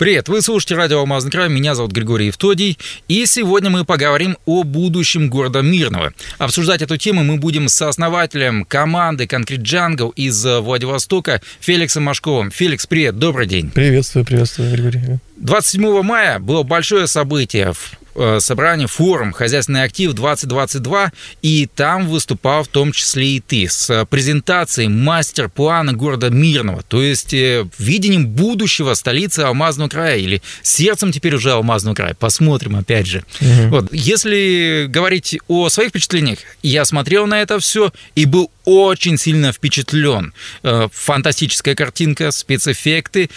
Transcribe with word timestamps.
Привет, 0.00 0.30
вы 0.30 0.40
слушаете 0.40 0.76
радио 0.76 1.00
«Алмазный 1.00 1.30
край», 1.30 1.50
меня 1.50 1.74
зовут 1.74 1.92
Григорий 1.92 2.28
Евтодий, 2.28 2.78
и 3.06 3.26
сегодня 3.26 3.68
мы 3.68 3.84
поговорим 3.84 4.38
о 4.46 4.62
будущем 4.62 5.28
города 5.28 5.60
Мирного. 5.60 6.14
Обсуждать 6.38 6.80
эту 6.80 6.96
тему 6.96 7.22
мы 7.22 7.36
будем 7.36 7.68
с 7.68 7.82
основателем 7.82 8.64
команды 8.64 9.26
«Конкрет 9.26 9.60
Джангл» 9.60 10.08
из 10.16 10.42
Владивостока 10.42 11.42
Феликсом 11.60 12.04
Машковым. 12.04 12.50
Феликс, 12.50 12.86
привет, 12.86 13.18
добрый 13.18 13.46
день. 13.46 13.70
Приветствую, 13.70 14.24
приветствую, 14.24 14.72
Григорий. 14.72 15.18
27 15.36 16.02
мая 16.02 16.38
было 16.38 16.62
большое 16.62 17.06
событие 17.06 17.74
в 17.74 17.99
собрание, 18.38 18.86
форум 18.86 19.32
«Хозяйственный 19.32 19.84
актив 19.84 20.12
2022», 20.12 21.10
и 21.42 21.68
там 21.74 22.08
выступал 22.08 22.64
в 22.64 22.68
том 22.68 22.92
числе 22.92 23.36
и 23.36 23.40
ты 23.40 23.68
с 23.68 24.06
презентацией 24.06 24.88
мастер-плана 24.88 25.92
города 25.92 26.30
Мирного, 26.30 26.82
то 26.82 27.02
есть 27.02 27.34
э, 27.34 27.66
видением 27.78 28.26
будущего 28.26 28.94
столицы 28.94 29.40
Алмазного 29.40 29.88
края 29.88 30.18
или 30.18 30.42
сердцем 30.62 31.12
теперь 31.12 31.34
уже 31.34 31.52
Алмазного 31.52 31.94
края. 31.94 32.14
Посмотрим 32.14 32.76
опять 32.76 33.06
же. 33.06 33.24
Угу. 33.40 33.68
Вот. 33.68 33.92
Если 33.92 34.86
говорить 34.88 35.38
о 35.48 35.68
своих 35.68 35.90
впечатлениях, 35.90 36.38
я 36.62 36.84
смотрел 36.84 37.26
на 37.26 37.40
это 37.42 37.58
все 37.58 37.92
и 38.14 38.24
был 38.24 38.50
очень 38.64 39.18
сильно 39.18 39.52
впечатлен. 39.52 40.32
Э, 40.62 40.88
фантастическая 40.92 41.74
картинка, 41.74 42.30
спецэффекты. 42.30 43.30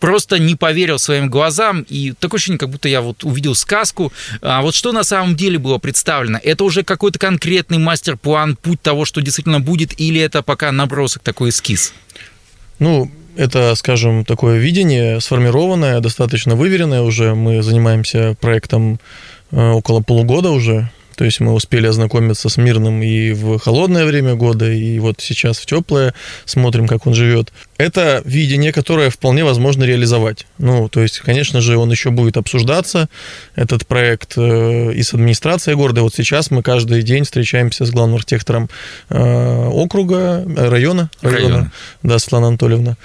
Просто 0.00 0.38
не 0.38 0.54
поверил 0.54 0.98
своим 0.98 1.30
глазам. 1.30 1.86
И 1.88 2.12
такое 2.18 2.38
ощущение, 2.38 2.58
как 2.58 2.70
будто 2.70 2.88
я 2.88 3.00
вот 3.00 3.24
увидел 3.24 3.54
сказку, 3.54 4.05
а 4.42 4.62
вот 4.62 4.74
что 4.74 4.92
на 4.92 5.04
самом 5.04 5.36
деле 5.36 5.58
было 5.58 5.78
представлено? 5.78 6.38
Это 6.42 6.64
уже 6.64 6.82
какой-то 6.82 7.18
конкретный 7.18 7.78
мастер-план, 7.78 8.56
путь 8.56 8.80
того, 8.80 9.04
что 9.04 9.20
действительно 9.20 9.60
будет, 9.60 9.98
или 10.00 10.20
это 10.20 10.42
пока 10.42 10.72
набросок, 10.72 11.22
такой 11.22 11.50
эскиз? 11.50 11.92
Ну, 12.78 13.10
это, 13.36 13.74
скажем, 13.74 14.24
такое 14.24 14.58
видение 14.58 15.20
сформированное, 15.20 16.00
достаточно 16.00 16.54
выверенное 16.54 17.02
уже. 17.02 17.34
Мы 17.34 17.62
занимаемся 17.62 18.36
проектом 18.40 18.98
э, 19.50 19.70
около 19.70 20.00
полугода 20.00 20.50
уже. 20.50 20.90
То 21.16 21.24
есть 21.24 21.40
мы 21.40 21.52
успели 21.52 21.86
ознакомиться 21.86 22.48
с 22.48 22.56
Мирным 22.58 23.02
и 23.02 23.32
в 23.32 23.58
холодное 23.58 24.04
время 24.04 24.34
года, 24.34 24.70
и 24.70 24.98
вот 24.98 25.16
сейчас 25.20 25.58
в 25.58 25.66
теплое, 25.66 26.14
смотрим, 26.44 26.86
как 26.86 27.06
он 27.06 27.14
живет. 27.14 27.52
Это 27.78 28.22
видение, 28.24 28.72
которое 28.72 29.10
вполне 29.10 29.44
возможно 29.44 29.84
реализовать. 29.84 30.46
Ну, 30.58 30.88
то 30.88 31.02
есть, 31.02 31.18
конечно 31.20 31.60
же, 31.60 31.76
он 31.76 31.90
еще 31.90 32.10
будет 32.10 32.36
обсуждаться, 32.36 33.08
этот 33.54 33.86
проект 33.86 34.34
э, 34.36 34.92
и 34.92 35.02
с 35.02 35.14
администрацией 35.14 35.76
города. 35.76 36.02
Вот 36.02 36.14
сейчас 36.14 36.50
мы 36.50 36.62
каждый 36.62 37.02
день 37.02 37.24
встречаемся 37.24 37.84
с 37.84 37.90
главным 37.90 38.16
архитектором 38.16 38.68
э, 39.08 39.68
округа, 39.68 40.44
э, 40.46 40.68
района, 40.68 41.10
района, 41.22 41.48
района. 41.48 41.72
да, 42.02 42.18
Светлана 42.18 42.48
Анатольевна. 42.48 42.96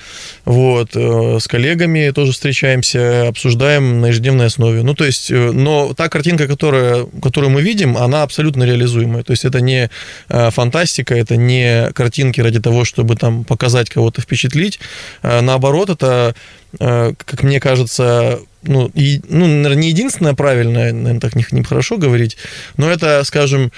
Вот, 0.45 0.95
с 0.95 1.47
коллегами 1.47 2.11
тоже 2.11 2.31
встречаемся, 2.31 3.27
обсуждаем 3.27 4.01
на 4.01 4.07
ежедневной 4.07 4.47
основе. 4.47 4.83
Ну, 4.83 4.95
то 4.95 5.05
есть, 5.05 5.29
но 5.31 5.93
та 5.93 6.09
картинка, 6.09 6.47
которая, 6.47 7.05
которую 7.21 7.51
мы 7.51 7.61
видим, 7.61 7.97
она 8.03 8.23
абсолютно 8.23 8.63
реализуемая. 8.63 9.23
То 9.23 9.31
есть, 9.31 9.45
это 9.45 9.61
не 9.61 9.89
фантастика, 10.27 11.16
это 11.16 11.35
не 11.35 11.91
картинки 11.94 12.41
ради 12.41 12.59
того, 12.59 12.85
чтобы 12.85 13.16
там 13.16 13.44
показать 13.44 13.89
кого-то 13.89 14.21
впечатлить. 14.21 14.80
Э, 15.23 15.41
наоборот, 15.41 15.89
это, 15.89 16.35
э, 16.79 17.13
как 17.17 17.44
мне 17.44 17.59
кажется, 17.59 18.39
ну, 18.63 18.91
и, 18.94 19.22
ну, 19.29 19.45
наверное, 19.45 19.75
не 19.75 19.89
единственное 19.89 20.33
правильное, 20.33 20.94
наверное, 20.94 21.19
так 21.19 21.35
не, 21.35 21.45
не 21.52 21.63
говорить, 21.97 22.38
но 22.77 22.89
это, 22.89 23.23
скажем, 23.23 23.72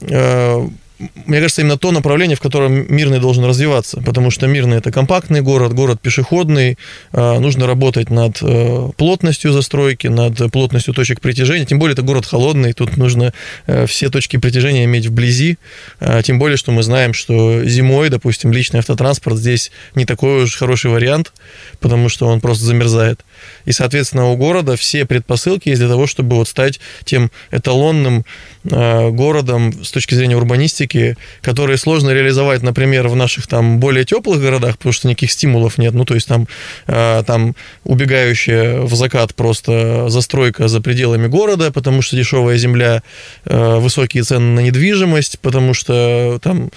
э, 0.00 0.68
мне 0.98 1.40
кажется, 1.40 1.60
именно 1.60 1.76
то 1.76 1.92
направление, 1.92 2.36
в 2.36 2.40
котором 2.40 2.92
Мирный 2.94 3.20
должен 3.20 3.44
развиваться, 3.44 4.00
потому 4.00 4.30
что 4.30 4.46
Мирный– 4.46 4.76
это 4.78 4.90
компактный 4.90 5.42
город, 5.42 5.74
город 5.74 6.00
пешеходный, 6.00 6.78
а, 7.12 7.38
нужно 7.38 7.66
работать 7.66 8.10
над 8.10 8.38
э, 8.40 8.88
плотностью 8.96 9.52
застройки, 9.52 10.06
над 10.06 10.50
плотностью 10.50 10.94
точек 10.94 11.20
притяжения, 11.20 11.66
тем 11.66 11.78
более 11.78 11.92
это 11.92 12.02
город 12.02 12.24
холодный, 12.24 12.72
тут 12.72 12.96
нужно 12.96 13.34
э, 13.66 13.86
все 13.86 14.08
точки 14.08 14.38
притяжения 14.38 14.84
иметь 14.84 15.06
вблизи, 15.06 15.58
а, 16.00 16.22
тем 16.22 16.38
более, 16.38 16.56
что 16.56 16.72
мы 16.72 16.82
знаем, 16.82 17.12
что 17.12 17.64
зимой, 17.64 18.08
допустим, 18.08 18.52
личный 18.52 18.80
автотранспорт 18.80 19.36
здесь 19.36 19.72
не 19.94 20.06
такой 20.06 20.44
уж 20.44 20.56
хороший 20.56 20.90
вариант, 20.90 21.32
потому 21.78 22.08
что 22.08 22.26
он 22.26 22.40
просто 22.40 22.64
замерзает. 22.64 23.24
И, 23.66 23.72
соответственно, 23.72 24.30
у 24.30 24.36
города 24.36 24.76
все 24.76 25.04
предпосылки 25.04 25.68
есть 25.68 25.80
для 25.80 25.88
того, 25.88 26.06
чтобы 26.06 26.36
вот 26.36 26.48
стать 26.48 26.80
тем 27.04 27.30
эталонным 27.50 28.24
а, 28.70 29.10
городом 29.10 29.84
с 29.84 29.90
точки 29.90 30.14
зрения 30.14 30.36
урбанистики, 30.36 30.85
практики, 30.86 31.16
которые 31.42 31.76
сложно 31.76 32.10
реализовать, 32.10 32.62
например, 32.62 33.08
в 33.08 33.16
наших 33.16 33.46
там 33.46 33.78
более 33.78 34.04
теплых 34.04 34.40
городах, 34.40 34.76
потому 34.76 34.92
что 34.92 35.08
никаких 35.08 35.30
стимулов 35.30 35.78
нет. 35.78 35.94
Ну, 35.94 36.04
то 36.04 36.14
есть 36.14 36.28
там, 36.28 36.46
э, 36.86 37.22
там 37.26 37.54
убегающая 37.84 38.80
в 38.80 38.94
закат 38.94 39.34
просто 39.34 40.08
застройка 40.08 40.68
за 40.68 40.80
пределами 40.80 41.28
города, 41.28 41.70
потому 41.70 42.02
что 42.02 42.16
дешевая 42.16 42.58
земля, 42.58 43.02
э, 43.44 43.78
высокие 43.78 44.22
цены 44.22 44.54
на 44.54 44.60
недвижимость, 44.60 45.38
потому 45.40 45.74
что 45.74 46.38
там 46.42 46.70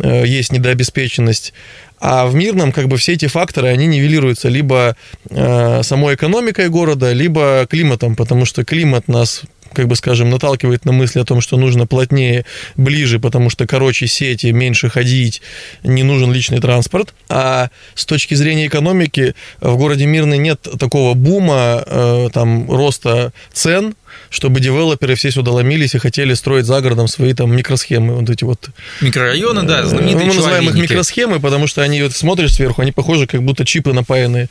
э, 0.00 0.24
есть 0.26 0.52
недообеспеченность. 0.52 1.52
А 2.00 2.26
в 2.26 2.34
мирном 2.34 2.72
как 2.72 2.88
бы 2.88 2.96
все 2.96 3.12
эти 3.12 3.28
факторы, 3.28 3.68
они 3.68 3.86
нивелируются 3.86 4.50
либо 4.50 4.94
э, 5.30 5.82
самой 5.82 6.16
экономикой 6.16 6.68
города, 6.68 7.12
либо 7.12 7.66
климатом, 7.70 8.14
потому 8.14 8.44
что 8.44 8.62
климат 8.64 9.08
нас 9.08 9.42
как 9.74 9.88
бы, 9.88 9.96
скажем, 9.96 10.30
наталкивает 10.30 10.84
на 10.84 10.92
мысли 10.92 11.20
о 11.20 11.24
том, 11.24 11.40
что 11.40 11.56
нужно 11.56 11.86
плотнее, 11.86 12.44
ближе, 12.76 13.18
потому 13.18 13.50
что 13.50 13.66
короче 13.66 14.06
сети, 14.06 14.52
меньше 14.52 14.88
ходить, 14.88 15.42
не 15.82 16.02
нужен 16.02 16.32
личный 16.32 16.60
транспорт. 16.60 17.14
А 17.28 17.68
с 17.94 18.06
точки 18.06 18.34
зрения 18.34 18.66
экономики 18.66 19.34
в 19.60 19.76
городе 19.76 20.06
Мирный 20.06 20.38
нет 20.38 20.66
такого 20.78 21.14
бума, 21.14 21.82
э, 21.86 22.28
там, 22.32 22.70
роста 22.70 23.32
цен, 23.52 23.94
чтобы 24.34 24.60
девелоперы 24.60 25.14
все 25.14 25.30
сюда 25.30 25.52
ломились 25.52 25.94
и 25.94 25.98
хотели 25.98 26.34
строить 26.34 26.66
за 26.66 26.80
городом 26.80 27.06
свои 27.06 27.34
там 27.34 27.54
микросхемы, 27.54 28.16
вот 28.16 28.28
эти 28.28 28.42
вот. 28.42 28.68
Микрорайоны, 29.00 29.62
да, 29.62 29.82
э, 29.82 29.86
знаменитые 29.86 30.26
Мы 30.26 30.34
называем 30.34 30.68
их 30.68 30.74
микросхемы, 30.74 31.38
потому 31.38 31.68
что 31.68 31.82
они, 31.82 32.02
вот 32.02 32.12
смотришь 32.12 32.54
сверху, 32.54 32.82
они 32.82 32.90
похожи, 32.90 33.28
как 33.28 33.42
будто 33.44 33.64
чипы 33.64 33.92
напаянные. 33.92 34.48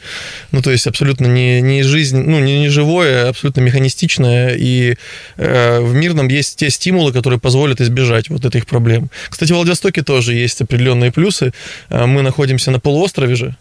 Ну, 0.51 0.61
то 0.61 0.71
есть 0.71 0.87
абсолютно 0.87 1.27
не, 1.27 1.59
не 1.59 1.83
жизнь, 1.83 2.17
ну, 2.17 2.39
не, 2.39 2.59
не 2.59 2.69
живое, 2.69 3.25
а 3.25 3.29
абсолютно 3.29 3.59
механистичное. 3.59 4.55
И 4.57 4.95
э, 5.35 5.81
в 5.81 5.93
Мирном 5.93 6.29
есть 6.29 6.55
те 6.55 6.69
стимулы, 6.69 7.11
которые 7.11 7.39
позволят 7.39 7.81
избежать 7.81 8.29
вот 8.29 8.45
этих 8.45 8.65
проблем. 8.65 9.09
Кстати, 9.29 9.51
в 9.51 9.55
Владивостоке 9.55 10.01
тоже 10.01 10.33
есть 10.33 10.61
определенные 10.61 11.11
плюсы. 11.11 11.51
Э, 11.89 12.05
мы 12.05 12.21
находимся 12.21 12.71
на 12.71 12.79
полуострове 12.79 13.35
же, 13.35 13.55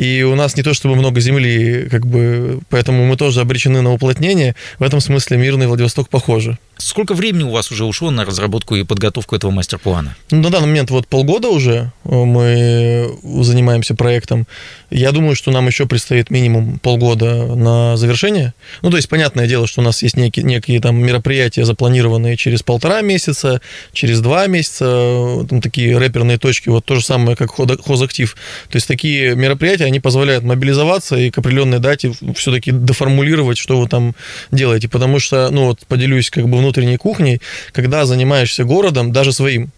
и 0.00 0.22
у 0.22 0.34
нас 0.34 0.56
не 0.56 0.62
то 0.62 0.72
чтобы 0.72 0.96
много 0.96 1.20
земли, 1.20 1.86
как 1.90 2.06
бы, 2.06 2.60
поэтому 2.70 3.04
мы 3.04 3.18
тоже 3.18 3.42
обречены 3.42 3.82
на 3.82 3.92
уплотнение. 3.92 4.56
В 4.78 4.82
этом 4.82 4.98
смысле 4.98 5.36
Мирный 5.36 5.66
Владивосток 5.66 6.08
похожи. 6.08 6.58
Сколько 6.78 7.12
времени 7.12 7.42
у 7.42 7.50
вас 7.50 7.70
уже 7.70 7.84
ушло 7.84 8.10
на 8.10 8.24
разработку 8.24 8.76
и 8.76 8.82
подготовку 8.82 9.36
этого 9.36 9.50
мастер-плана? 9.50 10.16
Ну, 10.30 10.40
на 10.40 10.48
данный 10.48 10.68
момент 10.68 10.90
вот 10.90 11.06
полгода 11.06 11.48
уже 11.48 11.92
э, 12.04 12.14
мы 12.14 13.14
занимаемся 13.42 13.94
проектом. 13.94 14.46
Я 14.90 15.12
думаю, 15.12 15.36
что 15.36 15.52
нам 15.52 15.68
еще 15.68 15.86
предстоит 15.86 16.30
минимум 16.30 16.80
полгода 16.80 17.54
на 17.54 17.96
завершение. 17.96 18.54
Ну, 18.82 18.90
то 18.90 18.96
есть, 18.96 19.08
понятное 19.08 19.46
дело, 19.46 19.68
что 19.68 19.80
у 19.80 19.84
нас 19.84 20.02
есть 20.02 20.16
некие, 20.16 20.44
некие 20.44 20.80
там 20.80 20.96
мероприятия, 20.96 21.64
запланированные 21.64 22.36
через 22.36 22.62
полтора 22.62 23.00
месяца, 23.00 23.60
через 23.92 24.20
два 24.20 24.48
месяца, 24.48 24.84
э, 24.86 25.46
там 25.48 25.60
такие 25.60 25.96
рэперные 25.96 26.38
точки, 26.38 26.68
вот 26.70 26.84
то 26.84 26.96
же 26.96 27.04
самое, 27.04 27.36
как 27.36 27.52
хозактив. 27.84 28.36
То 28.68 28.76
есть, 28.76 28.88
такие 28.88 29.36
мероприятия, 29.36 29.84
они 29.84 30.00
позволяют 30.00 30.42
мобилизоваться 30.42 31.16
и 31.16 31.30
к 31.30 31.38
определенной 31.38 31.78
дате 31.78 32.12
все-таки 32.34 32.72
деформулировать, 32.72 33.58
что 33.58 33.80
вы 33.80 33.88
там 33.88 34.16
делаете. 34.50 34.88
Потому 34.88 35.20
что, 35.20 35.50
ну, 35.50 35.66
вот 35.66 35.86
поделюсь 35.86 36.30
как 36.30 36.48
бы 36.48 36.58
внутренней 36.58 36.96
кухней, 36.96 37.40
когда 37.72 38.06
занимаешься 38.06 38.64
городом, 38.64 39.12
даже 39.12 39.32
своим. 39.32 39.70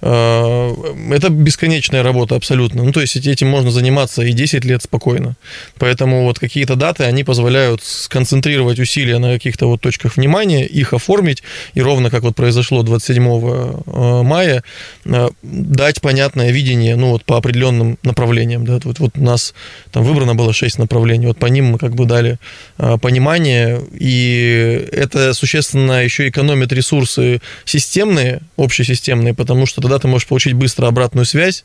Э, 0.00 0.74
это 1.10 1.28
бесконечная 1.28 2.02
работа 2.02 2.36
абсолютно. 2.36 2.84
Ну, 2.84 2.92
то 2.92 3.00
есть 3.00 3.16
этим 3.16 3.48
можно 3.48 3.70
заниматься 3.70 4.22
и 4.22 4.32
10 4.32 4.64
лет 4.64 4.82
спокойно. 4.82 5.36
Поэтому 5.78 6.24
вот 6.24 6.38
какие-то 6.38 6.76
даты, 6.76 7.04
они 7.04 7.24
позволяют 7.24 7.82
сконцентрировать 7.82 8.78
усилия 8.78 9.18
на 9.18 9.32
каких-то 9.32 9.66
вот 9.66 9.80
точках 9.80 10.16
внимания, 10.16 10.64
их 10.66 10.92
оформить, 10.92 11.42
и 11.74 11.82
ровно 11.82 12.10
как 12.10 12.22
вот 12.22 12.36
произошло 12.36 12.82
27 12.82 13.24
э, 13.26 14.22
мая, 14.22 14.62
э, 15.04 15.28
дать 15.42 16.00
понятное 16.00 16.52
видение, 16.52 16.96
ну, 16.96 17.10
вот 17.10 17.24
по 17.24 17.36
определенным 17.36 17.98
направлениям. 18.02 18.64
Да? 18.64 18.78
Вот, 18.84 18.98
вот 18.98 19.18
у 19.18 19.22
нас 19.22 19.54
там 19.90 20.04
выбрано 20.04 20.34
было 20.34 20.52
6 20.52 20.78
направлений, 20.78 21.26
вот 21.26 21.38
по 21.38 21.46
ним 21.46 21.66
мы 21.66 21.78
как 21.78 21.94
бы 21.94 22.04
дали 22.04 22.38
понимание, 22.76 23.80
и 23.92 24.88
это 24.92 25.34
существенно 25.34 26.04
еще 26.04 26.28
экономит 26.28 26.72
ресурсы 26.72 27.40
системные, 27.64 28.40
общесистемные, 28.56 29.34
потому 29.34 29.66
что 29.66 29.80
тогда 29.88 29.98
ты 30.00 30.08
можешь 30.08 30.28
получить 30.28 30.52
быстро 30.52 30.86
обратную 30.86 31.24
связь, 31.24 31.64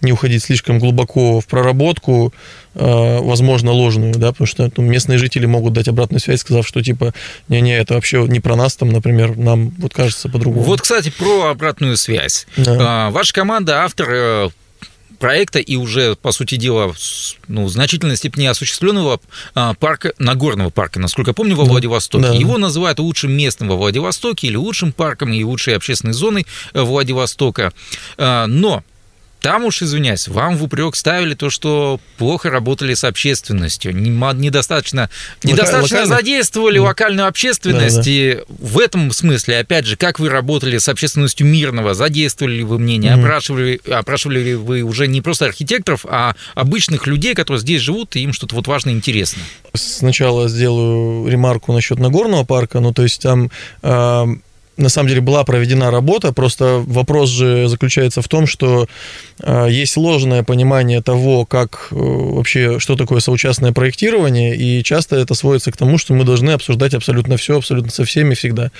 не 0.00 0.12
уходить 0.12 0.42
слишком 0.42 0.80
глубоко 0.80 1.40
в 1.40 1.46
проработку, 1.46 2.34
э, 2.74 3.18
возможно, 3.20 3.70
ложную, 3.70 4.12
да, 4.14 4.32
потому 4.32 4.46
что 4.48 4.70
ну, 4.76 4.82
местные 4.82 5.18
жители 5.18 5.46
могут 5.46 5.72
дать 5.74 5.86
обратную 5.86 6.20
связь, 6.20 6.40
сказав, 6.40 6.66
что 6.66 6.82
типа, 6.82 7.14
не-не, 7.48 7.78
это 7.78 7.94
вообще 7.94 8.26
не 8.26 8.40
про 8.40 8.56
нас, 8.56 8.74
там, 8.74 8.88
например, 8.88 9.36
нам 9.36 9.70
вот 9.78 9.94
кажется 9.94 10.28
по-другому. 10.28 10.64
Вот, 10.64 10.80
кстати, 10.80 11.10
про 11.16 11.50
обратную 11.50 11.96
связь. 11.96 12.48
Да. 12.56 12.76
А, 12.80 13.10
Ваша 13.10 13.32
команда 13.32 13.84
автор 13.84 14.08
э, 14.10 14.48
проекта 15.20 15.60
и 15.60 15.76
уже, 15.76 16.16
по 16.16 16.32
сути 16.32 16.56
дела, 16.56 16.92
ну, 17.46 17.66
в 17.66 17.70
значительной 17.70 18.16
степени 18.16 18.46
осуществленного 18.46 19.20
а, 19.54 19.74
парка, 19.74 20.12
Нагорного 20.18 20.70
парка, 20.70 20.98
насколько 20.98 21.30
я 21.30 21.34
помню, 21.34 21.54
во 21.54 21.64
Да. 21.64 21.70
Владивостоке. 21.70 22.24
Да. 22.24 22.34
Его 22.34 22.58
называют 22.58 22.98
лучшим 22.98 23.30
местом 23.30 23.68
во 23.68 23.76
Владивостоке 23.76 24.48
или 24.48 24.56
лучшим 24.56 24.92
парком 24.92 25.32
и 25.32 25.44
лучшей 25.44 25.76
общественной 25.76 26.14
зоной 26.14 26.46
э, 26.72 26.80
Владивостока. 26.82 27.72
А, 28.18 28.46
Но 28.46 28.82
там 29.40 29.64
уж, 29.64 29.82
извиняюсь, 29.82 30.28
вам 30.28 30.56
в 30.56 30.64
упрек 30.64 30.94
ставили 30.96 31.34
то, 31.34 31.50
что 31.50 32.00
плохо 32.18 32.50
работали 32.50 32.94
с 32.94 33.04
общественностью, 33.04 33.96
недостаточно, 33.96 35.10
недостаточно 35.42 35.98
локально? 35.98 36.16
задействовали 36.16 36.78
Да. 36.78 36.84
локальную 36.84 37.26
общественность. 37.28 37.96
Да, 37.96 38.02
да. 38.02 38.10
И 38.10 38.38
в 38.48 38.78
этом 38.78 39.10
смысле, 39.12 39.58
опять 39.58 39.86
же, 39.86 39.96
как 39.96 40.18
вы 40.20 40.28
работали 40.28 40.78
с 40.78 40.88
общественностью 40.88 41.46
мирного, 41.46 41.94
задействовали 41.94 42.56
ли 42.56 42.64
вы 42.64 42.78
мнение, 42.78 43.16
Мгм. 43.16 43.24
опрашивали, 43.24 43.80
опрашивали 43.90 44.40
ли 44.40 44.54
вы 44.54 44.82
уже 44.82 45.06
не 45.08 45.20
просто 45.20 45.46
архитекторов, 45.46 46.04
а 46.08 46.34
обычных 46.54 47.06
людей, 47.06 47.34
которые 47.34 47.60
здесь 47.60 47.80
живут, 47.82 48.16
и 48.16 48.20
им 48.20 48.32
что-то 48.32 48.54
вот 48.56 48.66
важно 48.66 48.90
и 48.90 48.92
интересно. 48.92 49.42
Сначала 49.74 50.48
сделаю 50.48 51.28
ремарку 51.28 51.72
насчет 51.72 51.98
Нагорного 51.98 52.44
парка. 52.44 52.80
Ну, 52.80 52.92
то 52.92 53.02
есть 53.02 53.22
там 53.22 53.50
э, 53.82 54.26
на 54.76 54.88
самом 54.88 55.08
деле 55.08 55.20
была 55.20 55.44
проведена 55.44 55.90
работа, 55.90 56.32
просто 56.32 56.82
вопрос 56.86 57.28
же 57.28 57.68
заключается 57.68 58.22
в 58.22 58.28
том, 58.28 58.46
что 58.46 58.86
э, 59.42 59.66
есть 59.70 59.96
ложное 59.96 60.42
понимание 60.42 61.02
того, 61.02 61.44
как 61.44 61.88
э, 61.90 61.94
вообще, 61.94 62.78
что 62.78 62.96
такое 62.96 63.20
соучастное 63.20 63.72
проектирование, 63.72 64.56
и 64.56 64.82
часто 64.82 65.16
это 65.16 65.34
сводится 65.34 65.70
к 65.70 65.76
тому, 65.76 65.98
что 65.98 66.14
мы 66.14 66.24
должны 66.24 66.50
обсуждать 66.50 66.94
абсолютно 66.94 67.36
все, 67.36 67.58
абсолютно 67.58 67.90
со 67.90 68.04
всеми 68.04 68.34
всегда. 68.34 68.70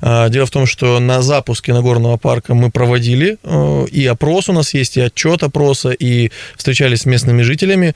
А, 0.00 0.28
Дело 0.28 0.46
в 0.46 0.50
том, 0.50 0.66
что 0.66 0.98
на 1.00 1.22
запуске 1.22 1.72
Нагорного 1.72 2.16
парка 2.16 2.54
мы 2.54 2.70
проводили, 2.70 3.38
э, 3.42 3.86
и 3.90 4.06
опрос 4.06 4.48
у 4.48 4.52
нас 4.52 4.74
есть, 4.74 4.96
и 4.96 5.00
отчет 5.00 5.42
опроса, 5.42 5.90
и 5.90 6.30
встречались 6.56 7.02
с 7.02 7.06
местными 7.06 7.42
жителями. 7.42 7.94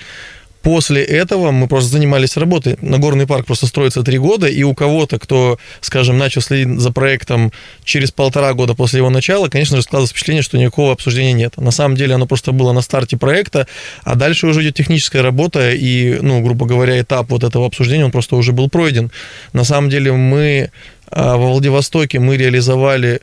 После 0.66 1.04
этого 1.04 1.52
мы 1.52 1.68
просто 1.68 1.92
занимались 1.92 2.36
работой. 2.36 2.76
Нагорный 2.80 3.24
парк 3.24 3.46
просто 3.46 3.68
строится 3.68 4.02
три 4.02 4.18
года, 4.18 4.48
и 4.48 4.64
у 4.64 4.74
кого-то, 4.74 5.20
кто, 5.20 5.60
скажем, 5.80 6.18
начал 6.18 6.40
следить 6.40 6.80
за 6.80 6.90
проектом 6.90 7.52
через 7.84 8.10
полтора 8.10 8.52
года 8.52 8.74
после 8.74 8.98
его 8.98 9.08
начала, 9.08 9.46
конечно 9.46 9.76
же, 9.76 9.84
складывается 9.84 10.12
впечатление, 10.12 10.42
что 10.42 10.58
никакого 10.58 10.90
обсуждения 10.90 11.34
нет. 11.34 11.56
На 11.56 11.70
самом 11.70 11.96
деле 11.96 12.16
оно 12.16 12.26
просто 12.26 12.50
было 12.50 12.72
на 12.72 12.80
старте 12.80 13.16
проекта, 13.16 13.68
а 14.02 14.16
дальше 14.16 14.48
уже 14.48 14.64
идет 14.64 14.74
техническая 14.74 15.22
работа, 15.22 15.70
и, 15.70 16.18
ну, 16.20 16.42
грубо 16.42 16.66
говоря, 16.66 17.00
этап 17.00 17.30
вот 17.30 17.44
этого 17.44 17.64
обсуждения, 17.64 18.04
он 18.04 18.10
просто 18.10 18.34
уже 18.34 18.50
был 18.50 18.68
пройден. 18.68 19.12
На 19.52 19.62
самом 19.62 19.88
деле 19.88 20.10
мы 20.10 20.72
а, 21.08 21.36
во 21.36 21.46
Владивостоке 21.52 22.18
мы 22.18 22.36
реализовали 22.36 23.20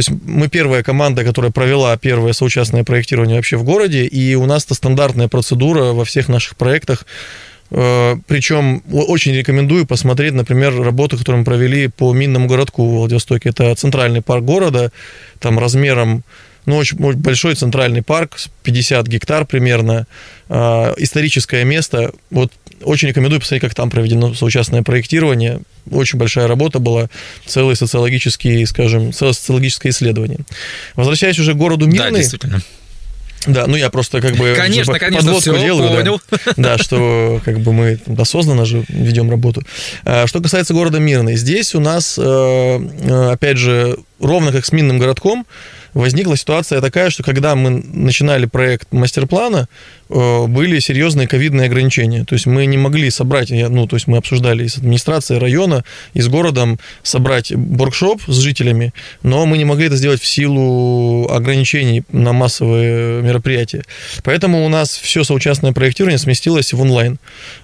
есть 0.00 0.10
мы 0.26 0.48
первая 0.48 0.82
команда, 0.82 1.24
которая 1.24 1.50
провела 1.50 1.96
первое 1.96 2.32
соучастное 2.32 2.84
проектирование 2.84 3.36
вообще 3.36 3.56
в 3.56 3.64
городе, 3.64 4.04
и 4.04 4.34
у 4.34 4.46
нас 4.46 4.64
это 4.64 4.74
стандартная 4.74 5.28
процедура 5.28 5.92
во 5.92 6.04
всех 6.04 6.28
наших 6.28 6.56
проектах. 6.56 7.06
Э, 7.70 8.16
Причем 8.26 8.82
очень 8.90 9.34
рекомендую 9.34 9.86
посмотреть, 9.86 10.34
например, 10.34 10.80
работу, 10.80 11.16
которую 11.16 11.40
мы 11.40 11.44
провели 11.44 11.88
по 11.88 12.12
минному 12.12 12.48
городку 12.48 12.86
в 12.86 12.94
Владивостоке. 12.96 13.50
Это 13.50 13.74
центральный 13.74 14.22
парк 14.22 14.44
города, 14.44 14.92
там 15.38 15.58
размером 15.58 16.24
ну, 16.66 16.76
очень, 16.76 16.96
большой 16.98 17.54
центральный 17.54 18.02
парк, 18.02 18.38
с 18.38 18.48
50 18.62 19.06
гектар 19.06 19.46
примерно, 19.46 20.06
э, 20.48 20.94
историческое 20.98 21.64
место. 21.64 22.12
Вот 22.30 22.52
очень 22.82 23.08
рекомендую 23.08 23.40
посмотреть, 23.40 23.62
как 23.62 23.74
там 23.74 23.90
проведено 23.90 24.34
соучастное 24.34 24.82
проектирование. 24.82 25.60
Очень 25.90 26.18
большая 26.18 26.46
работа 26.46 26.78
была, 26.78 27.08
целый 27.46 27.76
социологический, 27.76 28.66
скажем, 28.66 29.12
целое 29.12 29.32
социологическое 29.32 29.92
исследование. 29.92 30.38
Возвращаясь 30.94 31.38
уже 31.38 31.54
к 31.54 31.56
городу 31.56 31.86
Да, 31.86 31.92
Мирный. 31.92 32.20
действительно. 32.20 32.62
Да, 33.46 33.66
ну 33.66 33.74
я 33.76 33.88
просто 33.88 34.20
как 34.20 34.36
бы 34.36 34.54
Конечно, 34.54 34.98
конечно, 34.98 35.32
подводку 35.32 35.40
всё, 35.40 35.58
делаю, 35.64 35.88
да. 35.88 35.96
понял. 35.96 36.20
Да, 36.58 36.76
что 36.76 37.40
как 37.42 37.60
бы 37.60 37.72
мы 37.72 37.98
осознанно 38.18 38.66
же 38.66 38.84
ведем 38.88 39.30
работу. 39.30 39.62
А, 40.04 40.26
Что 40.26 40.40
касается 40.42 40.74
города 40.74 40.98
Мирный, 40.98 41.36
здесь 41.36 41.74
у 41.74 41.80
нас, 41.80 42.18
э, 42.18 42.22
э, 42.22 43.30
опять 43.32 43.56
же, 43.56 43.96
ровно 44.20 44.52
как 44.52 44.66
с 44.66 44.72
минным 44.72 44.98
городком, 44.98 45.46
возникла 45.94 46.36
ситуация 46.36 46.80
такая, 46.80 47.10
что 47.10 47.22
когда 47.22 47.54
мы 47.54 47.70
начинали 47.70 48.46
проект 48.46 48.92
мастер-плана, 48.92 49.68
э, 50.08 50.46
были 50.46 50.78
серьезные 50.78 51.28
ковидные 51.28 51.66
ограничения. 51.66 52.24
То 52.24 52.34
есть 52.34 52.46
мы 52.46 52.66
не 52.66 52.76
могли 52.76 53.10
собрать, 53.10 53.50
ну, 53.50 53.86
то 53.86 53.96
есть 53.96 54.06
мы 54.06 54.16
обсуждали 54.16 54.66
с 54.66 54.78
администрацией 54.78 55.40
района, 55.40 55.84
и 56.14 56.20
с 56.20 56.28
городом 56.28 56.78
собрать 57.02 57.52
воркшоп 57.52 58.22
с 58.26 58.36
жителями, 58.36 58.92
но 59.22 59.46
мы 59.46 59.58
не 59.58 59.64
могли 59.64 59.86
это 59.86 59.96
сделать 59.96 60.20
в 60.20 60.26
силу 60.26 61.28
ограничений 61.30 62.02
на 62.12 62.32
массовые 62.32 63.22
мероприятия. 63.22 63.84
Поэтому 64.24 64.64
у 64.64 64.68
нас 64.68 64.90
все 64.90 65.24
соучастное 65.24 65.72
проектирование 65.72 66.18
сместилось 66.18 66.72
в 66.72 66.80
онлайн. 66.80 67.18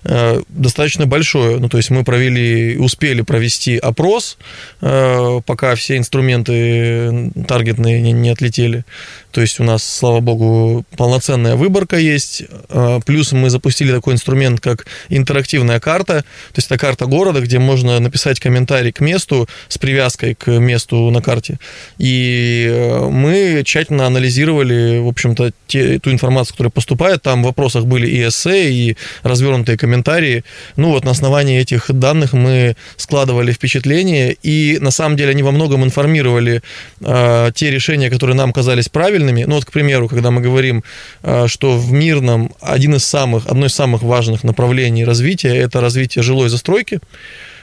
Э, 0.04 0.42
Достаточно 0.48 1.06
большое. 1.06 1.58
Ну, 1.58 1.68
то 1.68 1.76
есть 1.76 1.90
мы 1.90 2.04
провели, 2.04 2.76
успели 2.78 3.22
провести 3.22 3.76
опрос, 3.76 4.38
э, 4.80 5.40
пока 5.44 5.74
все 5.74 5.96
инструменты 5.96 7.30
таргетные 7.46 8.00
не, 8.00 8.12
не 8.22 8.30
отлетели. 8.30 8.84
То 9.30 9.40
есть 9.40 9.60
у 9.60 9.64
нас, 9.64 9.84
слава 9.84 10.20
богу, 10.20 10.84
полноценная 10.96 11.56
выборка 11.56 11.98
есть. 11.98 12.44
Э, 12.68 13.00
Плюс 13.04 13.32
мы 13.32 13.50
запустили 13.50 13.92
такой 13.92 14.14
инструмент, 14.14 14.60
как 14.60 14.86
интерактивная 15.08 15.80
карта. 15.80 16.22
То 16.22 16.56
есть 16.56 16.68
это 16.70 16.78
карта 16.78 17.06
города, 17.06 17.40
где 17.40 17.58
можно 17.58 17.98
написать 18.00 18.40
комментарий 18.40 18.92
к 18.92 19.00
месту 19.00 19.48
с 19.68 19.78
привязкой 19.78 20.34
к 20.34 20.50
месту 20.50 21.10
на 21.10 21.20
карте. 21.20 21.58
И 21.98 22.66
э, 22.70 23.08
мы 23.10 23.62
тщательно 23.64 24.06
анализировали, 24.06 24.98
в 24.98 25.08
общем-то, 25.08 25.52
те, 25.66 25.98
ту 25.98 26.10
информацию, 26.10 26.54
которая 26.54 26.70
поступает. 26.70 27.22
Там 27.22 27.42
в 27.42 27.46
вопросах 27.46 27.84
были 27.84 28.08
и 28.08 28.26
эссе, 28.26 28.70
и 28.70 28.96
развернутые 29.22 29.76
комментарии. 29.76 30.44
Ну 30.76 30.90
вот 30.90 31.04
на 31.04 31.10
основании 31.10 31.60
этих 31.60 31.90
данных 31.90 32.32
мы 32.32 32.76
складывали 32.96 33.52
впечатления, 33.52 34.36
и 34.42 34.78
на 34.80 34.90
самом 34.90 35.16
деле 35.16 35.30
они 35.30 35.42
во 35.42 35.50
многом 35.50 35.84
информировали 35.84 36.62
э, 37.00 37.50
те 37.54 37.70
решения, 37.70 38.05
которые 38.10 38.36
нам 38.36 38.52
казались 38.52 38.88
правильными. 38.88 39.44
Ну 39.44 39.56
вот, 39.56 39.64
к 39.64 39.72
примеру, 39.72 40.08
когда 40.08 40.30
мы 40.30 40.40
говорим, 40.40 40.84
э, 41.22 41.46
что 41.48 41.76
в 41.76 41.92
Мирном 41.92 42.52
один 42.60 42.94
из 42.94 43.04
самых, 43.04 43.46
одно 43.46 43.66
из 43.66 43.74
самых 43.74 44.02
важных 44.02 44.44
направлений 44.44 45.04
развития– 45.04 45.54
это 45.56 45.80
развитие 45.80 46.22
жилой 46.22 46.48
застройки, 46.48 47.00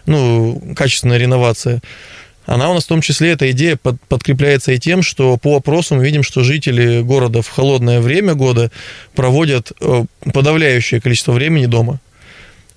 ну, 0.06 0.62
качественная 0.76 1.18
реновация. 1.18 1.82
Она 2.46 2.70
у 2.70 2.74
нас 2.74 2.84
в 2.84 2.88
том 2.88 3.02
числе, 3.02 3.32
эта 3.32 3.50
идея 3.52 3.78
под- 3.78 4.02
подкрепляется 4.02 4.74
и 4.74 4.80
тем, 4.80 5.02
что 5.02 5.38
по 5.38 5.56
опросу 5.56 5.96
мы 5.96 6.04
видим, 6.04 6.24
что 6.24 6.44
жители 6.44 7.02
города 7.02 7.42
в 7.42 7.48
холодное 7.48 8.02
время 8.02 8.34
года 8.34 8.70
проводят 9.16 9.72
э, 9.80 10.06
подавляющее 10.34 11.00
количество 11.00 11.32
времени 11.32 11.68
дома. 11.68 12.00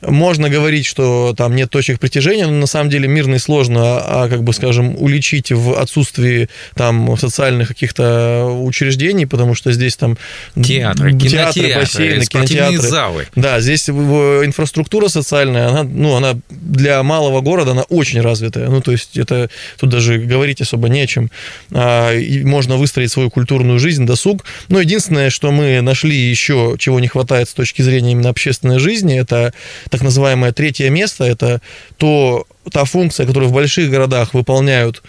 Можно 0.06 0.48
говорить, 0.48 0.86
что 0.86 1.34
там 1.36 1.54
нет 1.54 1.70
точек 1.70 1.98
притяжения, 2.00 2.46
но 2.46 2.52
на 2.52 2.66
самом 2.66 2.90
деле 2.90 3.08
мирный 3.08 3.38
сложно, 3.38 3.82
а, 3.82 4.24
а, 4.24 4.28
как 4.28 4.42
бы, 4.42 4.52
скажем, 4.52 4.96
уличить 4.96 5.52
в 5.52 5.78
отсутствии 5.78 6.48
там 6.74 7.16
социальных 7.16 7.68
каких-то 7.68 8.46
учреждений, 8.62 9.26
потому 9.26 9.54
что 9.54 9.72
здесь 9.72 9.96
там 9.96 10.16
Театры, 10.54 11.12
театры, 11.12 11.12
кинотеатры, 11.12 11.74
бассейны, 11.74 12.26
кинотеатры. 12.26 12.78
залы. 12.78 13.28
Да, 13.34 13.60
здесь 13.60 13.88
инфраструктура 13.88 15.08
социальная, 15.08 15.68
она, 15.68 15.82
ну, 15.82 16.14
она 16.16 16.34
для 16.50 17.02
малого 17.02 17.40
города, 17.40 17.72
она 17.72 17.82
очень 17.82 18.20
развитая. 18.20 18.68
Ну, 18.68 18.80
то 18.80 18.92
есть 18.92 19.16
это 19.16 19.50
тут 19.78 19.90
даже 19.90 20.18
говорить 20.18 20.60
особо 20.60 20.88
не 20.88 21.00
о 21.00 21.06
чем. 21.06 21.30
А, 21.72 22.12
можно 22.44 22.76
выстроить 22.76 23.10
свою 23.10 23.30
культурную 23.30 23.78
жизнь, 23.78 24.06
досуг. 24.06 24.44
Но 24.68 24.80
единственное, 24.80 25.30
что 25.30 25.50
мы 25.50 25.80
нашли 25.80 26.16
еще, 26.16 26.76
чего 26.78 27.00
не 27.00 27.08
хватает 27.08 27.48
с 27.48 27.54
точки 27.54 27.82
зрения 27.82 28.12
именно 28.12 28.30
общественной 28.30 28.78
жизни, 28.78 29.18
это 29.18 29.52
так 29.96 30.04
называемое 30.04 30.52
третье 30.52 30.90
место. 30.90 31.24
Это 31.24 31.60
то, 31.96 32.46
та 32.70 32.84
функция, 32.84 33.26
которую 33.26 33.48
в 33.48 33.54
больших 33.54 33.90
городах 33.90 34.34
выполняют 34.34 35.02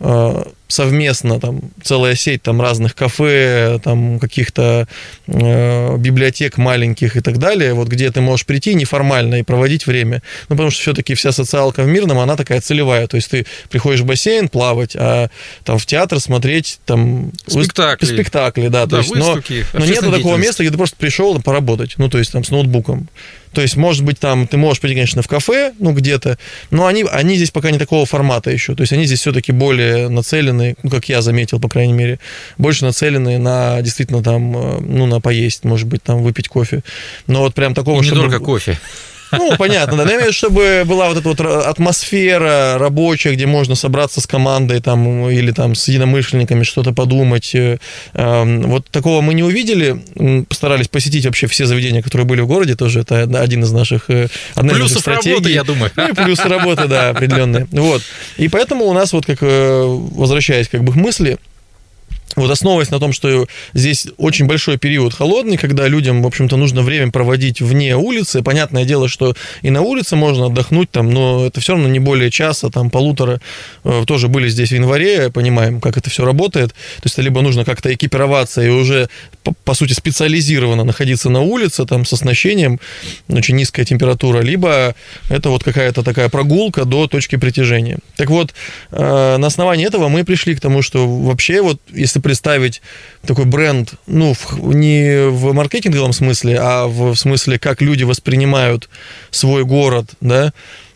э, 0.00 0.42
совместно 0.68 1.40
там 1.40 1.60
целая 1.82 2.14
сеть 2.14 2.42
там 2.42 2.60
разных 2.60 2.94
кафе, 2.94 3.78
там 3.82 4.18
каких-то 4.18 4.88
э, 5.26 5.96
библиотек 5.96 6.58
маленьких 6.58 7.16
и 7.16 7.20
так 7.20 7.38
далее, 7.38 7.74
вот 7.74 7.88
где 7.88 8.10
ты 8.10 8.20
можешь 8.20 8.44
прийти 8.44 8.74
неформально 8.74 9.36
и 9.36 9.42
проводить 9.42 9.86
время. 9.86 10.22
Ну, 10.48 10.56
потому 10.56 10.70
что 10.70 10.82
все-таки 10.82 11.14
вся 11.14 11.32
социалка 11.32 11.82
в 11.82 11.86
Мирном, 11.86 12.18
она 12.18 12.36
такая 12.36 12.60
целевая. 12.60 13.06
То 13.06 13.16
есть 13.16 13.30
ты 13.30 13.46
приходишь 13.70 14.00
в 14.00 14.06
бассейн 14.06 14.48
плавать, 14.48 14.96
а 14.96 15.28
там 15.64 15.78
в 15.78 15.86
театр 15.86 16.20
смотреть 16.20 16.80
там 16.84 17.32
Спектакли. 17.46 18.06
спектакли, 18.06 18.68
да. 18.68 18.86
Да, 18.86 18.96
то 18.96 18.98
есть, 18.98 19.14
но, 19.14 19.34
выставки, 19.34 19.64
но 19.72 19.80
нету 19.80 19.90
общественная 19.90 20.18
такого 20.18 20.36
места, 20.36 20.62
где 20.62 20.70
ты 20.70 20.76
просто 20.76 20.96
пришел 20.96 21.40
поработать, 21.40 21.94
ну, 21.96 22.08
то 22.08 22.18
есть 22.18 22.32
там 22.32 22.44
с 22.44 22.50
ноутбуком. 22.50 23.08
То 23.54 23.62
есть, 23.62 23.76
может 23.76 24.04
быть, 24.04 24.18
там 24.18 24.46
ты 24.46 24.56
можешь 24.56 24.80
пойти, 24.80 24.94
конечно, 24.94 25.22
в 25.22 25.28
кафе, 25.28 25.72
ну, 25.78 25.92
где-то, 25.92 26.38
но 26.70 26.86
они, 26.86 27.04
они 27.10 27.36
здесь 27.36 27.50
пока 27.50 27.70
не 27.70 27.78
такого 27.78 28.04
формата 28.04 28.50
еще. 28.50 28.74
То 28.74 28.82
есть, 28.82 28.92
они 28.92 29.06
здесь 29.06 29.20
все-таки 29.20 29.52
более 29.52 30.08
нацелены, 30.08 30.74
ну, 30.82 30.90
как 30.90 31.08
я 31.08 31.22
заметил, 31.22 31.60
по 31.60 31.68
крайней 31.68 31.92
мере, 31.92 32.18
больше 32.58 32.84
нацелены 32.84 33.38
на 33.38 33.80
действительно 33.82 34.22
там, 34.22 34.56
э, 34.56 34.80
ну, 34.80 35.06
на 35.06 35.20
поесть, 35.20 35.64
может 35.64 35.86
быть, 35.86 36.02
там 36.02 36.22
выпить 36.22 36.48
кофе. 36.48 36.82
Но 37.26 37.40
вот 37.40 37.54
прям 37.54 37.74
такого, 37.74 38.02
И 38.02 38.06
недорого 38.06 38.34
чтобы... 38.34 38.44
кофе. 38.44 38.78
Ну, 39.38 39.56
понятно, 39.56 40.04
да. 40.04 40.04
Но 40.04 40.32
чтобы 40.32 40.82
была 40.84 41.08
вот 41.08 41.18
эта 41.18 41.28
вот 41.28 41.40
атмосфера 41.40 42.78
рабочая, 42.78 43.34
где 43.34 43.46
можно 43.46 43.74
собраться 43.74 44.20
с 44.20 44.26
командой 44.26 44.80
там 44.80 45.28
или 45.28 45.52
там 45.52 45.74
с 45.74 45.88
единомышленниками 45.88 46.62
что-то 46.62 46.92
подумать. 46.92 47.54
Э, 47.54 47.78
эм, 48.14 48.62
вот 48.62 48.86
такого 48.90 49.20
мы 49.20 49.34
не 49.34 49.42
увидели. 49.42 50.02
Постарались 50.48 50.88
посетить 50.88 51.26
вообще 51.26 51.46
все 51.46 51.66
заведения, 51.66 52.02
которые 52.02 52.26
были 52.26 52.40
в 52.40 52.46
городе. 52.46 52.74
Тоже 52.74 53.00
это 53.00 53.22
один 53.22 53.62
из 53.62 53.72
наших 53.72 54.10
э, 54.10 54.28
одна 54.54 54.74
Плюсов 54.74 54.96
из 54.96 55.00
стратегий. 55.00 55.30
работы, 55.34 55.50
я 55.50 55.64
думаю. 55.64 55.90
Ну, 55.96 56.08
и 56.08 56.12
плюсы 56.12 56.48
работы, 56.48 56.88
да, 56.88 57.10
определенные. 57.10 57.66
Вот. 57.70 58.02
И 58.36 58.48
поэтому 58.48 58.84
у 58.84 58.92
нас 58.92 59.12
вот 59.12 59.26
как, 59.26 59.38
э, 59.40 59.84
возвращаясь 59.86 60.68
как 60.68 60.82
бы 60.84 60.92
к 60.92 60.96
мысли, 60.96 61.38
вот 62.36 62.50
основываясь 62.50 62.90
на 62.90 62.98
том, 62.98 63.12
что 63.12 63.46
здесь 63.74 64.08
очень 64.16 64.46
большой 64.46 64.76
период 64.76 65.14
холодный, 65.14 65.56
когда 65.56 65.86
людям, 65.86 66.22
в 66.22 66.26
общем-то, 66.26 66.56
нужно 66.56 66.82
время 66.82 67.12
проводить 67.12 67.60
вне 67.60 67.96
улицы. 67.96 68.42
Понятное 68.42 68.84
дело, 68.84 69.08
что 69.08 69.34
и 69.62 69.70
на 69.70 69.82
улице 69.82 70.16
можно 70.16 70.46
отдохнуть 70.46 70.90
там, 70.90 71.10
но 71.10 71.46
это 71.46 71.60
все 71.60 71.74
равно 71.74 71.88
не 71.88 72.00
более 72.00 72.30
часа, 72.30 72.70
там, 72.70 72.90
полутора. 72.90 73.40
Э, 73.84 74.02
тоже 74.06 74.28
были 74.28 74.48
здесь 74.48 74.70
в 74.70 74.74
январе, 74.74 75.30
понимаем, 75.30 75.80
как 75.80 75.96
это 75.96 76.10
все 76.10 76.24
работает. 76.24 76.70
То 76.70 77.04
есть, 77.04 77.18
либо 77.18 77.40
нужно 77.40 77.64
как-то 77.64 77.94
экипироваться 77.94 78.62
и 78.62 78.68
уже, 78.68 79.08
по, 79.44 79.52
по 79.64 79.74
сути, 79.74 79.92
специализированно 79.92 80.82
находиться 80.82 81.30
на 81.30 81.40
улице, 81.40 81.86
там, 81.86 82.04
с 82.04 82.12
оснащением, 82.12 82.80
очень 83.28 83.54
низкая 83.54 83.86
температура, 83.86 84.40
либо 84.40 84.96
это 85.30 85.50
вот 85.50 85.62
какая-то 85.62 86.02
такая 86.02 86.28
прогулка 86.28 86.84
до 86.84 87.06
точки 87.06 87.36
притяжения. 87.36 87.98
Так 88.16 88.30
вот, 88.30 88.54
э, 88.90 89.36
на 89.36 89.46
основании 89.46 89.86
этого 89.86 90.08
мы 90.08 90.24
пришли 90.24 90.56
к 90.56 90.60
тому, 90.60 90.82
что 90.82 91.06
вообще 91.06 91.62
вот, 91.62 91.80
если 91.92 92.13
представить 92.20 92.82
такой 93.26 93.44
бренд, 93.44 93.94
ну, 94.06 94.34
в, 94.34 94.74
не 94.74 95.28
в 95.28 95.52
маркетинговом 95.52 96.12
смысле, 96.12 96.58
а 96.60 96.86
в, 96.86 97.14
в 97.14 97.16
смысле, 97.16 97.58
как 97.58 97.82
люди 97.82 98.04
воспринимают 98.04 98.88
свой 99.30 99.64
город, 99.64 100.10
да, 100.20 100.52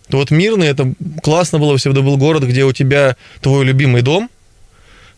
то 0.08 0.18
вот 0.18 0.30
Мирный, 0.30 0.68
это 0.68 0.92
классно 1.22 1.58
было, 1.58 1.76
всегда 1.76 2.00
был 2.00 2.16
город, 2.16 2.44
где 2.44 2.64
у 2.64 2.72
тебя 2.72 3.16
твой 3.40 3.64
любимый 3.64 4.02
дом, 4.02 4.30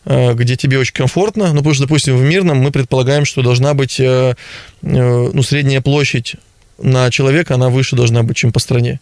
э, 0.05 0.33
где 0.33 0.55
тебе 0.55 0.79
очень 0.79 0.93
комфортно, 0.93 1.47
ну, 1.49 1.57
потому 1.57 1.73
что, 1.73 1.83
допустим, 1.83 2.17
в 2.17 2.23
Мирном 2.23 2.57
мы 2.57 2.71
предполагаем, 2.71 3.25
что 3.25 3.41
должна 3.41 3.73
быть, 3.73 3.99
э, 3.99 4.03
э, 4.03 4.35
ну, 4.81 5.43
средняя 5.43 5.81
площадь 5.81 6.35
на 6.77 7.09
человека, 7.09 7.55
она 7.55 7.69
выше 7.69 7.95
должна 7.95 8.23
быть, 8.23 8.37
чем 8.37 8.51
по 8.51 8.59
стране 8.59 8.99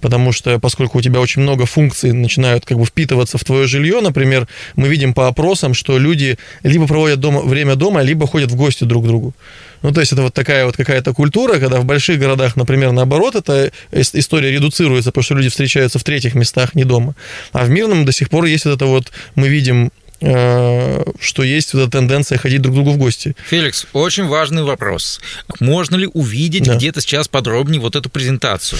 потому 0.00 0.32
что 0.32 0.58
поскольку 0.58 0.98
у 0.98 1.00
тебя 1.00 1.20
очень 1.20 1.42
много 1.42 1.66
функций 1.66 2.12
начинают 2.12 2.64
как 2.64 2.78
бы 2.78 2.84
впитываться 2.84 3.38
в 3.38 3.44
твое 3.44 3.66
жилье, 3.66 4.00
например, 4.00 4.48
мы 4.76 4.88
видим 4.88 5.14
по 5.14 5.28
опросам, 5.28 5.74
что 5.74 5.98
люди 5.98 6.38
либо 6.62 6.86
проводят 6.86 7.20
дома, 7.20 7.40
время 7.40 7.76
дома, 7.76 8.02
либо 8.02 8.26
ходят 8.26 8.50
в 8.50 8.56
гости 8.56 8.84
друг 8.84 9.04
к 9.04 9.06
другу. 9.06 9.34
Ну, 9.82 9.92
то 9.92 10.00
есть 10.00 10.12
это 10.12 10.22
вот 10.22 10.32
такая 10.32 10.64
вот 10.64 10.76
какая-то 10.76 11.12
культура, 11.12 11.58
когда 11.58 11.78
в 11.78 11.84
больших 11.84 12.18
городах, 12.18 12.56
например, 12.56 12.92
наоборот, 12.92 13.34
эта 13.34 13.70
история 13.92 14.50
редуцируется, 14.50 15.10
потому 15.10 15.24
что 15.24 15.34
люди 15.34 15.50
встречаются 15.50 15.98
в 15.98 16.04
третьих 16.04 16.34
местах, 16.34 16.74
не 16.74 16.84
дома. 16.84 17.14
А 17.52 17.64
в 17.64 17.70
мирном 17.70 18.06
до 18.06 18.12
сих 18.12 18.30
пор 18.30 18.46
есть 18.46 18.64
вот 18.64 18.76
это 18.76 18.86
вот, 18.86 19.12
мы 19.34 19.48
видим 19.48 19.90
что 20.20 21.42
есть 21.42 21.74
вот 21.74 21.82
эта 21.82 21.90
тенденция 21.90 22.38
ходить 22.38 22.62
друг 22.62 22.74
к 22.74 22.76
другу 22.76 22.92
в 22.92 22.96
гости. 22.96 23.36
Феликс, 23.48 23.86
очень 23.92 24.26
важный 24.26 24.62
вопрос. 24.62 25.20
Можно 25.60 25.96
ли 25.96 26.08
увидеть 26.12 26.64
да. 26.64 26.76
где-то 26.76 27.00
сейчас 27.00 27.28
подробнее 27.28 27.80
вот 27.80 27.96
эту 27.96 28.08
презентацию? 28.08 28.78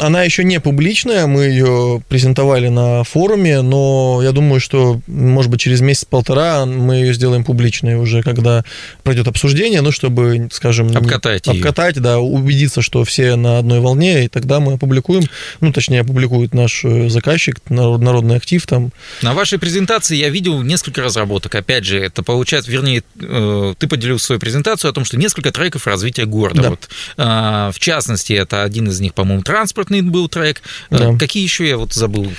Она 0.00 0.22
еще 0.22 0.44
не 0.44 0.60
публичная, 0.60 1.26
мы 1.26 1.44
ее 1.44 2.02
презентовали 2.08 2.68
на 2.68 3.02
форуме, 3.04 3.62
но 3.62 4.20
я 4.22 4.32
думаю, 4.32 4.60
что, 4.60 5.00
может 5.06 5.50
быть, 5.50 5.60
через 5.60 5.80
месяц-полтора 5.80 6.64
мы 6.66 6.96
ее 6.96 7.14
сделаем 7.14 7.44
публичной 7.44 7.96
уже, 7.96 8.22
когда 8.22 8.64
пройдет 9.02 9.28
обсуждение, 9.28 9.80
ну, 9.80 9.90
чтобы, 9.90 10.48
скажем... 10.52 10.96
Обкатать 10.96 11.46
ее. 11.46 11.54
Обкатать, 11.54 12.00
да, 12.00 12.18
убедиться, 12.18 12.82
что 12.82 13.04
все 13.04 13.36
на 13.36 13.58
одной 13.58 13.80
волне, 13.80 14.26
и 14.26 14.28
тогда 14.28 14.60
мы 14.60 14.74
опубликуем, 14.74 15.24
ну, 15.60 15.72
точнее, 15.72 16.00
опубликует 16.02 16.54
наш 16.54 16.84
э, 16.84 17.08
заказчик, 17.08 17.56
народный 17.68 18.36
актив 18.36 18.64
там. 18.66 18.90
На 19.22 19.34
вашей 19.34 19.58
презентации 19.58 20.16
я 20.16 20.28
видел 20.28 20.62
несколько 20.62 20.73
несколько 20.74 21.02
разработок. 21.02 21.54
Опять 21.54 21.84
же, 21.84 22.00
это 22.00 22.24
получается, 22.24 22.70
вернее, 22.70 23.04
э, 23.20 23.74
ты 23.78 23.86
поделил 23.86 24.18
свою 24.18 24.40
презентацию 24.40 24.90
о 24.90 24.92
том, 24.92 25.04
что 25.04 25.16
несколько 25.16 25.52
треков 25.52 25.86
развития 25.86 26.24
города. 26.24 26.62
Да. 26.62 26.70
Вот, 26.70 26.88
а, 27.16 27.70
в 27.70 27.78
частности, 27.78 28.32
это 28.32 28.64
один 28.64 28.88
из 28.88 28.98
них, 29.00 29.14
по-моему, 29.14 29.42
транспортный 29.42 30.02
был 30.02 30.28
трек. 30.28 30.62
Э, 30.90 30.98
да. 30.98 31.16
Какие 31.18 31.44
еще 31.44 31.68
я 31.68 31.76
вот 31.76 31.92
забыл? 31.92 32.30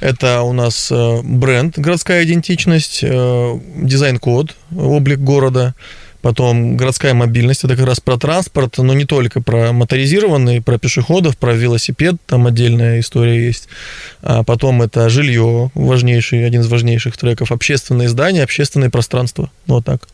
Это 0.00 0.40
у 0.40 0.54
нас 0.54 0.90
э, 0.90 1.20
бренд, 1.22 1.78
городская 1.78 2.24
идентичность, 2.24 3.02
дизайн-код, 3.02 4.56
облик 4.74 5.18
города, 5.18 5.74
Потом 6.22 6.76
городская 6.76 7.14
мобильность, 7.14 7.64
это 7.64 7.76
как 7.76 7.86
раз 7.86 8.00
про 8.00 8.16
транспорт, 8.16 8.78
но 8.78 8.94
не 8.94 9.04
только 9.04 9.42
про 9.42 9.72
моторизированный, 9.72 10.62
про 10.62 10.78
пешеходов, 10.78 11.36
про 11.36 11.52
велосипед, 11.52 12.14
там 12.26 12.46
отдельная 12.46 13.00
история 13.00 13.44
есть. 13.44 13.68
А 14.22 14.44
потом 14.44 14.82
это 14.82 15.08
жилье, 15.08 15.70
важнейший, 15.74 16.46
один 16.46 16.60
из 16.60 16.68
важнейших 16.68 17.16
треков, 17.16 17.50
общественные 17.50 18.08
здания, 18.08 18.44
общественное 18.44 18.88
пространство. 18.88 19.50
Вот 19.66 19.84
так. 19.84 20.08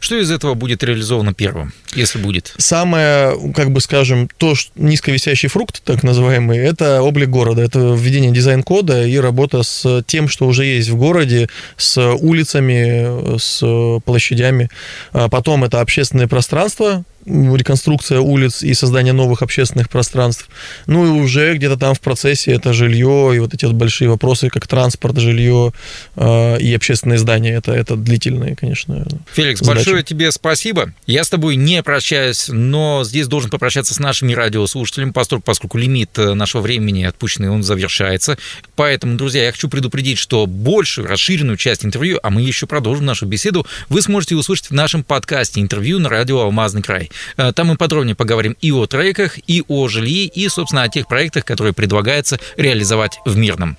Что 0.00 0.20
из 0.20 0.30
этого 0.30 0.54
будет 0.54 0.82
реализовано 0.82 1.34
первым, 1.34 1.72
если 1.94 2.18
будет? 2.18 2.54
Самое, 2.58 3.36
как 3.54 3.70
бы 3.70 3.80
скажем, 3.80 4.28
то, 4.38 4.54
что 4.54 4.72
низковисящий 4.76 5.48
фрукт, 5.48 5.82
так 5.84 6.02
называемый, 6.02 6.58
это 6.58 7.02
облик 7.02 7.28
города, 7.28 7.62
это 7.62 7.94
введение 7.94 8.32
дизайн-кода 8.32 9.06
и 9.06 9.16
работа 9.18 9.62
с 9.62 10.02
тем, 10.06 10.28
что 10.28 10.46
уже 10.46 10.64
есть 10.64 10.88
в 10.88 10.96
городе, 10.96 11.48
с 11.76 12.00
улицами, 12.14 13.38
с 13.38 14.00
площадями. 14.04 14.68
А 15.12 15.28
потом 15.28 15.64
это 15.64 15.80
общественное 15.80 16.28
пространство, 16.28 17.04
реконструкция 17.26 18.20
улиц 18.20 18.62
и 18.62 18.74
создание 18.74 19.12
новых 19.12 19.42
общественных 19.42 19.88
пространств. 19.88 20.48
Ну 20.86 21.06
и 21.06 21.20
уже 21.20 21.54
где-то 21.54 21.76
там 21.76 21.94
в 21.94 22.00
процессе 22.00 22.52
это 22.52 22.72
жилье 22.72 23.32
и 23.34 23.38
вот 23.38 23.54
эти 23.54 23.64
вот 23.64 23.74
большие 23.74 24.08
вопросы, 24.08 24.50
как 24.50 24.66
транспорт, 24.66 25.18
жилье 25.18 25.72
э, 26.16 26.58
и 26.58 26.74
общественные 26.74 27.18
здания. 27.18 27.54
Это, 27.54 27.72
это 27.72 27.96
длительные, 27.96 28.56
конечно. 28.56 29.06
Феликс, 29.32 29.60
задачи. 29.60 29.76
большое 29.76 30.02
тебе 30.02 30.30
спасибо. 30.32 30.92
Я 31.06 31.24
с 31.24 31.30
тобой 31.30 31.56
не 31.56 31.82
прощаюсь, 31.82 32.48
но 32.48 33.04
здесь 33.04 33.26
должен 33.26 33.50
попрощаться 33.50 33.94
с 33.94 33.98
нашими 33.98 34.32
радиослушателями, 34.32 35.10
поскольку, 35.10 35.44
поскольку 35.44 35.78
лимит 35.78 36.18
э, 36.18 36.34
нашего 36.34 36.60
времени 36.60 37.04
отпущенный, 37.04 37.50
он 37.50 37.62
завершается. 37.62 38.38
Поэтому, 38.76 39.16
друзья, 39.16 39.44
я 39.44 39.52
хочу 39.52 39.68
предупредить, 39.68 40.18
что 40.18 40.46
большую, 40.46 41.06
расширенную 41.06 41.56
часть 41.56 41.84
интервью, 41.84 42.18
а 42.22 42.30
мы 42.30 42.42
еще 42.42 42.66
продолжим 42.66 43.06
нашу 43.06 43.26
беседу, 43.26 43.66
вы 43.88 44.02
сможете 44.02 44.36
услышать 44.36 44.70
в 44.70 44.74
нашем 44.74 45.04
подкасте 45.04 45.60
интервью 45.60 45.98
на 45.98 46.08
радио 46.08 46.40
«Алмазный 46.40 46.82
край». 46.82 47.10
Э, 47.36 47.52
там 47.52 47.68
мы 47.68 47.76
подробнее 47.76 48.14
поговорим 48.14 48.56
и 48.60 48.72
о 48.72 48.86
треках, 48.86 49.38
и 49.46 49.62
о 49.68 49.88
жилье, 49.88 50.26
и, 50.26 50.48
собственно, 50.48 50.82
о 50.82 50.88
тех 50.88 51.06
проектах, 51.08 51.44
которые 51.44 51.72
предлагается 51.72 52.38
реализовать 52.56 53.18
в 53.24 53.36
Мирном. 53.36 53.76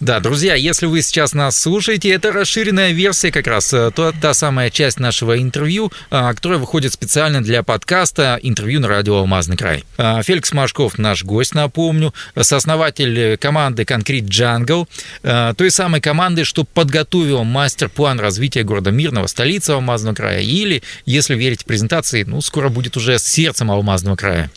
Да, 0.00 0.18
друзья, 0.18 0.54
если 0.54 0.86
вы 0.86 1.02
сейчас 1.02 1.34
нас 1.34 1.60
слушаете, 1.60 2.08
это 2.08 2.32
расширенная 2.32 2.92
версия 2.92 3.30
как 3.30 3.46
раз, 3.46 3.70
э, 3.74 3.90
то, 3.94 4.14
та 4.18 4.32
самая 4.32 4.70
часть 4.70 4.98
нашего 4.98 5.38
интервью, 5.38 5.92
э, 6.10 6.32
которая 6.34 6.58
выходит 6.58 6.94
специально 6.94 7.42
для 7.42 7.62
подкаста 7.62 8.40
«Интервью 8.42 8.80
на 8.80 8.88
радио 8.88 9.16
Алмазный 9.16 9.58
край». 9.58 9.84
Феликс 9.98 10.54
Машков, 10.54 10.96
наш 10.96 11.22
гость, 11.22 11.54
напомню, 11.54 12.14
сооснователь 12.34 13.36
команды 13.36 13.84
«Конкрет 13.84 14.24
Джангл», 14.24 14.88
той 15.22 15.70
самой 15.70 16.00
команды, 16.00 16.44
что 16.44 16.64
подготовил 16.64 17.44
мастер-план 17.44 18.20
развития 18.20 18.62
города 18.62 18.90
Мирного, 18.90 19.26
столицы 19.26 19.72
Алмазного 19.72 20.14
края, 20.14 20.40
или, 20.40 20.82
если 21.04 21.34
верить 21.34 21.66
презентации, 21.66 22.24
ну, 22.24 22.40
скоро 22.40 22.70
будет 22.70 22.96
уже 22.96 23.18
сердцем 23.18 23.70
Алмазного 23.70 24.16
края. 24.16 24.50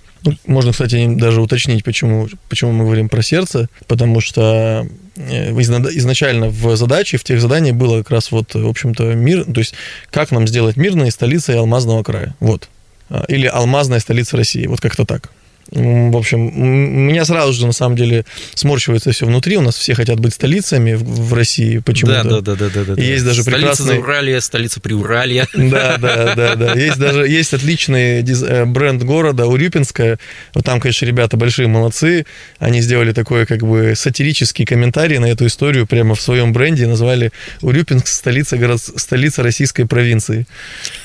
Можно, 0.45 0.71
кстати, 0.71 1.07
даже 1.15 1.41
уточнить, 1.41 1.83
почему, 1.83 2.29
почему 2.49 2.71
мы 2.71 2.85
говорим 2.85 3.09
про 3.09 3.21
сердце, 3.21 3.69
потому 3.87 4.21
что 4.21 4.87
э, 5.15 5.51
изначально 5.51 6.49
в 6.49 6.75
задаче, 6.75 7.17
в 7.17 7.23
тех 7.23 7.41
заданиях 7.41 7.75
было 7.75 7.97
как 7.99 8.11
раз 8.11 8.31
вот, 8.31 8.53
в 8.53 8.67
общем-то, 8.67 9.13
мир, 9.15 9.43
то 9.45 9.59
есть 9.59 9.73
как 10.11 10.31
нам 10.31 10.47
сделать 10.47 10.77
мирной 10.77 11.11
столицей 11.11 11.57
Алмазного 11.57 12.03
края, 12.03 12.35
вот. 12.39 12.69
А, 13.09 13.25
или 13.27 13.47
алмазная 13.47 13.99
столица 13.99 14.37
России, 14.37 14.65
вот 14.65 14.81
как-то 14.81 15.05
так. 15.05 15.29
В 15.71 16.17
общем, 16.17 16.47
у 16.47 16.49
меня 16.49 17.25
сразу 17.25 17.53
же, 17.53 17.65
на 17.65 17.71
самом 17.71 17.95
деле, 17.95 18.25
сморщивается 18.53 19.11
все 19.11 19.25
внутри. 19.25 19.57
У 19.57 19.61
нас 19.61 19.75
все 19.75 19.95
хотят 19.95 20.19
быть 20.19 20.33
столицами 20.33 20.93
в, 20.93 21.33
России 21.33 21.79
почему-то. 21.79 22.23
Да, 22.23 22.41
да, 22.41 22.55
да, 22.55 22.69
да, 22.69 22.83
да. 22.93 23.01
И 23.01 23.05
есть 23.05 23.25
даже 23.25 23.41
столица 23.41 23.83
прекрасный... 23.83 23.99
Уралья, 23.99 24.41
столица 24.41 24.79
Приуралья. 24.79 25.47
Да, 25.73 25.97
да, 25.97 26.35
да, 26.35 26.55
да. 26.55 26.73
Есть 26.73 26.99
даже 26.99 27.27
есть 27.27 27.53
отличный 27.53 28.21
диз... 28.21 28.43
Э, 28.43 28.65
бренд 28.65 29.01
города 29.03 29.47
Урюпинская. 29.47 30.19
Вот 30.53 30.65
там, 30.65 30.79
конечно, 30.79 31.05
ребята 31.05 31.37
большие 31.37 31.67
молодцы. 31.67 32.25
Они 32.59 32.81
сделали 32.81 33.11
такой 33.11 33.45
как 33.45 33.61
бы 33.61 33.93
сатирический 33.95 34.65
комментарий 34.65 35.17
на 35.17 35.25
эту 35.25 35.47
историю 35.47 35.87
прямо 35.87 36.15
в 36.15 36.21
своем 36.21 36.53
бренде. 36.53 36.85
Назвали 36.85 37.31
Урюпинск 37.61 38.07
столица, 38.07 38.57
город... 38.57 38.81
столица 38.81 39.41
российской 39.41 39.85
провинции. 39.85 40.45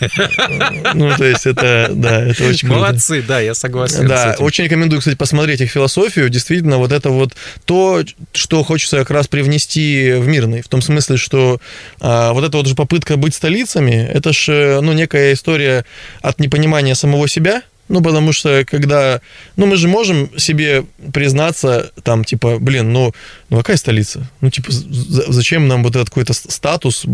Ну, 0.94 1.14
то 1.16 1.24
есть 1.24 1.46
это, 1.46 1.90
да, 1.92 2.24
это 2.24 2.44
очень. 2.44 2.68
Молодцы, 2.68 3.22
да, 3.22 3.40
я 3.40 3.54
согласен 3.54 4.06
Да, 4.06 4.34
очень 4.48 4.64
рекомендую, 4.64 5.00
кстати, 5.00 5.16
посмотреть 5.16 5.60
их 5.60 5.70
философию. 5.70 6.28
Действительно, 6.28 6.78
вот 6.78 6.90
это 6.90 7.10
вот 7.10 7.34
то, 7.64 8.02
что 8.32 8.64
хочется 8.64 8.98
как 8.98 9.10
раз 9.10 9.28
привнести 9.28 10.12
в 10.12 10.26
мирный. 10.26 10.62
В 10.62 10.68
том 10.68 10.82
смысле, 10.82 11.16
что 11.16 11.60
а, 12.00 12.32
вот 12.32 12.44
эта 12.44 12.56
вот 12.56 12.66
же 12.66 12.74
попытка 12.74 13.16
быть 13.16 13.34
столицами, 13.34 13.92
это 13.92 14.32
же, 14.32 14.80
ну, 14.82 14.92
некая 14.92 15.34
история 15.34 15.84
от 16.22 16.40
непонимания 16.40 16.94
самого 16.94 17.28
себя, 17.28 17.62
ну, 17.88 18.02
потому 18.02 18.32
что 18.32 18.64
когда... 18.66 19.20
Ну, 19.56 19.66
мы 19.66 19.76
же 19.76 19.88
можем 19.88 20.30
себе 20.38 20.84
признаться, 21.12 21.90
там, 22.02 22.24
типа, 22.24 22.58
блин, 22.58 22.92
ну, 22.92 23.12
ну 23.50 23.56
какая 23.58 23.76
столица? 23.76 24.28
Ну, 24.40 24.50
типа, 24.50 24.68
зачем 24.70 25.68
нам 25.68 25.82
вот 25.82 25.96
этот 25.96 26.08
какой-то 26.08 26.32
статус? 26.32 27.04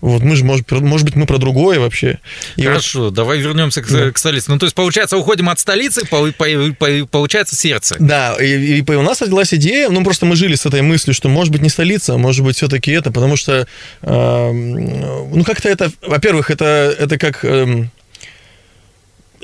Вот 0.00 0.22
мы 0.22 0.36
же, 0.36 0.44
может, 0.44 0.70
может 0.70 1.04
быть, 1.04 1.16
мы 1.16 1.26
про 1.26 1.38
другое 1.38 1.80
вообще. 1.80 2.18
И 2.56 2.62
Хорошо, 2.62 3.04
вот... 3.04 3.14
давай 3.14 3.38
вернемся 3.38 3.82
к, 3.82 3.90
да. 3.90 4.10
к 4.12 4.18
столице. 4.18 4.50
Ну, 4.50 4.58
то 4.58 4.66
есть, 4.66 4.76
получается, 4.76 5.16
уходим 5.16 5.48
от 5.48 5.58
столицы, 5.58 6.06
по, 6.06 6.30
по, 6.32 6.46
по, 6.78 7.06
получается 7.10 7.56
сердце. 7.56 7.96
Да, 7.98 8.36
и, 8.40 8.80
и 8.80 8.90
у 8.92 9.02
нас 9.02 9.20
родилась 9.20 9.52
идея, 9.54 9.88
ну, 9.88 10.04
просто 10.04 10.24
мы 10.26 10.36
жили 10.36 10.54
с 10.54 10.66
этой 10.66 10.82
мыслью, 10.82 11.14
что, 11.14 11.28
может 11.28 11.52
быть, 11.52 11.62
не 11.62 11.68
столица, 11.68 12.14
а 12.14 12.18
может 12.18 12.44
быть, 12.44 12.56
все-таки 12.56 12.92
это, 12.92 13.10
потому 13.10 13.36
что, 13.36 13.66
э, 14.02 14.52
ну, 14.52 15.44
как-то 15.44 15.68
это, 15.68 15.90
во-первых, 16.02 16.50
это, 16.50 16.94
это 16.98 17.18
как... 17.18 17.44
Э, 17.44 17.86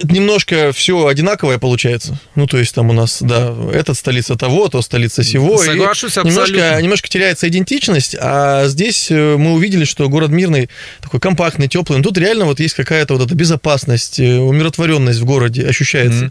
немножко 0.03 0.73
все 0.73 1.07
одинаковое 1.07 1.59
получается. 1.59 2.19
Ну, 2.35 2.47
то 2.47 2.59
есть 2.59 2.75
там 2.75 2.91
у 2.91 2.93
нас, 2.93 3.19
да, 3.21 3.55
этот 3.73 3.97
столица 3.97 4.37
того, 4.37 4.69
то 4.69 4.83
столица 4.83 5.23
сего. 5.23 5.59
Соглашусь, 5.59 6.17
абсолютно. 6.17 6.53
Немножко, 6.57 6.83
немножко 6.83 7.09
теряется 7.09 7.49
идентичность, 7.49 8.17
а 8.19 8.67
здесь 8.67 9.11
э, 9.11 9.37
мы 9.37 9.53
увидели, 9.53 9.85
что 9.85 10.09
город 10.09 10.31
мирный, 10.31 10.69
такой 11.01 11.21
компактный, 11.21 11.69
теплый. 11.69 11.99
Но 11.99 12.03
тут 12.03 12.19
реально 12.19 12.47
вот 12.47 12.61
есть 12.61 12.75
какая-то 12.75 13.15
вот 13.15 13.27
эта 13.27 13.35
безопасность, 13.35 14.21
э, 14.21 14.39
умиротворенность 14.39 15.21
в 15.21 15.25
городе 15.25 15.67
ощущается. 15.67 16.31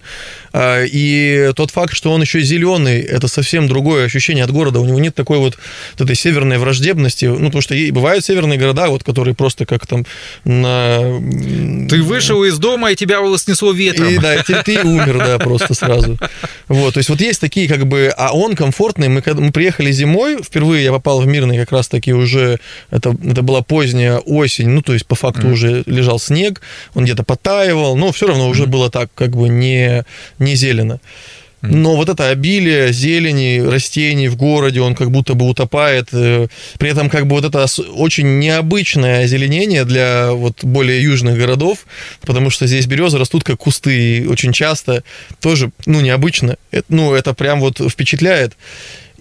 Mm-hmm. 0.54 0.88
И 0.92 1.52
тот 1.56 1.72
факт, 1.72 1.96
что 1.96 2.12
он 2.12 2.22
еще 2.22 2.42
зеленый, 2.42 3.02
это 3.02 3.28
совсем 3.28 3.68
другое 3.68 4.06
ощущение 4.06 4.44
от 4.44 4.52
города. 4.52 4.80
У 4.80 4.86
него 4.86 5.00
нет 5.00 5.16
такой 5.16 5.40
вот, 5.40 5.58
вот 5.94 6.02
этой 6.02 6.16
северной 6.16 6.58
враждебности. 6.58 7.26
Ну, 7.26 7.46
потому 7.46 7.62
что 7.62 7.76
бывают 7.92 8.24
северные 8.24 8.60
города, 8.60 8.88
вот, 8.90 9.04
которые 9.04 9.34
просто 9.34 9.66
как 9.66 9.88
там 9.88 10.06
на... 10.44 11.00
Ты 11.90 12.02
вышел 12.04 12.44
из 12.44 12.60
дома, 12.60 12.92
и 12.92 12.96
тебя 12.96 13.20
волос 13.22 13.48
снесло 13.54 13.72
ветром. 13.72 14.10
И, 14.10 14.18
да, 14.18 14.42
ты, 14.44 14.62
ты 14.64 14.82
умер, 14.84 15.18
да, 15.20 15.40
просто 15.40 15.74
сразу. 15.74 16.18
Вот, 16.68 16.94
то 16.94 16.98
есть 16.98 17.10
вот 17.10 17.22
есть 17.22 17.40
такие 17.40 17.68
как 17.68 17.86
бы, 17.88 18.12
а 18.18 18.36
он 18.36 18.56
комфортный. 18.56 19.10
Мы, 19.10 19.24
мы 19.26 19.52
приехали 19.52 19.92
зимой, 19.92 20.42
впервые 20.42 20.84
я 20.84 20.92
попал 20.92 21.22
в 21.22 21.28
Мирный 21.28 21.58
как 21.58 21.72
раз-таки 21.72 22.14
уже, 22.14 22.60
это, 22.92 23.16
это 23.24 23.42
была 23.42 23.62
поздняя 23.62 24.18
осень, 24.18 24.70
ну, 24.70 24.82
то 24.82 24.94
есть 24.94 25.06
по 25.06 25.16
факту 25.16 25.48
mm. 25.48 25.52
уже 25.52 25.84
лежал 25.86 26.20
снег, 26.20 26.62
он 26.96 27.04
где-то 27.04 27.24
потаивал, 27.24 27.96
но 27.96 28.12
все 28.12 28.28
равно 28.28 28.50
уже 28.50 28.64
mm. 28.64 28.68
было 28.68 28.90
так 28.90 29.10
как 29.16 29.32
бы 29.32 29.50
не, 29.50 30.04
не 30.40 30.56
зелено. 30.56 31.00
Но 31.64 31.96
вот 31.96 32.10
это 32.10 32.28
обилие 32.30 32.92
зелени, 32.92 33.60
растений 33.60 34.28
в 34.28 34.36
городе, 34.36 34.82
он 34.82 34.96
как 34.96 35.12
будто 35.12 35.34
бы 35.34 35.48
утопает. 35.48 36.10
Э, 36.12 36.48
при 36.78 36.90
этом 36.90 37.10
как 37.10 37.26
бы 37.26 37.36
вот 37.38 37.46
это 37.46 37.66
очень 37.96 38.40
необычное 38.40 39.24
озеленение 39.24 39.86
для 39.86 40.34
вот 40.34 40.64
более 40.64 41.02
южных 41.02 41.38
городов, 41.38 41.86
потому 42.22 42.50
что 42.50 42.68
здесь 42.68 42.86
березы 42.86 43.18
растут 43.18 43.46
как 43.46 43.60
кусты, 43.60 44.20
и 44.20 44.28
очень 44.28 44.52
часто 44.52 45.04
тоже, 45.40 45.72
ну, 45.86 46.02
необычно. 46.02 46.58
Это, 46.72 46.86
ну, 46.90 47.14
это 47.14 47.34
прям 47.34 47.62
вот 47.62 47.80
впечатляет 47.80 48.58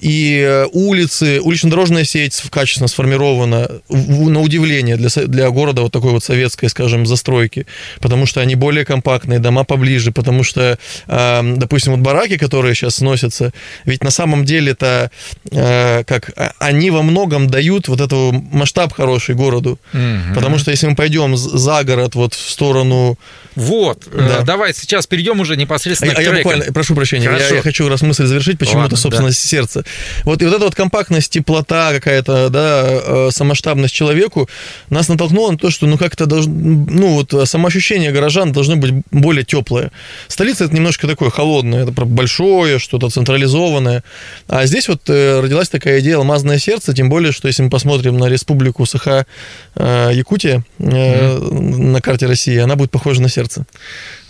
и 0.03 0.45
э, 0.45 0.67
улицы, 0.73 1.41
улично-дорожная 1.41 2.05
сеть 2.05 2.43
качественно 2.51 2.89
сформирована, 2.89 3.71
на 3.89 4.41
удивление, 4.41 4.97
для, 4.97 5.09
для 5.27 5.49
города 5.51 5.83
вот 5.83 5.93
такой 5.93 6.11
вот 6.11 6.25
советской, 6.25 6.67
скажем, 6.67 7.07
застройки, 7.07 7.67
потому 8.01 8.27
что 8.27 8.41
они 8.41 8.57
более 8.57 8.85
компактные, 8.85 9.39
дома 9.39 9.63
поближе, 9.63 10.11
потому 10.11 10.43
что, 10.43 10.77
э, 11.07 11.55
допустим, 11.57 11.93
вот 11.93 12.01
бараки, 12.01 12.37
которые 12.37 12.75
сейчас 12.75 12.97
сносятся, 12.97 13.53
ведь 13.85 14.03
на 14.03 14.11
самом 14.11 14.45
деле 14.45 14.73
это 14.73 15.13
э, 15.53 16.03
как 16.05 16.33
а, 16.37 16.53
они 16.59 16.91
во 16.91 17.03
многом 17.03 17.49
дают 17.49 17.87
вот 17.87 18.01
этого 18.01 18.33
масштаб 18.33 18.93
хороший 18.93 19.37
городу, 19.37 19.79
угу. 19.93 20.35
потому 20.35 20.59
что 20.59 20.73
если 20.73 20.89
мы 20.89 20.97
пойдем 20.97 21.37
за 21.37 21.85
город 21.85 22.17
вот 22.17 22.35
в 22.35 22.51
сторону 22.51 23.17
вот, 23.55 24.05
да. 24.11 24.39
э, 24.41 24.45
давай 24.45 24.75
сейчас 24.75 25.07
перейдем 25.07 25.41
уже 25.41 25.57
непосредственно 25.57 26.13
а, 26.13 26.17
к 26.17 26.19
а 26.19 26.23
я 26.23 26.33
буквально, 26.33 26.65
прошу 26.73 26.95
прощения, 26.95 27.25
я, 27.25 27.57
я 27.57 27.63
хочу 27.63 27.89
раз 27.89 28.03
мысль 28.03 28.27
завершить, 28.27 28.59
почему-то, 28.59 28.97
собственно, 28.97 29.29
да. 29.29 29.35
сердце. 29.35 29.85
Вот 30.25 30.43
и 30.43 30.45
вот 30.45 30.55
эта 30.55 30.65
вот 30.65 30.75
компактность, 30.75 31.31
теплота 31.31 31.93
какая-то, 31.93 32.49
да, 32.49 32.83
э, 32.85 33.29
самоштабность 33.31 33.95
человеку 33.95 34.49
нас 34.91 35.09
натолкнула 35.09 35.53
на 35.53 35.59
то, 35.59 35.71
что, 35.71 35.87
ну, 35.87 35.99
как-то 35.99 36.27
должно, 36.27 36.53
ну, 36.53 37.15
вот 37.15 37.49
самоощущение 37.49 38.13
горожан 38.13 38.53
должно 38.53 38.77
быть 38.77 38.93
более 39.11 39.45
теплое. 39.45 39.91
Столица 40.29 40.65
это 40.65 40.75
немножко 40.75 41.07
такое 41.07 41.31
холодное, 41.31 41.83
это 41.85 41.93
большое, 42.05 42.79
что-то 42.79 43.11
централизованное. 43.11 44.03
А 44.49 44.67
здесь 44.67 44.89
вот 44.89 45.03
э, 45.09 45.41
родилась 45.41 45.69
такая 45.69 46.01
идея 46.01 46.17
«Алмазное 46.17 46.59
сердце», 46.59 46.95
тем 46.95 47.09
более, 47.09 47.33
что 47.33 47.49
если 47.49 47.63
мы 47.63 47.71
посмотрим 47.71 48.19
на 48.19 48.27
республику 48.27 48.85
Саха-Якутия 48.87 50.65
э, 50.79 50.85
mm-hmm. 50.85 51.77
на 51.79 52.01
карте 52.01 52.27
России, 52.27 52.59
она 52.59 52.77
будет 52.77 52.91
похожа 52.91 53.23
на 53.23 53.29
сердце. 53.29 53.65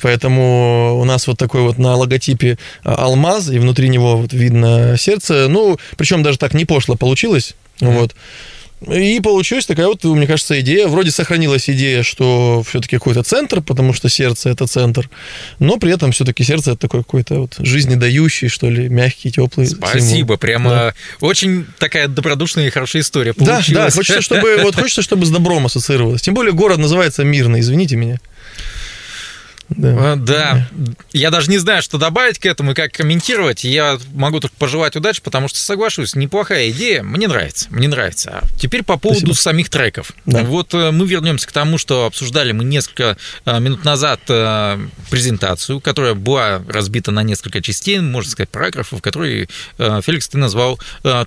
Поэтому 0.01 0.99
у 1.01 1.05
нас 1.05 1.27
вот 1.27 1.39
такой 1.39 1.63
вот 1.63 1.79
на 1.79 1.95
логотипе 1.95 2.59
алмаз, 2.83 3.51
и 3.51 3.59
внутри 3.59 3.89
него 3.89 4.17
вот 4.17 4.33
видно 4.33 4.97
сердце. 4.99 5.47
Ну, 5.53 5.79
причем 5.97 6.23
даже 6.23 6.39
так 6.39 6.55
не 6.55 6.65
пошло 6.65 6.97
получилось. 6.97 7.55
Mm-hmm. 7.81 7.99
Вот. 7.99 8.15
И 8.91 9.21
получилась 9.21 9.67
такая 9.67 9.87
вот, 9.87 10.03
мне 10.03 10.27
кажется, 10.27 10.61
идея. 10.61 10.89
Вроде 10.89 11.13
сохранилась 11.13 11.71
идея, 11.71 12.03
что 12.03 12.65
все-таки 12.69 12.97
какой-то 12.97 13.23
центр, 13.23 13.61
потому 13.61 13.93
что 13.93 14.09
сердце 14.09 14.51
это 14.51 14.67
центр, 14.67 15.09
но 15.61 15.77
при 15.77 15.93
этом 15.93 16.11
все-таки 16.11 16.43
сердце 16.43 16.73
это 16.73 16.81
такой 16.81 17.05
какой-то 17.05 17.41
вот 17.43 17.55
жизнедающий, 17.59 18.49
что 18.49 18.69
ли, 18.69 18.89
мягкий, 18.89 19.31
теплый. 19.31 19.69
Спасибо, 19.69 20.01
символ. 20.01 20.37
прямо 20.37 20.71
да. 20.71 20.95
очень 21.21 21.67
такая 21.79 22.09
добродушная 22.09 22.67
и 22.67 22.71
хорошая 22.71 23.03
история 23.03 23.35
получилась. 23.35 23.69
Да, 23.69 23.85
да, 23.85 23.91
хочется, 23.91 24.21
чтобы, 24.21 24.59
вот 24.63 24.75
хочется, 24.75 25.03
чтобы 25.03 25.27
с 25.27 25.31
добром 25.31 25.67
ассоциировалось. 25.67 26.23
Тем 26.23 26.35
более 26.35 26.53
город 26.53 26.79
называется 26.79 27.23
Мирный, 27.23 27.61
извините 27.61 27.95
меня. 27.97 28.19
Да. 29.77 30.13
А, 30.13 30.17
да. 30.17 30.69
Я 31.13 31.31
даже 31.31 31.51
не 31.51 31.59
знаю, 31.59 31.83
что 31.83 31.99
добавить 31.99 32.39
к 32.39 32.47
этому 32.47 32.73
и 32.73 32.75
как 32.75 32.93
комментировать. 32.93 33.65
Я 33.65 33.99
могу 34.13 34.41
только 34.41 34.57
пожелать 34.57 34.97
удачи, 34.97 35.21
потому 35.23 35.49
что 35.49 35.59
соглашусь, 35.59 36.15
неплохая 36.15 36.71
идея. 36.71 37.03
Мне 37.03 37.29
нравится, 37.29 37.67
мне 37.71 37.89
нравится. 37.89 38.31
А 38.43 38.59
теперь 38.59 38.83
по 38.83 38.97
поводу 38.97 39.21
Спасибо. 39.21 39.41
самих 39.41 39.69
треков. 39.71 40.13
Да. 40.27 40.43
Вот 40.43 40.75
э, 40.75 40.91
мы 40.91 41.07
вернемся 41.07 41.47
к 41.47 41.53
тому, 41.53 41.79
что 41.79 42.07
обсуждали 42.07 42.53
мы 42.53 42.65
несколько 42.65 43.17
э, 43.45 43.61
минут 43.61 43.85
назад 43.85 44.21
э, 44.29 44.79
презентацию, 45.11 45.81
которая 45.81 46.15
была 46.15 46.63
разбита 46.69 47.11
на 47.11 47.23
несколько 47.23 47.61
частей, 47.61 48.01
можно 48.01 48.31
сказать, 48.31 48.51
параграфов, 48.51 49.03
которые, 49.03 49.49
Феликс, 49.79 50.29
ты 50.29 50.39
назвал 50.39 50.79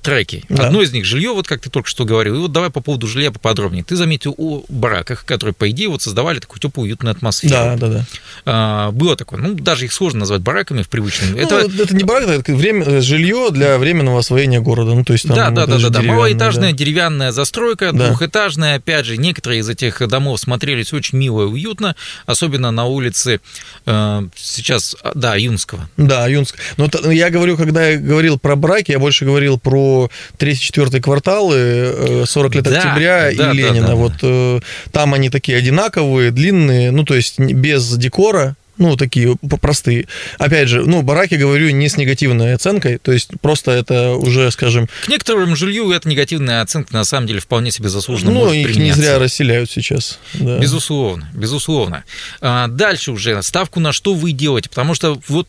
треки. 0.02 0.44
Да. 0.50 0.68
Одно 0.68 0.82
из 0.82 0.92
них 0.92 1.06
жилье, 1.06 1.34
вот 1.34 1.48
как 1.48 1.62
ты 1.62 1.70
только 1.70 1.90
что 1.90 2.06
говорил. 2.06 2.36
И 2.36 2.40
вот 2.40 2.52
давай 2.52 2.70
по 2.70 2.82
поводу 2.82 3.08
жилья 3.08 3.32
поподробнее. 3.32 3.84
Ты 3.84 3.96
заметил 3.96 4.34
о 4.38 4.64
бараках, 4.70 5.26
которые, 5.26 5.54
по 5.54 5.70
идее, 5.70 5.90
вот 5.90 6.02
создавали 6.02 6.40
такую 6.40 6.60
теплую, 6.60 6.86
уютную 6.86 7.12
атмосферу. 7.12 7.54
Да, 7.54 7.76
да, 7.76 7.88
да. 7.88 8.06
А, 8.46 8.92
было 8.92 9.16
такое. 9.16 9.40
Ну, 9.40 9.54
даже 9.54 9.86
их 9.86 9.94
сложно 9.94 10.22
назвать 10.22 10.42
бараками 10.42 10.84
в 10.84 10.90
привычном. 10.90 11.32
Ну, 11.32 11.38
это... 11.38 11.56
это 11.60 11.96
не 11.96 12.04
барак, 12.04 12.30
это 12.30 12.54
время, 12.54 13.02
жилье 13.02 13.50
для 13.52 13.78
временного 13.78 14.20
освоения 14.20 14.60
города. 14.60 14.94
Ну, 14.94 15.04
то 15.04 15.14
есть, 15.14 15.28
там, 15.28 15.36
да, 15.36 15.50
да, 15.50 15.66
да, 15.66 15.78
да, 15.78 15.90
да. 15.90 16.02
Малоэтажная 16.02 16.72
да. 16.72 16.78
деревянная 16.78 17.32
застройка, 17.32 17.92
да. 17.92 18.10
двухэтажная. 18.10 18.76
Опять 18.76 19.06
же, 19.06 19.18
некоторые 19.18 19.62
из 19.62 19.70
этих 19.70 20.06
домов 20.08 20.40
смотрелись 20.40 20.94
очень 20.94 21.18
мило 21.18 21.44
и 21.44 21.46
уютно, 21.46 21.96
особенно 22.26 22.72
на 22.72 22.86
улице 22.86 23.40
э, 23.86 24.28
сейчас, 24.36 24.96
да, 25.14 25.36
Юнского. 25.36 25.90
Да, 25.98 26.28
Юнского. 26.28 26.62
Но 26.78 26.90
ну, 27.04 27.12
я 27.12 27.30
говорю, 27.30 27.58
когда 27.58 27.88
я 27.88 27.98
говорил 27.98 28.38
про 28.40 28.56
браки, 28.56 28.92
я 28.92 29.00
больше 29.00 29.26
говорил 29.26 29.60
про 29.60 30.10
3-4 30.38 31.00
кварталы, 31.02 32.26
40 32.26 32.56
лет 32.56 32.64
да, 32.64 32.78
октября 32.78 33.32
да, 33.36 33.52
и 33.52 33.56
Ленина. 33.56 33.82
Да, 33.82 33.88
да, 33.88 33.96
вот 33.96 34.14
э, 34.22 34.60
там 34.92 35.14
они 35.14 35.30
такие 35.30 35.58
одинаковые, 35.58 36.32
длинные, 36.32 36.92
ну, 36.92 37.04
то 37.04 37.16
есть 37.16 37.40
без 37.40 37.84
декора, 38.16 38.56
ну, 38.78 38.98
такие 38.98 39.36
простые. 39.62 40.06
Опять 40.38 40.68
же, 40.68 40.86
ну, 40.86 41.02
бараки, 41.02 41.36
говорю, 41.36 41.70
не 41.70 41.88
с 41.88 41.96
негативной 41.96 42.54
оценкой, 42.54 42.98
то 42.98 43.14
есть 43.14 43.30
просто 43.42 43.72
это 43.72 44.16
уже, 44.16 44.52
скажем... 44.52 44.90
К 45.06 45.08
некоторым 45.08 45.56
жилью 45.56 45.92
эта 45.92 46.10
негативная 46.10 46.62
оценка 46.62 46.94
на 46.94 47.06
самом 47.06 47.28
деле 47.28 47.40
вполне 47.40 47.72
себе 47.72 47.88
заслуженно 47.88 48.32
Ну, 48.32 48.40
может 48.40 48.56
их 48.56 48.68
применяться. 48.68 49.00
не 49.00 49.06
зря 49.06 49.20
расселяют 49.20 49.72
сейчас. 49.72 50.20
Да. 50.34 50.60
Безусловно, 50.60 51.30
безусловно. 51.34 52.04
А 52.42 52.68
дальше 52.68 53.12
уже 53.12 53.42
ставку 53.44 53.80
на 53.80 53.94
что 53.94 54.14
вы 54.14 54.34
делаете, 54.34 54.70
потому 54.70 54.94
что 54.94 55.22
вот 55.30 55.48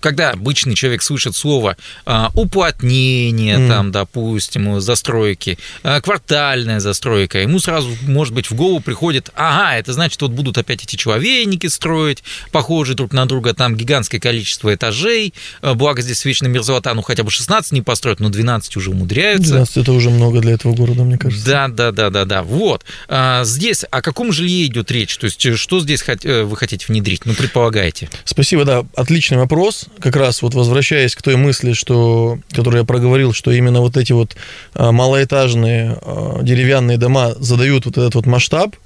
когда 0.00 0.30
обычный 0.30 0.74
человек 0.74 1.02
слышит 1.02 1.36
слово 1.36 1.76
а, 2.06 2.30
уплотнение, 2.34 3.58
mm. 3.58 3.68
там, 3.68 3.92
допустим, 3.92 4.80
застройки, 4.80 5.58
а, 5.82 6.00
квартальная 6.00 6.80
застройка, 6.80 7.40
ему 7.40 7.58
сразу, 7.58 7.90
может 8.02 8.34
быть, 8.34 8.50
в 8.50 8.54
голову 8.54 8.80
приходит, 8.80 9.30
ага, 9.34 9.76
это 9.76 9.92
значит, 9.92 10.20
вот 10.22 10.30
будут 10.30 10.58
опять 10.58 10.84
эти 10.84 10.96
человейники 10.96 11.66
строить, 11.66 12.22
похожие 12.52 12.96
друг 12.96 13.12
на 13.12 13.26
друга, 13.26 13.54
там 13.54 13.76
гигантское 13.76 14.20
количество 14.20 14.74
этажей, 14.74 15.34
а, 15.60 15.74
благо 15.74 16.02
здесь 16.02 16.24
вечная 16.24 16.48
мерзлота, 16.48 16.94
ну, 16.94 17.02
хотя 17.02 17.24
бы 17.24 17.30
16 17.30 17.72
не 17.72 17.82
построят, 17.82 18.20
но 18.20 18.28
12 18.28 18.76
уже 18.76 18.90
умудряются. 18.90 19.52
12 19.52 19.76
это 19.78 19.92
уже 19.92 20.10
много 20.10 20.40
для 20.40 20.52
этого 20.52 20.74
города, 20.74 21.02
мне 21.02 21.18
кажется. 21.18 21.44
Да, 21.44 21.68
да, 21.68 21.92
да, 21.92 22.10
да, 22.10 22.24
да, 22.24 22.42
вот. 22.42 22.84
А, 23.08 23.44
здесь 23.44 23.84
о 23.90 24.02
каком 24.02 24.32
жилье 24.32 24.66
идет 24.66 24.90
речь? 24.90 25.16
То 25.16 25.24
есть, 25.26 25.58
что 25.58 25.80
здесь 25.80 26.04
э, 26.06 26.42
вы 26.42 26.56
хотите 26.56 26.86
внедрить? 26.88 27.24
Ну, 27.24 27.34
предполагаете. 27.34 28.08
Спасибо, 28.24 28.64
да, 28.64 28.84
отличный 28.94 29.38
вопрос 29.38 29.87
как 30.00 30.16
раз 30.16 30.42
вот 30.42 30.54
возвращаясь 30.54 31.14
к 31.14 31.22
той 31.22 31.36
мысли, 31.36 31.72
что, 31.72 32.38
которую 32.50 32.82
я 32.82 32.86
проговорил, 32.86 33.32
что 33.32 33.50
именно 33.50 33.80
вот 33.80 33.96
эти 33.96 34.12
вот 34.12 34.36
а, 34.74 34.92
малоэтажные 34.92 35.98
а, 36.00 36.40
деревянные 36.42 36.98
дома 36.98 37.34
задают 37.38 37.86
вот 37.86 37.98
этот 37.98 38.14
вот 38.14 38.26
масштаб, 38.26 38.76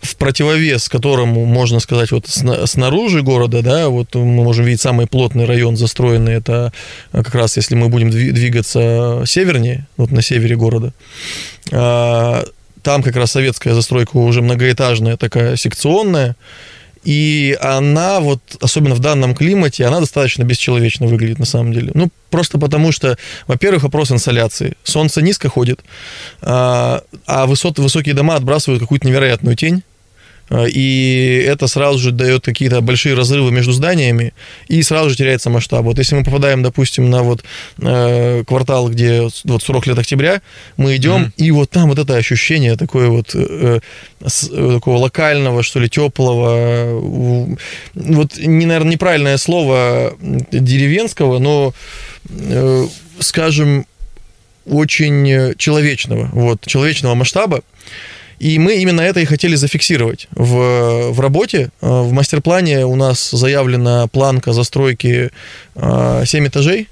в 0.00 0.16
противовес 0.16 0.88
которому, 0.90 1.46
можно 1.46 1.80
сказать, 1.80 2.12
вот 2.12 2.26
снаружи 2.26 3.22
города, 3.22 3.62
да, 3.62 3.88
вот 3.88 4.14
мы 4.14 4.42
можем 4.44 4.66
видеть 4.66 4.82
самый 4.82 5.06
плотный 5.06 5.46
район 5.46 5.76
застроенный, 5.76 6.34
это 6.34 6.72
а, 7.12 7.22
как 7.22 7.34
раз 7.34 7.56
если 7.56 7.74
мы 7.74 7.88
будем 7.88 8.10
двигаться 8.10 9.22
севернее, 9.26 9.86
вот 9.96 10.10
на 10.10 10.22
севере 10.22 10.56
города, 10.56 10.92
там 11.70 13.02
как 13.02 13.16
раз 13.16 13.32
советская 13.32 13.72
застройка 13.72 14.18
уже 14.18 14.42
многоэтажная, 14.42 15.16
такая 15.16 15.56
секционная, 15.56 16.36
и 17.04 17.56
она 17.60 18.20
вот, 18.20 18.40
особенно 18.60 18.94
в 18.94 18.98
данном 18.98 19.34
климате, 19.34 19.84
она 19.84 20.00
достаточно 20.00 20.42
бесчеловечно 20.42 21.06
выглядит 21.06 21.38
на 21.38 21.44
самом 21.44 21.72
деле. 21.72 21.90
Ну, 21.94 22.08
просто 22.30 22.58
потому 22.58 22.92
что, 22.92 23.16
во-первых, 23.46 23.82
вопрос 23.82 24.10
инсоляции. 24.10 24.74
Солнце 24.84 25.22
низко 25.22 25.48
ходит, 25.48 25.80
а, 26.42 27.02
а 27.26 27.46
высот, 27.46 27.78
высокие 27.78 28.14
дома 28.14 28.36
отбрасывают 28.36 28.80
какую-то 28.80 29.06
невероятную 29.06 29.56
тень. 29.56 29.82
А, 30.50 30.64
и 30.66 31.44
это 31.46 31.66
сразу 31.66 31.98
же 31.98 32.10
дает 32.10 32.44
какие-то 32.44 32.80
большие 32.80 33.14
разрывы 33.14 33.50
между 33.50 33.72
зданиями, 33.72 34.34
и 34.68 34.82
сразу 34.82 35.10
же 35.10 35.16
теряется 35.16 35.50
масштаб. 35.50 35.82
Вот 35.82 35.98
если 35.98 36.16
мы 36.16 36.24
попадаем, 36.24 36.62
допустим, 36.62 37.10
на 37.10 37.22
вот 37.22 37.44
э, 37.80 38.44
квартал, 38.46 38.88
где 38.88 39.28
вот 39.44 39.62
40 39.62 39.86
лет 39.86 39.98
октября, 39.98 40.42
мы 40.76 40.96
идем, 40.96 41.24
mm-hmm. 41.24 41.32
и 41.36 41.50
вот 41.50 41.70
там 41.70 41.88
вот 41.88 41.98
это 41.98 42.16
ощущение 42.16 42.76
такое 42.76 43.08
вот 43.08 43.34
э, 43.34 43.80
с, 44.24 44.48
э, 44.50 44.70
такого 44.74 44.98
локального, 44.98 45.62
что 45.62 45.80
ли, 45.80 45.88
теплого, 45.88 47.00
вот, 47.94 48.36
не, 48.36 48.66
наверное, 48.66 48.92
неправильное 48.92 49.38
слово 49.38 50.14
деревенского, 50.20 51.38
но, 51.38 51.72
э, 52.28 52.86
скажем, 53.20 53.86
очень 54.66 55.54
человечного, 55.56 56.30
вот, 56.32 56.66
человечного 56.66 57.14
масштаба. 57.14 57.62
И 58.38 58.58
мы 58.58 58.76
именно 58.76 59.00
это 59.00 59.20
и 59.20 59.24
хотели 59.24 59.54
зафиксировать 59.54 60.28
в, 60.32 61.10
в 61.10 61.20
работе. 61.20 61.70
Э, 61.80 61.86
в 62.02 62.12
мастер-плане 62.12 62.86
у 62.86 62.96
нас 62.96 63.30
заявлена 63.30 64.06
планка 64.08 64.52
застройки 64.52 65.30
7 65.74 65.82
э, 65.82 66.48
этажей. 66.48 66.88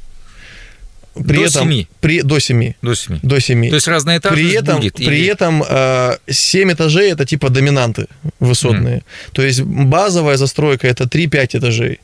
При 1.15 1.37
до 1.37 1.45
этом, 1.45 1.71
7? 1.71 1.87
При, 2.01 2.23
до 2.23 2.39
7. 2.39 2.73
До 2.81 2.95
7. 2.95 3.19
До 3.23 3.41
7. 3.41 3.69
То 3.69 3.75
есть 3.75 3.89
разные 3.89 4.19
этажи 4.19 4.35
при 4.35 4.53
этом, 4.53 4.77
будет? 4.77 4.95
При 4.95 5.05
или... 5.05 5.27
этом 5.27 5.63
7 6.27 6.71
э, 6.71 6.73
этажей 6.73 7.13
это 7.13 7.27
типа 7.27 7.51
доминанты 7.51 8.07
высотные. 8.41 8.99
Mm. 8.99 9.03
То 9.33 9.43
есть 9.43 9.63
базовая 9.63 10.37
застройка 10.37 10.89
это 10.89 11.05
3-5 11.05 11.59
этажей 11.59 12.01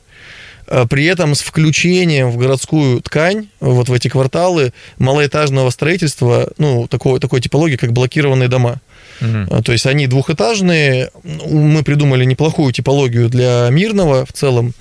при 0.87 1.05
этом 1.05 1.33
с 1.33 1.41
включением 1.41 2.29
в 2.29 2.37
городскую 2.37 3.01
ткань, 3.01 3.47
вот 3.59 3.89
в 3.89 3.93
эти 3.93 4.07
кварталы, 4.07 4.71
малоэтажного 4.99 5.71
строительства, 5.71 6.51
ну, 6.59 6.87
такой, 6.87 7.19
такой 7.19 7.41
типологии, 7.41 7.75
как 7.75 7.91
блокированные 7.91 8.49
дома. 8.49 8.79
Угу. 9.21 9.63
То 9.63 9.71
есть 9.71 9.85
они 9.85 10.07
двухэтажные. 10.07 11.11
Мы 11.23 11.83
придумали 11.83 12.25
неплохую 12.25 12.71
типологию 12.71 13.29
для 13.29 13.67
мирного 13.71 14.25
в 14.25 14.33
целом, 14.33 14.73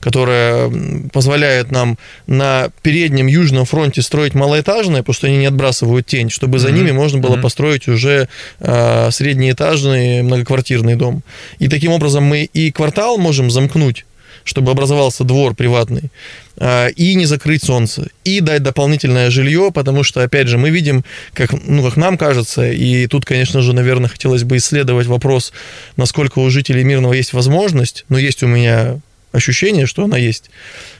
которая 0.00 0.70
позволяет 1.12 1.70
нам 1.70 1.98
на 2.26 2.68
переднем 2.82 3.26
южном 3.26 3.64
фронте 3.64 4.02
строить 4.02 4.34
малоэтажные, 4.34 5.02
потому 5.02 5.14
что 5.14 5.26
они 5.26 5.38
не 5.38 5.46
отбрасывают 5.46 6.06
тень, 6.06 6.30
чтобы 6.30 6.58
за 6.58 6.68
угу. 6.68 6.76
ними 6.76 6.90
можно 6.90 7.18
было 7.20 7.34
угу. 7.34 7.42
построить 7.42 7.88
уже 7.88 8.28
э, 8.60 9.10
среднеэтажный 9.10 10.22
многоквартирный 10.22 10.96
дом. 10.96 11.22
И 11.58 11.68
таким 11.68 11.92
образом 11.92 12.24
мы 12.24 12.44
и 12.44 12.70
квартал 12.70 13.18
можем 13.18 13.50
замкнуть 13.50 14.04
чтобы 14.44 14.70
образовался 14.70 15.24
двор 15.24 15.54
приватный, 15.54 16.10
а, 16.56 16.88
и 16.88 17.14
не 17.14 17.26
закрыть 17.26 17.64
солнце, 17.64 18.08
и 18.24 18.40
дать 18.40 18.62
дополнительное 18.62 19.30
жилье, 19.30 19.70
потому 19.74 20.04
что, 20.04 20.22
опять 20.22 20.48
же, 20.48 20.58
мы 20.58 20.70
видим, 20.70 21.04
как, 21.32 21.52
ну, 21.52 21.82
как 21.82 21.96
нам 21.96 22.16
кажется, 22.16 22.70
и 22.70 23.06
тут, 23.06 23.24
конечно 23.24 23.62
же, 23.62 23.72
наверное, 23.72 24.08
хотелось 24.08 24.44
бы 24.44 24.58
исследовать 24.58 25.06
вопрос, 25.06 25.52
насколько 25.96 26.38
у 26.38 26.50
жителей 26.50 26.84
Мирного 26.84 27.14
есть 27.14 27.32
возможность, 27.32 28.04
но 28.08 28.18
есть 28.18 28.42
у 28.42 28.46
меня 28.46 29.00
ощущение, 29.34 29.86
что 29.86 30.04
она 30.04 30.16
есть, 30.16 30.50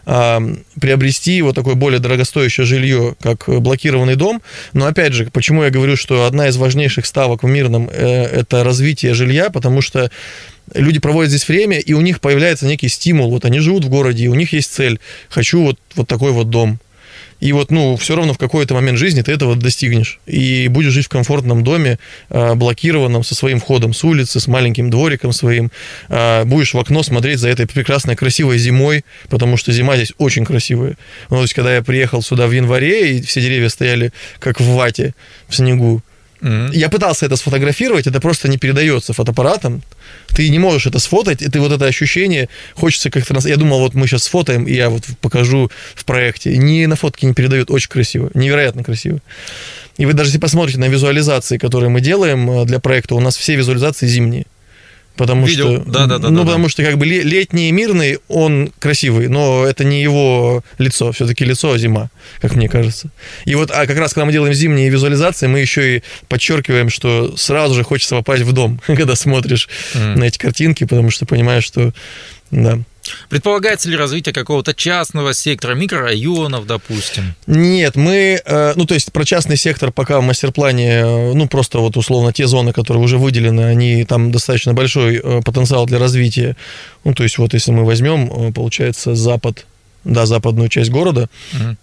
а, 0.06 0.42
приобрести 0.80 1.40
вот 1.42 1.54
такое 1.54 1.74
более 1.74 2.00
дорогостоящее 2.00 2.66
жилье, 2.66 3.14
как 3.20 3.44
блокированный 3.46 4.16
дом. 4.16 4.42
Но 4.72 4.86
опять 4.86 5.12
же, 5.12 5.28
почему 5.32 5.62
я 5.62 5.70
говорю, 5.70 5.96
что 5.96 6.26
одна 6.26 6.48
из 6.48 6.56
важнейших 6.56 7.06
ставок 7.06 7.44
в 7.44 7.46
мирном 7.46 7.88
э, 7.88 8.24
это 8.24 8.64
развитие 8.64 9.14
жилья, 9.14 9.50
потому 9.50 9.80
что 9.80 10.10
люди 10.72 11.00
проводят 11.00 11.30
здесь 11.30 11.48
время, 11.48 11.78
и 11.78 11.92
у 11.92 12.00
них 12.00 12.20
появляется 12.20 12.66
некий 12.66 12.88
стимул. 12.88 13.30
Вот 13.30 13.44
они 13.44 13.58
живут 13.58 13.84
в 13.84 13.88
городе, 13.88 14.24
и 14.24 14.28
у 14.28 14.34
них 14.34 14.52
есть 14.52 14.72
цель. 14.72 14.98
Хочу 15.28 15.62
вот, 15.62 15.78
вот 15.94 16.08
такой 16.08 16.32
вот 16.32 16.50
дом. 16.50 16.78
И 17.40 17.52
вот, 17.52 17.70
ну, 17.70 17.96
все 17.96 18.16
равно 18.16 18.32
в 18.32 18.38
какой-то 18.38 18.72
момент 18.74 18.96
жизни 18.96 19.20
ты 19.20 19.32
этого 19.32 19.54
достигнешь. 19.54 20.18
И 20.24 20.68
будешь 20.68 20.92
жить 20.92 21.06
в 21.06 21.08
комфортном 21.10 21.62
доме, 21.62 21.98
а, 22.30 22.54
блокированном, 22.54 23.22
со 23.22 23.34
своим 23.34 23.60
входом 23.60 23.92
с 23.92 24.02
улицы, 24.02 24.40
с 24.40 24.46
маленьким 24.46 24.88
двориком 24.88 25.32
своим. 25.32 25.70
А, 26.08 26.44
будешь 26.44 26.72
в 26.72 26.78
окно 26.78 27.02
смотреть 27.02 27.40
за 27.40 27.48
этой 27.50 27.66
прекрасной, 27.66 28.16
красивой 28.16 28.56
зимой, 28.56 29.04
потому 29.28 29.58
что 29.58 29.72
зима 29.72 29.96
здесь 29.96 30.14
очень 30.16 30.46
красивая. 30.46 30.96
Ну, 31.28 31.36
то 31.36 31.42
есть, 31.42 31.54
когда 31.54 31.74
я 31.74 31.82
приехал 31.82 32.22
сюда 32.22 32.46
в 32.46 32.52
январе, 32.52 33.18
и 33.18 33.22
все 33.22 33.40
деревья 33.40 33.68
стояли 33.68 34.12
как 34.38 34.60
в 34.60 34.66
вате, 34.66 35.14
в 35.48 35.54
снегу, 35.54 36.02
Mm-hmm. 36.40 36.74
Я 36.74 36.88
пытался 36.88 37.26
это 37.26 37.36
сфотографировать, 37.36 38.06
это 38.06 38.20
просто 38.20 38.48
не 38.48 38.58
передается 38.58 39.12
фотоаппаратом. 39.12 39.82
Ты 40.28 40.48
не 40.48 40.58
можешь 40.58 40.86
это 40.86 40.98
сфотать, 40.98 41.42
и 41.42 41.48
ты 41.48 41.60
вот 41.60 41.72
это 41.72 41.86
ощущение 41.86 42.48
хочется 42.74 43.10
как-то... 43.10 43.36
Я 43.48 43.56
думал, 43.56 43.78
вот 43.80 43.94
мы 43.94 44.06
сейчас 44.06 44.24
сфотаем, 44.24 44.64
и 44.64 44.74
я 44.74 44.90
вот 44.90 45.04
покажу 45.20 45.70
в 45.94 46.04
проекте. 46.04 46.56
Ни 46.56 46.86
на 46.86 46.96
фотке 46.96 47.26
не 47.26 47.34
передает, 47.34 47.70
очень 47.70 47.88
красиво, 47.88 48.30
невероятно 48.34 48.82
красиво. 48.82 49.20
И 49.96 50.06
вы 50.06 50.12
даже 50.12 50.30
если 50.30 50.38
посмотрите 50.38 50.78
на 50.78 50.88
визуализации, 50.88 51.56
которые 51.56 51.88
мы 51.88 52.00
делаем 52.00 52.50
э, 52.50 52.64
для 52.64 52.80
проекта, 52.80 53.14
у 53.14 53.20
нас 53.20 53.36
все 53.36 53.54
визуализации 53.54 54.06
зимние. 54.06 54.46
Потому 55.16 55.46
Видел. 55.46 55.76
что, 55.76 55.90
да, 55.90 56.06
да, 56.06 56.18
да, 56.18 56.30
ну, 56.30 56.40
да, 56.40 56.44
потому 56.44 56.64
да. 56.64 56.70
что 56.70 56.82
как 56.82 56.98
бы 56.98 57.06
летний 57.06 57.70
мирный, 57.70 58.18
он 58.26 58.72
красивый, 58.80 59.28
но 59.28 59.64
это 59.64 59.84
не 59.84 60.02
его 60.02 60.64
лицо, 60.78 61.12
все-таки 61.12 61.44
лицо 61.44 61.76
зима, 61.78 62.10
как 62.40 62.56
мне 62.56 62.68
кажется. 62.68 63.10
И 63.44 63.54
вот, 63.54 63.70
а 63.70 63.86
как 63.86 63.96
раз 63.96 64.12
когда 64.12 64.26
мы 64.26 64.32
делаем 64.32 64.52
зимние 64.54 64.88
визуализации, 64.90 65.46
мы 65.46 65.60
еще 65.60 65.98
и 65.98 66.02
подчеркиваем, 66.28 66.90
что 66.90 67.36
сразу 67.36 67.74
же 67.74 67.84
хочется 67.84 68.16
попасть 68.16 68.42
в 68.42 68.52
дом, 68.52 68.80
когда 68.86 69.14
смотришь 69.14 69.68
mm. 69.94 70.16
на 70.16 70.24
эти 70.24 70.38
картинки, 70.38 70.82
потому 70.84 71.10
что 71.10 71.26
понимаешь, 71.26 71.64
что, 71.64 71.92
да, 72.50 72.80
Предполагается 73.28 73.90
ли 73.90 73.96
развитие 73.96 74.32
какого-то 74.32 74.74
частного 74.74 75.34
сектора, 75.34 75.74
микрорайонов, 75.74 76.66
допустим? 76.66 77.34
Нет, 77.46 77.96
мы, 77.96 78.40
э, 78.44 78.72
ну, 78.76 78.86
то 78.86 78.94
есть 78.94 79.12
про 79.12 79.24
частный 79.24 79.56
сектор 79.56 79.92
пока 79.92 80.20
в 80.20 80.22
мастер-плане, 80.22 80.88
э, 80.88 81.32
ну, 81.34 81.46
просто 81.46 81.78
вот 81.80 81.96
условно 81.96 82.32
те 82.32 82.46
зоны, 82.46 82.72
которые 82.72 83.02
уже 83.02 83.18
выделены, 83.18 83.62
они 83.62 84.04
там 84.04 84.32
достаточно 84.32 84.72
большой 84.72 85.20
э, 85.22 85.42
потенциал 85.44 85.86
для 85.86 85.98
развития. 85.98 86.56
Ну, 87.04 87.12
то 87.12 87.22
есть 87.22 87.36
вот 87.38 87.52
если 87.52 87.72
мы 87.72 87.84
возьмем, 87.84 88.52
получается, 88.52 89.14
запад, 89.14 89.66
да, 90.04 90.24
западную 90.24 90.68
часть 90.68 90.90
города, 90.90 91.28
угу. 91.52 91.76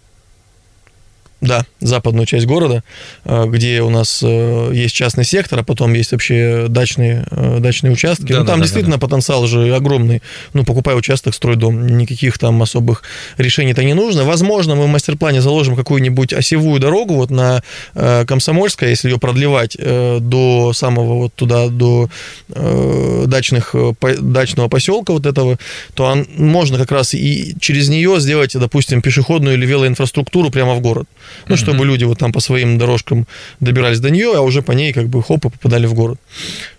Да, 1.41 1.65
западную 1.80 2.27
часть 2.27 2.45
города, 2.45 2.84
э, 3.25 3.45
где 3.47 3.82
у 3.82 3.89
нас 3.89 4.21
э, 4.23 4.71
есть 4.75 4.93
частный 4.93 5.23
сектор, 5.23 5.60
а 5.60 5.63
потом 5.63 5.91
есть 5.93 6.12
вообще 6.12 6.67
дачные, 6.69 7.25
э, 7.32 7.58
дачные 7.60 7.91
участки. 7.91 8.32
Да, 8.32 8.41
ну, 8.41 8.45
там 8.45 8.60
да, 8.60 8.63
действительно 8.65 8.97
да, 8.97 9.01
да. 9.01 9.08
потенциал 9.08 9.47
же 9.47 9.75
огромный. 9.75 10.21
Ну, 10.54 10.63
покупай 10.63 10.95
участок, 10.95 11.34
строй 11.34 11.56
дом. 11.56 11.88
Никаких 11.97 12.38
там 12.38 12.62
особых 12.62 13.01
решений-то 13.39 13.84
не 13.84 13.95
нужно. 13.95 14.23
Возможно, 14.23 14.75
мы 14.75 14.84
в 14.84 14.88
мастер-плане 14.89 15.41
заложим 15.41 15.75
какую-нибудь 15.75 16.32
осевую 16.32 16.80
дорогу 16.80 17.15
вот 17.15 17.32
на 17.32 17.63
Комсомольское, 17.93 18.91
если 18.91 19.10
ее 19.10 19.17
продлевать 19.17 19.75
до 19.77 20.73
самого 20.73 21.15
вот 21.15 21.34
туда, 21.34 21.69
до 21.69 22.10
дачных, 23.25 23.73
дачного 23.99 24.67
поселка 24.67 25.13
вот 25.13 25.25
этого, 25.25 25.58
то 25.95 26.06
он, 26.06 26.27
можно 26.38 26.77
как 26.77 26.91
раз 26.91 27.15
и 27.15 27.56
через 27.60 27.89
нее 27.89 28.19
сделать, 28.19 28.54
допустим, 28.54 29.01
пешеходную 29.01 29.56
или 29.56 29.65
велоинфраструктуру 29.65 30.51
прямо 30.51 30.75
в 30.75 30.82
город 30.82 31.08
ну, 31.48 31.58
чтобы 31.58 31.86
люди 31.86 32.06
вот 32.06 32.20
там 32.20 32.32
по 32.32 32.39
своим 32.39 32.78
дорожкам 32.78 33.28
добирались 33.60 34.00
до 34.00 34.10
нее, 34.10 34.34
а 34.36 34.41
уже 34.41 34.62
по 34.62 34.72
ней 34.74 34.94
как 34.94 35.08
бы 35.08 35.22
хоп 35.24 35.46
и 35.46 35.50
попадали 35.50 35.88
в 35.88 35.94
город. 35.94 36.20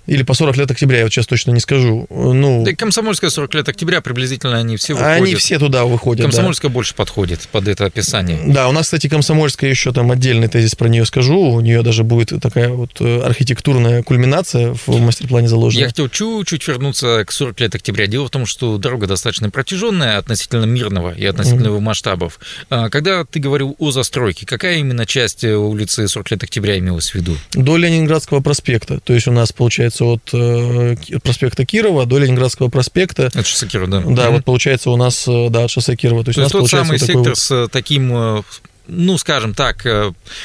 Или 0.06 0.22
по 0.22 0.34
40 0.34 0.56
лет 0.56 0.70
октября, 0.70 0.98
я 0.98 1.04
вот 1.04 1.12
сейчас 1.12 1.26
точно 1.26 1.52
не 1.52 1.60
скажу. 1.60 2.06
Ну, 2.10 2.64
да 2.64 2.72
и 2.72 2.74
Комсомольская 2.74 3.30
40 3.30 3.54
лет 3.54 3.68
октября 3.68 4.00
приблизительно 4.00 4.58
они 4.58 4.76
все 4.76 4.94
выходят. 4.94 5.16
Они 5.16 5.34
все 5.34 5.58
туда 5.58 5.84
выходят, 5.84 6.24
Комсомольская 6.24 6.70
да. 6.70 6.74
больше 6.74 6.94
подходит 6.94 7.48
под 7.52 7.68
это 7.68 7.86
описание. 7.86 8.40
Да, 8.46 8.68
у 8.68 8.72
нас, 8.72 8.86
кстати, 8.86 9.08
Комсомольская 9.08 9.70
еще 9.70 9.92
там 9.92 10.10
отдельный 10.10 10.48
тезис 10.48 10.74
про 10.74 10.88
нее 10.88 11.04
скажу. 11.04 11.38
У 11.38 11.60
нее 11.60 11.82
даже 11.82 12.04
будет 12.04 12.32
такая 12.42 12.68
вот 12.70 13.00
э, 13.00 13.20
архитектурная 13.20 14.02
кульминация 14.02 14.74
в 14.86 15.00
мастер-плане 15.00 15.48
заложена. 15.48 15.80
Я 15.80 15.88
хотел 15.88 16.08
чуть-чуть 16.08 16.66
вернуться 16.66 17.24
к 17.24 17.32
40 17.32 17.60
лет 17.60 17.74
октября. 17.74 18.06
Дело 18.06 18.26
в 18.26 18.30
том, 18.30 18.46
что 18.46 18.78
дорога 18.78 19.06
достаточно 19.06 19.50
протяженная 19.50 20.18
относительно 20.18 20.64
мирного 20.64 21.12
и 21.12 21.24
относительно 21.24 21.66
mm-hmm. 21.66 21.70
его 21.70 21.80
масштабов. 21.80 22.40
А, 22.70 22.88
когда 22.88 23.24
ты 23.24 23.38
говорил 23.38 23.76
о 23.78 23.90
застройке, 23.90 24.46
какая 24.46 24.78
именно 24.78 25.06
часть 25.06 25.44
улицы 25.44 26.08
40 26.08 26.32
лет 26.32 26.42
октября 26.42 26.78
имелась 26.78 27.10
в 27.10 27.14
виду? 27.14 27.36
До 27.52 27.76
Ленинградского 27.76 28.40
проспекта. 28.40 29.00
То 29.00 29.12
есть 29.12 29.28
у 29.28 29.32
нас, 29.32 29.52
получается, 29.52 29.91
от 30.00 30.30
э, 30.32 30.96
проспекта 31.22 31.64
Кирова 31.64 32.06
до 32.06 32.18
Ленинградского 32.18 32.68
проспекта. 32.68 33.24
Это 33.24 33.44
шоссе 33.44 33.66
Кирова, 33.66 33.90
да? 33.90 34.00
Да, 34.00 34.06
mm-hmm. 34.06 34.30
вот 34.32 34.44
получается 34.44 34.90
у 34.90 34.96
нас, 34.96 35.26
э, 35.28 35.48
да, 35.50 35.64
от 35.64 35.70
шоссе 35.70 35.96
Кирова. 35.96 36.24
То 36.24 36.30
есть, 36.30 36.36
То 36.36 36.42
есть 36.42 36.52
тот 36.52 36.68
самый 36.68 36.98
вот 36.98 37.06
сектор 37.06 37.28
вот... 37.28 37.38
с 37.38 37.68
таким 37.70 38.44
ну, 38.88 39.16
скажем 39.16 39.54
так, 39.54 39.86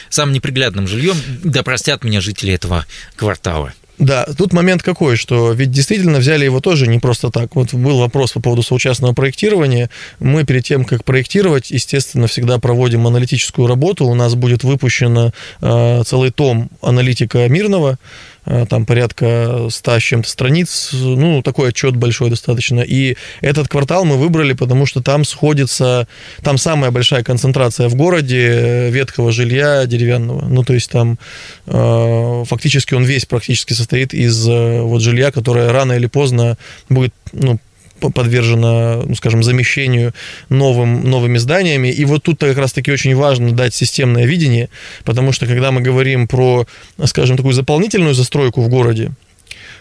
самым 0.09 0.33
неприглядным 0.33 0.87
жильем, 0.87 1.17
да 1.43 1.63
простят 1.63 2.03
меня 2.03 2.21
жители 2.21 2.53
этого 2.53 2.85
квартала. 3.15 3.73
Да, 3.99 4.25
тут 4.37 4.53
момент 4.53 4.83
какой, 4.83 5.15
что 5.15 5.53
ведь 5.53 5.71
действительно 5.71 6.19
взяли 6.19 6.45
его 6.45 6.59
тоже 6.59 6.87
не 6.87 6.99
просто 6.99 7.31
так. 7.31 7.55
Вот 7.55 7.73
был 7.73 7.97
вопрос 7.97 8.31
по 8.31 8.39
поводу 8.39 8.61
соучастного 8.61 9.13
проектирования. 9.13 9.89
Мы 10.19 10.43
перед 10.43 10.63
тем, 10.63 10.85
как 10.85 11.03
проектировать, 11.03 11.71
естественно, 11.71 12.27
всегда 12.27 12.59
проводим 12.59 13.07
аналитическую 13.07 13.67
работу. 13.67 14.05
У 14.05 14.13
нас 14.13 14.35
будет 14.35 14.63
выпущен 14.63 15.31
э, 15.61 16.03
целый 16.05 16.29
том 16.29 16.69
аналитика 16.81 17.47
Мирного, 17.49 17.97
Э, 17.97 18.36
там 18.69 18.85
порядка 18.85 19.67
100 19.69 19.99
с 19.99 20.03
чем-то 20.03 20.29
страниц, 20.29 20.91
ну, 20.93 21.41
такой 21.41 21.69
отчет 21.69 21.95
большой 21.95 22.29
достаточно. 22.29 22.81
И 22.81 23.15
этот 23.41 23.67
квартал 23.67 24.05
мы 24.05 24.17
выбрали, 24.17 24.53
потому 24.53 24.85
что 24.85 25.01
там 25.01 25.25
сходится, 25.25 26.07
там 26.41 26.57
самая 26.57 26.91
большая 26.91 27.23
концентрация 27.23 27.89
в 27.89 27.95
городе 27.95 28.89
ветхого 28.89 29.31
жилья 29.31 29.85
деревянного. 29.85 30.47
Ну, 30.47 30.63
то 30.63 30.73
есть 30.73 30.89
там 30.89 31.17
э, 31.65 32.43
фактически 32.45 32.93
он 32.93 33.03
весь 33.03 33.25
практически 33.25 33.73
состоит 33.73 34.13
из 34.13 34.47
э, 34.47 34.81
вот 34.81 35.01
жилья, 35.01 35.31
которое 35.31 35.71
рано 35.71 35.93
или 35.93 36.07
поздно 36.07 36.57
будет, 36.89 37.13
ну, 37.33 37.59
подвержена, 37.99 39.01
ну, 39.05 39.15
скажем, 39.15 39.43
замещению 39.43 40.13
новым, 40.49 41.09
новыми 41.09 41.37
зданиями. 41.37 41.89
И 41.89 42.05
вот 42.05 42.23
тут 42.23 42.39
как 42.39 42.57
раз-таки 42.57 42.91
очень 42.91 43.15
важно 43.15 43.51
дать 43.51 43.73
системное 43.73 44.25
видение, 44.25 44.69
потому 45.03 45.31
что 45.31 45.45
когда 45.45 45.71
мы 45.71 45.81
говорим 45.81 46.27
про, 46.27 46.65
скажем, 47.05 47.37
такую 47.37 47.53
заполнительную 47.53 48.13
застройку 48.13 48.61
в 48.61 48.69
городе, 48.69 49.11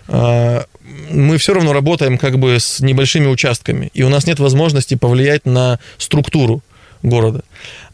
а, 0.09 0.65
мы 1.11 1.37
все 1.39 1.55
равно 1.55 1.73
работаем 1.73 2.19
как 2.19 2.39
бы 2.39 2.59
с 2.59 2.81
небольшими 2.81 3.27
участками, 3.27 3.91
и 3.95 4.03
у 4.03 4.09
нас 4.09 4.27
нет 4.27 4.39
возможности 4.39 4.95
повлиять 4.95 5.47
на 5.47 5.79
структуру 5.99 6.63
города. 7.07 7.43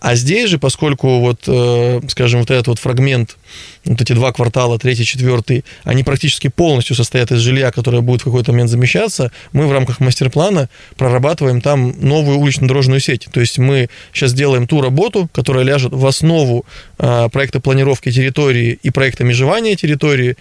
А 0.01 0.17
здесь 0.17 0.51
же, 0.51 0.59
поскольку 0.59 1.21
вот, 1.21 1.45
э, 1.47 2.01
скажем, 2.09 2.41
вот 2.41 2.51
этот 2.51 2.67
вот 2.67 2.79
фрагмент, 2.79 3.37
вот 3.85 4.01
эти 4.01 4.13
два 4.15 4.33
квартала, 4.33 4.79
третий, 4.79 5.05
четвертый, 5.05 5.65
они 5.85 6.03
практически 6.03 6.49
полностью 6.49 6.97
состоят 6.97 7.31
из 7.31 7.39
жилья, 7.39 7.71
которое 7.71 8.01
будет 8.01 8.23
в 8.23 8.25
какой-то 8.25 8.53
момент 8.53 8.71
замещаться, 8.71 9.31
мы 9.53 9.67
в 9.67 9.73
рамках 9.73 10.01
мастер-плана 10.01 10.69
прорабатываем 10.97 11.61
там 11.61 11.95
новую 12.01 12.39
улично-дорожную 12.39 13.01
сеть. 13.01 13.29
То 13.33 13.41
есть 13.41 13.59
мы 13.59 13.89
сейчас 14.13 14.33
делаем 14.33 14.67
ту 14.67 14.81
работу, 14.81 15.29
которая 15.33 15.65
ляжет 15.65 15.93
в 15.93 16.07
основу 16.07 16.65
э, 16.99 17.29
проекта 17.31 17.61
планировки 17.61 18.11
территории 18.11 18.79
и 18.83 18.91
проекта 18.91 19.25
межевания 19.25 19.77
территории, 19.77 20.37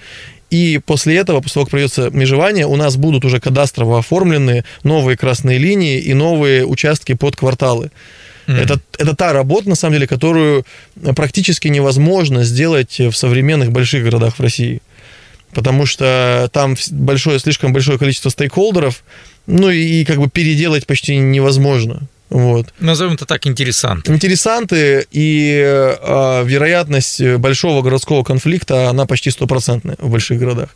и 0.51 0.81
после 0.85 1.15
этого, 1.15 1.39
после 1.39 1.53
того, 1.53 1.65
как 1.65 1.71
пройдется 1.71 2.09
межевание, 2.11 2.67
у 2.67 2.75
нас 2.75 2.97
будут 2.97 3.23
уже 3.23 3.39
кадастрово 3.39 3.99
оформлены 3.99 4.65
новые 4.83 5.15
красные 5.15 5.57
линии 5.57 5.97
и 5.99 6.13
новые 6.13 6.65
участки 6.65 7.13
под 7.13 7.37
кварталы. 7.37 7.89
Mm. 8.47 8.57
Это, 8.57 8.81
это 8.97 9.15
та 9.15 9.33
работа, 9.33 9.69
на 9.69 9.75
самом 9.75 9.93
деле, 9.93 10.07
которую 10.07 10.65
практически 11.15 11.67
невозможно 11.67 12.43
сделать 12.43 12.99
в 12.99 13.13
современных 13.13 13.71
больших 13.71 14.03
городах 14.03 14.37
в 14.37 14.41
России. 14.41 14.81
Потому 15.53 15.85
что 15.85 16.49
там 16.53 16.75
большое, 16.91 17.39
слишком 17.39 17.73
большое 17.73 17.99
количество 17.99 18.29
стейкхолдеров, 18.29 19.03
ну 19.47 19.69
и, 19.69 20.01
и 20.01 20.05
как 20.05 20.17
бы 20.17 20.29
переделать 20.29 20.85
почти 20.85 21.17
невозможно. 21.17 22.07
Вот. 22.31 22.67
Назовем 22.79 23.15
это 23.15 23.25
так, 23.25 23.45
интересанты. 23.45 24.09
Интересанты, 24.13 25.05
и 25.11 25.61
э, 25.61 26.43
вероятность 26.45 27.21
большого 27.21 27.81
городского 27.81 28.23
конфликта, 28.23 28.89
она 28.89 29.05
почти 29.05 29.31
стопроцентная 29.31 29.97
в 29.99 30.09
больших 30.09 30.39
городах. 30.39 30.69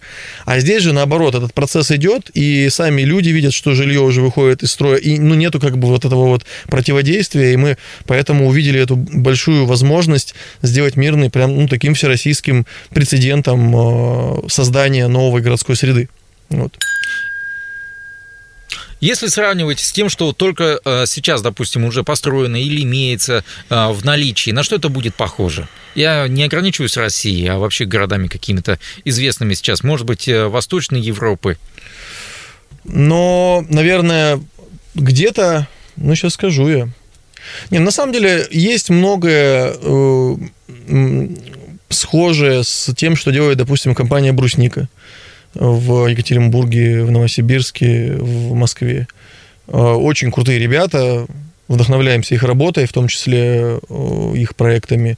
А 0.44 0.60
здесь 0.60 0.84
же, 0.84 0.92
наоборот, 0.92 1.34
этот 1.34 1.54
процесс 1.54 1.92
идет, 1.92 2.30
и 2.34 2.68
сами 2.70 3.04
люди 3.04 3.30
видят, 3.30 3.54
что 3.54 3.74
жилье 3.74 4.02
уже 4.02 4.20
выходит 4.20 4.64
из 4.64 4.72
строя, 4.72 4.98
и 4.98 5.18
ну, 5.18 5.34
нету 5.34 5.62
как 5.62 5.78
бы 5.78 5.88
вот 5.88 6.04
этого 6.04 6.28
вот 6.28 6.46
противодействия, 6.68 7.54
и 7.54 7.56
мы 7.56 7.78
поэтому 8.06 8.48
увидели 8.50 8.82
эту 8.82 8.98
большую 8.98 9.66
возможность 9.66 10.36
сделать 10.62 10.98
мирный, 10.98 11.30
прям 11.30 11.56
ну, 11.56 11.68
таким 11.70 11.94
всероссийским 11.94 12.66
прецедентом 12.90 13.74
э, 13.74 14.50
создания 14.50 15.08
новой 15.08 15.42
городской 15.42 15.78
среды. 15.78 16.10
Вот. 16.50 16.78
Если 19.06 19.28
сравнивать 19.28 19.80
с 19.82 19.92
тем, 19.92 20.10
что 20.10 20.34
только 20.34 20.80
э, 20.84 21.04
сейчас, 21.06 21.44
допустим, 21.44 21.86
уже 21.86 22.04
построено 22.04 22.60
или 22.60 22.82
имеется 22.82 23.44
э, 23.70 23.92
в 23.92 24.04
наличии, 24.04 24.50
на 24.50 24.64
что 24.64 24.78
это 24.78 24.90
будет 24.90 25.14
похоже? 25.14 25.68
Я 25.94 26.28
не 26.28 26.44
ограничиваюсь 26.44 26.98
Россией, 26.98 27.50
а 27.50 27.60
вообще 27.60 27.86
городами 27.86 28.28
какими-то 28.28 28.80
известными 29.04 29.54
сейчас, 29.54 29.84
может 29.84 30.08
быть, 30.08 30.28
э, 30.28 30.48
Восточной 30.48 31.02
Европы. 31.02 31.60
Но, 32.84 33.64
наверное, 33.70 34.42
где-то, 34.96 35.68
ну, 35.98 36.16
сейчас 36.16 36.34
скажу 36.34 36.68
я. 36.68 36.90
Не, 37.70 37.78
на 37.78 37.92
самом 37.92 38.12
деле 38.12 38.48
есть 38.50 38.90
многое 38.90 39.76
э, 39.80 40.36
схожее 41.90 42.64
с 42.64 42.92
тем, 42.96 43.16
что 43.16 43.30
делает, 43.30 43.60
допустим, 43.60 43.94
компания 43.94 44.34
«Брусника» 44.34 44.90
в 45.56 46.08
Екатеринбурге, 46.08 47.04
в 47.04 47.12
Новосибирске, 47.12 48.14
в 48.18 48.54
Москве. 48.54 49.08
Э, 49.68 49.78
очень 49.78 50.32
крутые 50.32 50.60
ребята, 50.60 51.26
вдохновляемся 51.68 52.36
их 52.36 52.44
работой, 52.44 52.86
в 52.86 52.94
том 52.94 53.08
числе 53.08 53.80
их 54.36 54.56
проектами. 54.56 55.18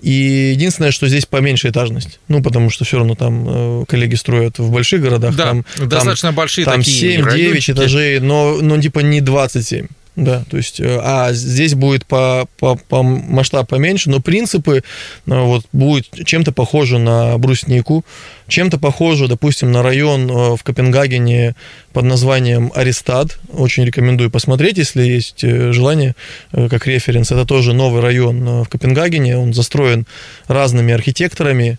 И 0.00 0.52
единственное, 0.54 0.92
что 0.92 1.08
здесь 1.08 1.26
поменьше 1.26 1.68
этажность. 1.68 2.20
Ну, 2.28 2.42
потому 2.42 2.70
что 2.70 2.84
все 2.84 2.98
равно 2.98 3.16
там 3.16 3.44
э, 3.48 3.84
коллеги 3.88 4.14
строят 4.14 4.58
в 4.58 4.70
больших 4.70 5.02
городах. 5.02 5.34
Да, 5.34 5.46
там, 5.46 5.64
достаточно 5.76 6.28
там, 6.28 6.36
большие 6.36 6.64
там 6.64 6.82
такие 6.82 7.18
7-9 7.18 7.72
этажей, 7.72 8.20
но, 8.20 8.58
но 8.62 8.80
типа 8.80 9.00
не 9.00 9.20
27. 9.20 9.86
Да, 10.18 10.42
то 10.50 10.56
есть, 10.56 10.80
э, 10.80 10.98
а 11.00 11.32
здесь 11.32 11.74
будет 11.74 12.04
по, 12.04 12.48
по, 12.58 12.74
по 12.74 13.04
масштаб 13.04 13.68
поменьше, 13.68 14.10
но 14.10 14.18
принципы 14.18 14.78
э, 14.78 14.80
вот, 15.26 15.64
будет 15.72 16.08
чем-то 16.26 16.50
похоже 16.50 16.98
на 16.98 17.38
бруснику, 17.38 18.04
чем-то 18.48 18.78
похоже, 18.78 19.28
допустим, 19.28 19.70
на 19.70 19.80
район 19.80 20.28
э, 20.28 20.56
в 20.56 20.64
Копенгагене 20.64 21.54
под 21.92 22.06
названием 22.06 22.72
Аристад. 22.74 23.38
Очень 23.52 23.84
рекомендую 23.84 24.28
посмотреть, 24.28 24.78
если 24.78 25.02
есть 25.02 25.42
желание, 25.42 26.16
как 26.50 26.88
референс. 26.88 27.30
Это 27.30 27.44
тоже 27.44 27.72
новый 27.72 28.02
район 28.02 28.64
в 28.64 28.68
Копенгагене, 28.68 29.38
он 29.38 29.54
застроен 29.54 30.04
разными 30.48 30.92
архитекторами, 30.92 31.78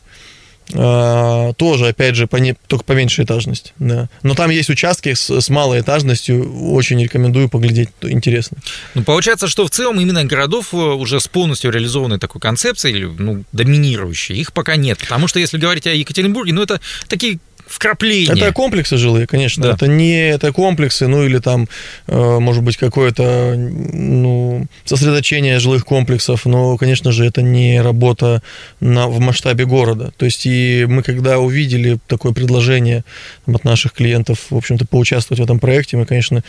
тоже, 0.71 1.87
опять 1.87 2.15
же, 2.15 2.27
по 2.27 2.35
не, 2.37 2.55
только 2.67 2.83
по 2.83 2.91
меньшей 2.93 3.25
этажности. 3.25 3.73
Да. 3.79 4.07
Но 4.21 4.35
там 4.35 4.51
есть 4.51 4.69
участки 4.69 5.13
с, 5.13 5.29
с 5.41 5.49
малой 5.49 5.81
этажностью, 5.81 6.73
очень 6.73 7.01
рекомендую 7.01 7.49
поглядеть, 7.49 7.89
интересно. 8.01 8.57
Ну, 8.93 9.03
получается, 9.03 9.47
что 9.47 9.65
в 9.65 9.71
целом 9.71 9.99
именно 9.99 10.23
городов 10.25 10.73
э, 10.73 10.77
уже 10.77 11.19
с 11.19 11.27
полностью 11.27 11.71
реализованной 11.71 12.19
такой 12.19 12.39
концепцией, 12.39 13.05
ну, 13.17 13.43
доминирующей, 13.51 14.35
их 14.35 14.53
пока 14.53 14.75
нет. 14.75 14.99
Потому 14.99 15.27
что 15.27 15.39
если 15.39 15.57
говорить 15.57 15.87
о 15.87 15.93
Екатеринбурге, 15.93 16.53
ну, 16.53 16.61
это 16.61 16.79
такие 17.07 17.39
вкрапление. 17.69 18.35
Это 18.35 18.51
комплексы 18.51 18.97
жилые, 18.97 19.27
конечно. 19.27 19.63
Да. 19.63 19.73
Это 19.73 19.87
не 19.87 20.29
это 20.29 20.51
комплексы, 20.51 21.07
ну 21.07 21.23
или 21.23 21.37
там, 21.37 21.67
э, 22.07 22.39
может 22.39 22.63
быть, 22.63 22.77
какое-то 22.77 23.55
ну, 23.55 24.65
сосредоточение 24.85 25.59
жилых 25.59 25.85
комплексов, 25.85 26.45
но, 26.45 26.77
конечно 26.77 27.11
же, 27.11 27.25
это 27.25 27.41
не 27.41 27.81
работа 27.81 28.41
на, 28.79 29.07
в 29.07 29.19
масштабе 29.19 29.65
города. 29.65 30.11
То 30.17 30.25
есть 30.25 30.45
и 30.45 30.85
мы, 30.89 31.03
когда 31.03 31.39
увидели 31.39 31.99
такое 32.07 32.33
предложение 32.33 33.03
от 33.45 33.63
наших 33.63 33.93
клиентов, 33.93 34.47
в 34.49 34.57
общем-то, 34.57 34.85
поучаствовать 34.87 35.39
в 35.39 35.43
этом 35.43 35.59
проекте, 35.59 35.97
мы, 35.97 36.05
конечно, 36.05 36.43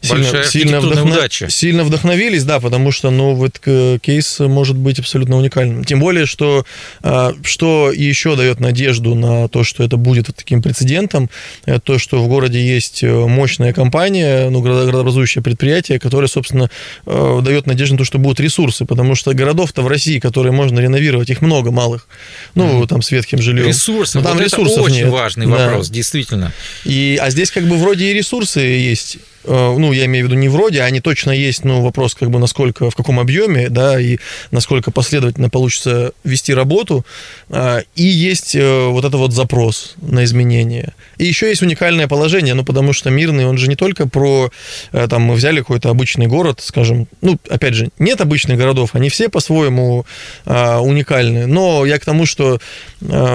Сильно, 0.00 0.30
архитектурная 0.30 0.80
вдохно- 0.80 1.12
удача. 1.12 1.50
сильно 1.50 1.84
вдохновились, 1.84 2.44
да, 2.44 2.60
потому 2.60 2.92
что, 2.92 3.10
ну, 3.10 3.34
вот 3.34 3.60
э, 3.66 3.98
кейс 4.00 4.38
может 4.40 4.76
быть 4.76 4.98
абсолютно 4.98 5.36
уникальным. 5.36 5.84
Тем 5.84 6.00
более, 6.00 6.26
что 6.26 6.64
э, 7.02 7.32
что 7.42 7.90
еще 7.90 8.36
дает 8.36 8.60
надежду 8.60 9.14
на 9.14 9.48
то, 9.48 9.64
что 9.64 9.82
это 9.82 9.96
будет 9.96 10.28
вот 10.28 10.36
таким 10.36 10.62
прецедентом, 10.62 11.28
это 11.66 11.80
то, 11.80 11.98
что 11.98 12.22
в 12.22 12.28
городе 12.28 12.64
есть 12.64 13.02
э, 13.02 13.12
мощная 13.12 13.72
компания, 13.72 14.50
ну, 14.50 14.60
градо- 14.62 14.84
градообразующее 14.86 15.42
предприятие, 15.42 15.98
которое, 15.98 16.28
собственно, 16.28 16.70
э, 17.06 17.40
дает 17.42 17.66
надежду 17.66 17.94
на 17.94 17.98
то, 17.98 18.04
что 18.04 18.18
будут 18.18 18.40
ресурсы, 18.40 18.84
потому 18.84 19.14
что 19.14 19.34
городов-то 19.34 19.82
в 19.82 19.88
России, 19.88 20.18
которые 20.20 20.52
можно 20.52 20.78
реновировать, 20.78 21.30
их 21.30 21.42
много 21.42 21.70
малых. 21.70 22.06
Ну, 22.54 22.86
там 22.86 23.02
с 23.02 23.10
ветхим 23.10 23.42
жильем. 23.42 23.66
Ресурсы. 23.66 24.18
Но 24.18 24.24
там 24.24 24.36
вот 24.36 24.44
ресурсов 24.44 24.72
это 24.78 24.82
очень 24.82 24.96
нет. 25.04 25.08
важный 25.08 25.46
Да. 25.46 25.66
вопрос, 25.66 25.90
действительно. 25.90 26.52
И, 26.84 27.18
а 27.20 27.30
здесь 27.30 27.50
как 27.50 27.64
бы 27.66 27.76
вроде 27.76 28.10
и 28.10 28.14
ресурсы 28.14 28.60
есть. 28.60 29.18
Э, 29.48 29.74
Ну, 29.78 29.92
я 29.92 30.04
имею 30.04 30.26
в 30.26 30.28
виду 30.28 30.38
не 30.40 30.48
вроде, 30.48 30.82
а 30.82 30.84
они 30.84 31.00
точно 31.00 31.30
есть, 31.30 31.64
ну, 31.64 31.82
вопрос 31.82 32.14
как 32.14 32.30
бы 32.30 32.38
насколько, 32.38 32.90
в 32.90 32.94
каком 32.94 33.18
объеме, 33.18 33.68
да, 33.70 34.00
и 34.00 34.18
насколько 34.50 34.90
последовательно 34.90 35.48
получится 35.48 36.12
вести 36.24 36.54
работу. 36.54 37.04
А, 37.50 37.80
И 37.96 38.04
есть 38.04 38.54
э, 38.54 38.86
вот 38.88 39.04
это 39.04 39.16
вот 39.16 39.32
запрос 39.32 39.94
на 40.02 40.24
изменения. 40.24 40.92
И 41.18 41.24
еще 41.24 41.48
есть 41.48 41.62
уникальное 41.62 42.08
положение, 42.08 42.54
ну, 42.54 42.64
потому 42.64 42.92
что 42.92 43.10
Мирный, 43.10 43.46
он 43.46 43.56
же 43.58 43.68
не 43.68 43.76
только 43.76 44.08
про, 44.08 44.50
э, 44.92 45.06
там, 45.08 45.22
мы 45.22 45.34
взяли 45.34 45.60
какой-то 45.60 45.90
обычный 45.90 46.26
город, 46.26 46.60
скажем, 46.62 47.06
ну, 47.22 47.38
опять 47.48 47.74
же, 47.74 47.88
нет 47.98 48.20
обычных 48.20 48.58
городов, 48.58 48.90
они 48.94 49.08
все 49.08 49.28
по-своему 49.28 50.04
а, 50.44 50.80
уникальны, 50.80 51.46
но 51.46 51.86
я 51.86 51.98
к 51.98 52.04
тому, 52.04 52.26
что 52.26 52.58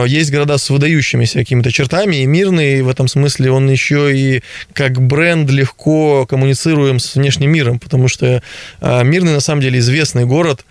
есть 0.08 0.32
города 0.32 0.58
с 0.58 0.69
выдающимися 0.69 1.39
какими-то 1.39 1.71
чертами, 1.71 2.17
и 2.17 2.26
Мирный 2.26 2.82
в 2.82 2.89
этом 2.89 3.08
смысле, 3.08 3.52
он 3.52 3.71
еще 3.71 4.15
и 4.15 4.41
как 4.73 5.02
бренд 5.02 5.49
легко 5.49 6.02
коммуницируем 6.27 6.99
с 6.99 7.15
внешним 7.15 7.51
миром, 7.51 7.79
потому 7.79 8.07
что 8.07 8.41
а, 8.81 9.03
Мирный 9.03 9.33
на 9.33 9.39
самом 9.39 9.61
деле 9.61 9.79
известный 9.79 10.25
город, 10.25 10.65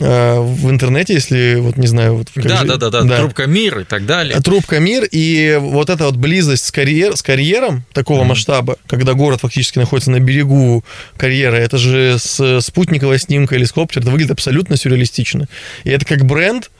а, 0.00 0.40
в 0.40 0.70
интернете, 0.70 1.14
если 1.14 1.56
вот 1.56 1.76
не 1.76 1.86
знаю, 1.86 2.16
вот 2.16 2.28
Да, 2.34 2.56
же- 2.58 2.66
да, 2.66 2.76
да, 2.76 3.02
да, 3.02 3.16
трубка 3.18 3.46
мир 3.46 3.80
и 3.80 3.84
так 3.84 4.06
далее. 4.06 4.40
Трубка 4.40 4.78
мир 4.80 5.06
и 5.10 5.58
вот 5.60 5.90
эта 5.90 6.04
вот 6.06 6.16
близость 6.16 6.66
с, 6.66 6.72
карьер, 6.72 7.16
с 7.16 7.22
карьером 7.22 7.84
такого 7.92 8.24
масштаба, 8.24 8.76
когда 8.86 9.14
город 9.14 9.40
фактически 9.40 9.78
находится 9.78 10.10
на 10.10 10.20
берегу 10.20 10.84
карьера, 11.16 11.56
это 11.56 11.78
же 11.78 12.16
с 12.18 12.60
спутниковая 12.60 13.18
снимка 13.18 13.54
или 13.56 13.64
с 13.64 13.72
коптер, 13.72 14.02
это 14.02 14.10
выглядит 14.10 14.32
абсолютно 14.32 14.76
сюрреалистично. 14.76 15.48
И 15.84 15.90
это 15.90 16.04
как 16.04 16.24
бренд 16.24 16.70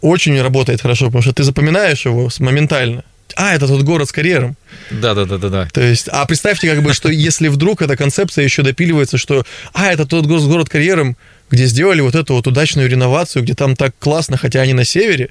очень 0.00 0.40
работает 0.40 0.82
хорошо, 0.82 1.06
потому 1.06 1.22
что 1.22 1.32
ты 1.32 1.44
запоминаешь 1.44 2.04
его 2.04 2.28
моментально. 2.40 3.04
А, 3.36 3.54
это 3.54 3.66
тот 3.66 3.82
город 3.82 4.08
с 4.08 4.12
карьером. 4.12 4.56
Да, 4.90 5.14
да, 5.14 5.24
да, 5.24 5.38
да, 5.38 5.48
да. 5.48 5.68
То 5.72 5.80
есть, 5.80 6.08
а 6.08 6.24
представьте, 6.26 6.68
как 6.70 6.82
бы, 6.82 6.92
что 6.92 7.08
если 7.08 7.48
вдруг 7.48 7.82
эта 7.82 7.96
концепция 7.96 8.44
еще 8.44 8.62
допиливается, 8.62 9.18
что, 9.18 9.44
а, 9.72 9.92
это 9.92 10.06
тот 10.06 10.26
город 10.26 10.66
с 10.66 10.70
карьером, 10.70 11.16
где 11.50 11.66
сделали 11.66 12.00
вот 12.00 12.14
эту 12.14 12.34
вот 12.34 12.46
удачную 12.46 12.88
реновацию, 12.88 13.42
где 13.42 13.54
там 13.54 13.76
так 13.76 13.94
классно, 13.98 14.36
хотя 14.36 14.60
они 14.60 14.72
на 14.72 14.84
севере. 14.84 15.30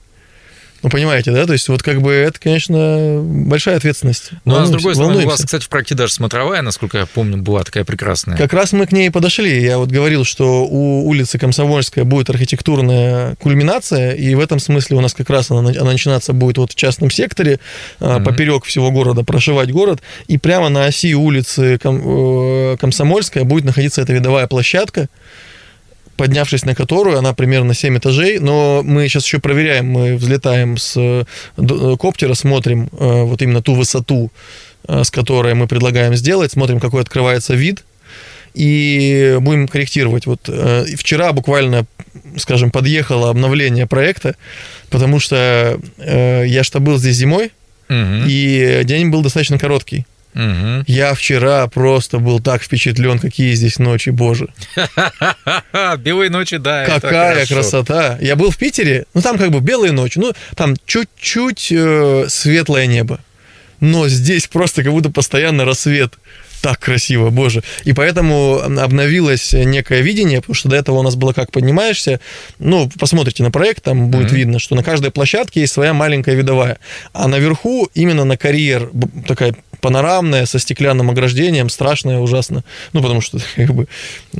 Ну, 0.83 0.89
понимаете, 0.89 1.31
да? 1.31 1.45
То 1.45 1.53
есть, 1.53 1.69
вот 1.69 1.83
как 1.83 2.01
бы 2.01 2.11
это, 2.11 2.39
конечно, 2.39 3.19
большая 3.23 3.77
ответственность. 3.77 4.31
Ну, 4.45 4.53
а 4.53 4.65
с 4.65 4.69
Волнуемся- 4.69 4.71
другой 4.71 4.93
стороны, 4.95 5.11
у 5.13 5.15
вас, 5.17 5.23
волнуемся. 5.25 5.45
кстати, 5.45 5.63
в 5.63 5.69
проекте 5.69 5.93
даже 5.95 6.13
смотровая, 6.13 6.61
насколько 6.63 6.97
я 6.97 7.05
помню, 7.05 7.37
была 7.37 7.63
такая 7.63 7.83
прекрасная. 7.85 8.35
Как 8.37 8.51
раз 8.53 8.73
мы 8.73 8.87
к 8.87 8.91
ней 8.91 9.11
подошли. 9.11 9.61
Я 9.63 9.77
вот 9.77 9.89
говорил, 9.89 10.25
что 10.25 10.65
у 10.65 11.07
улицы 11.07 11.37
Комсомольская 11.37 12.03
будет 12.03 12.29
архитектурная 12.31 13.35
кульминация, 13.35 14.13
и 14.13 14.33
в 14.35 14.39
этом 14.39 14.59
смысле 14.59 14.97
у 14.97 15.01
нас 15.01 15.13
как 15.13 15.29
раз 15.29 15.51
она, 15.51 15.69
она 15.69 15.91
начинаться 15.91 16.33
будет 16.33 16.57
вот 16.57 16.71
в 16.71 16.75
частном 16.75 17.11
секторе, 17.11 17.59
Мгм. 17.99 18.23
поперек 18.23 18.65
всего 18.65 18.91
города, 18.91 19.23
прошивать 19.23 19.71
город, 19.71 20.01
и 20.27 20.37
прямо 20.37 20.69
на 20.69 20.85
оси 20.85 21.13
улицы 21.15 21.77
Ком- 21.77 22.01
э, 22.73 22.77
Комсомольская 22.77 23.43
будет 23.43 23.65
находиться 23.65 24.01
эта 24.01 24.13
видовая 24.13 24.47
площадка, 24.47 25.07
поднявшись 26.21 26.65
на 26.65 26.75
которую, 26.75 27.17
она 27.17 27.33
примерно 27.33 27.73
7 27.73 27.97
этажей, 27.97 28.37
но 28.39 28.83
мы 28.85 29.07
сейчас 29.07 29.25
еще 29.25 29.39
проверяем, 29.39 29.87
мы 29.87 30.15
взлетаем 30.17 30.77
с 30.77 30.93
э, 30.95 31.23
д- 31.57 31.97
коптера, 31.97 32.35
смотрим 32.35 32.89
э, 32.91 33.23
вот 33.23 33.41
именно 33.41 33.61
ту 33.63 33.73
высоту, 33.73 34.29
э, 34.87 35.03
с 35.03 35.09
которой 35.09 35.55
мы 35.55 35.65
предлагаем 35.67 36.13
сделать, 36.15 36.51
смотрим, 36.51 36.79
какой 36.79 37.01
открывается 37.01 37.55
вид, 37.55 37.83
и 38.53 39.37
будем 39.41 39.67
корректировать. 39.67 40.27
Вот 40.27 40.41
э, 40.47 40.85
вчера 40.95 41.33
буквально, 41.33 41.85
скажем, 42.37 42.69
подъехало 42.69 43.29
обновление 43.31 43.87
проекта, 43.87 44.35
потому 44.91 45.19
что 45.19 45.79
э, 45.97 46.43
я 46.45 46.63
что 46.63 46.79
был 46.79 46.97
здесь 46.99 47.15
зимой, 47.15 47.51
Мгм. 47.89 48.25
и 48.27 48.81
день 48.83 49.09
был 49.09 49.21
достаточно 49.23 49.57
короткий. 49.59 50.05
Мгм. 50.33 50.83
Я 50.87 51.13
вчера 51.13 51.67
просто 51.67 52.19
был 52.19 52.39
так 52.39 52.63
впечатлен, 52.63 53.19
какие 53.19 53.53
здесь 53.53 53.79
ночи, 53.79 54.09
боже. 54.09 54.47
Белые 55.99 56.29
ночи, 56.29 56.57
да, 56.57 56.85
Какая 56.85 57.45
красота! 57.45 58.17
Я 58.21 58.35
был 58.35 58.51
в 58.51 58.57
Питере, 58.57 59.05
ну 59.13 59.21
там 59.21 59.37
как 59.37 59.51
бы 59.51 59.59
белые 59.59 59.91
ночи, 59.91 60.19
ну 60.19 60.33
там 60.55 60.75
чуть-чуть 60.85 61.71
э, 61.71 62.25
светлое 62.29 62.85
небо. 62.85 63.19
Но 63.79 64.07
здесь 64.07 64.47
просто 64.47 64.83
как 64.83 64.91
будто 64.91 65.09
постоянно 65.09 65.65
рассвет. 65.65 66.13
Так 66.61 66.79
красиво, 66.79 67.29
боже. 67.31 67.63
И 67.85 67.93
поэтому 67.93 68.59
обновилось 68.59 69.53
некое 69.53 70.01
видение, 70.01 70.41
потому 70.41 70.53
что 70.55 70.69
до 70.69 70.75
этого 70.75 70.99
у 70.99 71.01
нас 71.01 71.15
было 71.15 71.33
как 71.33 71.51
поднимаешься, 71.51 72.19
ну, 72.59 72.89
посмотрите 72.99 73.41
на 73.41 73.49
проект, 73.49 73.83
там 73.83 74.09
будет 74.09 74.27
Мгм. 74.27 74.35
видно, 74.35 74.59
что 74.59 74.75
на 74.75 74.83
каждой 74.83 75.09
площадке 75.11 75.61
есть 75.61 75.73
своя 75.73 75.93
маленькая 75.93 76.35
видовая. 76.35 76.77
А 77.13 77.27
наверху 77.27 77.89
именно 77.95 78.25
на 78.25 78.37
карьер 78.37 78.91
такая 79.27 79.55
панорамная, 79.81 80.45
со 80.45 80.59
стеклянным 80.59 81.09
ограждением, 81.09 81.67
страшная, 81.69 82.19
ужасно. 82.19 82.63
Ну, 82.93 83.01
потому 83.01 83.21
что 83.21 83.39
как 83.55 83.73
бы 83.73 83.87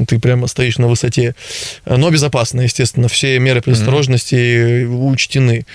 ты 0.08 0.20
прямо 0.20 0.46
стоишь 0.46 0.78
на 0.78 0.88
высоте. 0.88 1.34
Но 1.88 2.12
безопасно, 2.12 2.62
естественно. 2.62 3.08
Все 3.08 3.40
меры 3.40 3.62
предосторожности 3.62 4.86
учтены. 4.86 5.66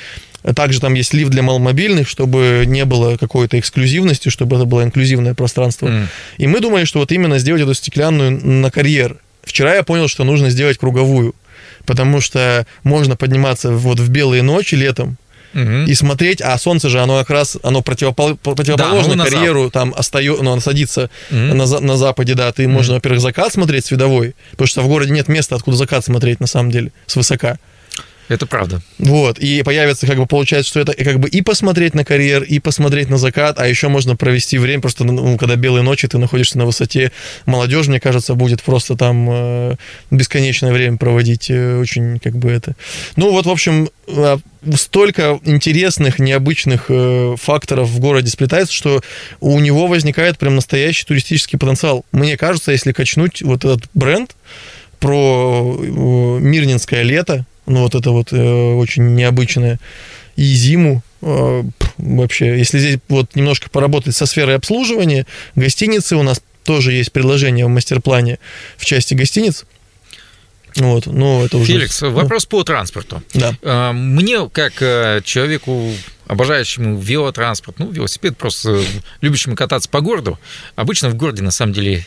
Также 0.54 0.80
там 0.80 0.94
есть 0.94 1.12
лифт 1.14 1.30
для 1.30 1.42
маломобильных, 1.42 2.08
чтобы 2.08 2.64
не 2.66 2.84
было 2.84 3.16
какой-то 3.16 3.58
эксклюзивности, 3.58 4.28
чтобы 4.28 4.56
это 4.56 4.64
было 4.64 4.84
инклюзивное 4.84 5.34
пространство. 5.34 5.88
М. 5.88 6.08
И 6.38 6.46
мы 6.46 6.60
думали, 6.60 6.84
что 6.84 7.00
вот 7.00 7.10
именно 7.12 7.38
сделать 7.38 7.62
эту 7.62 7.74
стеклянную 7.74 8.30
на 8.44 8.70
карьер. 8.70 9.16
Вчера 9.42 9.74
я 9.74 9.82
понял, 9.82 10.08
что 10.08 10.24
нужно 10.24 10.50
сделать 10.50 10.78
круговую, 10.78 11.34
потому 11.84 12.20
что 12.20 12.66
можно 12.84 13.16
подниматься 13.16 13.70
вот 13.72 13.98
в 14.00 14.08
белые 14.08 14.42
ночи 14.42 14.74
летом 14.74 15.16
Мгм. 15.52 15.86
и 15.86 15.94
смотреть, 15.94 16.42
а 16.42 16.58
солнце 16.58 16.88
же, 16.90 17.00
оно 17.00 17.18
как 17.20 17.30
раз, 17.30 17.56
оно 17.62 17.80
противопол- 17.80 18.36
противоположно 18.36 19.14
на 19.14 19.24
карьеру, 19.24 19.70
там 19.70 19.94
остается, 19.96 20.42
ну, 20.42 20.52
оно 20.52 20.60
садится 20.60 21.08
Мгм. 21.30 21.56
на, 21.56 21.66
за- 21.66 21.80
на 21.80 21.96
западе, 21.96 22.34
да, 22.34 22.52
ты 22.52 22.68
можно, 22.68 22.94
во-первых, 22.94 23.20
закат 23.22 23.52
смотреть 23.52 23.86
световой, 23.86 24.34
потому 24.50 24.66
что 24.68 24.82
в 24.82 24.88
городе 24.88 25.12
нет 25.12 25.28
места, 25.28 25.56
откуда 25.56 25.76
закат 25.76 26.04
смотреть, 26.04 26.40
на 26.40 26.46
самом 26.46 26.70
деле, 26.70 26.92
с 27.06 27.16
высока. 27.16 27.58
Это 28.28 28.46
правда. 28.46 28.80
Вот, 28.98 29.38
и 29.38 29.62
появится, 29.62 30.06
как 30.06 30.18
бы, 30.18 30.26
получается, 30.26 30.68
что 30.68 30.80
это 30.80 30.92
как 30.92 31.20
бы 31.20 31.28
и 31.28 31.42
посмотреть 31.42 31.94
на 31.94 32.04
карьер, 32.04 32.42
и 32.42 32.58
посмотреть 32.58 33.08
на 33.08 33.18
закат, 33.18 33.58
а 33.58 33.68
еще 33.68 33.88
можно 33.88 34.16
провести 34.16 34.58
время, 34.58 34.80
просто, 34.80 35.04
ну, 35.04 35.38
когда 35.38 35.56
белые 35.56 35.82
ночи, 35.82 36.08
ты 36.08 36.18
находишься 36.18 36.58
на 36.58 36.66
высоте, 36.66 37.12
молодежь, 37.46 37.86
мне 37.86 38.00
кажется, 38.00 38.34
будет 38.34 38.62
просто 38.62 38.96
там 38.96 39.28
э, 39.30 39.76
бесконечное 40.10 40.72
время 40.72 40.96
проводить, 40.96 41.50
э, 41.50 41.78
очень, 41.78 42.18
как 42.18 42.36
бы, 42.36 42.50
это... 42.50 42.74
Ну, 43.14 43.30
вот, 43.30 43.46
в 43.46 43.50
общем, 43.50 43.90
э, 44.08 44.38
столько 44.74 45.38
интересных, 45.44 46.18
необычных 46.18 46.86
э, 46.88 47.36
факторов 47.40 47.88
в 47.88 48.00
городе 48.00 48.30
сплетается, 48.30 48.74
что 48.74 49.02
у 49.40 49.60
него 49.60 49.86
возникает 49.86 50.38
прям 50.38 50.56
настоящий 50.56 51.04
туристический 51.04 51.58
потенциал. 51.58 52.04
Мне 52.10 52.36
кажется, 52.36 52.72
если 52.72 52.90
качнуть 52.92 53.42
вот 53.42 53.64
этот 53.64 53.84
бренд 53.94 54.34
про 54.98 55.78
э, 55.78 55.84
Мирнинское 55.84 57.02
лето, 57.02 57.44
ну 57.66 57.82
вот 57.82 57.94
это 57.94 58.10
вот 58.10 58.32
э, 58.32 58.72
очень 58.74 59.14
необычное, 59.14 59.78
и 60.36 60.42
зиму, 60.42 61.02
э, 61.22 61.62
вообще, 61.98 62.58
если 62.58 62.78
здесь 62.78 62.98
вот 63.08 63.34
немножко 63.34 63.70
поработать 63.70 64.14
со 64.14 64.26
сферой 64.26 64.56
обслуживания, 64.56 65.26
гостиницы 65.54 66.16
у 66.16 66.22
нас 66.22 66.42
тоже 66.64 66.92
есть 66.92 67.12
предложение 67.12 67.66
в 67.66 67.68
мастер-плане 67.68 68.38
в 68.76 68.84
части 68.84 69.14
гостиниц. 69.14 69.64
Вот, 70.76 71.06
ну 71.06 71.44
это 71.44 71.56
уже... 71.56 71.72
Феликс, 71.72 72.02
вопрос 72.02 72.44
по 72.44 72.62
транспорту. 72.62 73.22
Да. 73.32 73.54
А, 73.62 73.92
Мне, 73.92 74.48
как 74.50 74.74
э, 74.82 75.22
человеку, 75.24 75.90
обожающему 76.26 76.98
велотранспорт, 76.98 77.78
ну, 77.78 77.90
велосипед, 77.90 78.36
просто 78.36 78.82
любящему 79.22 79.56
кататься 79.56 79.88
по 79.88 80.02
городу, 80.02 80.38
обычно 80.74 81.08
в 81.08 81.14
городе, 81.14 81.42
на 81.42 81.50
самом 81.50 81.72
деле, 81.72 82.04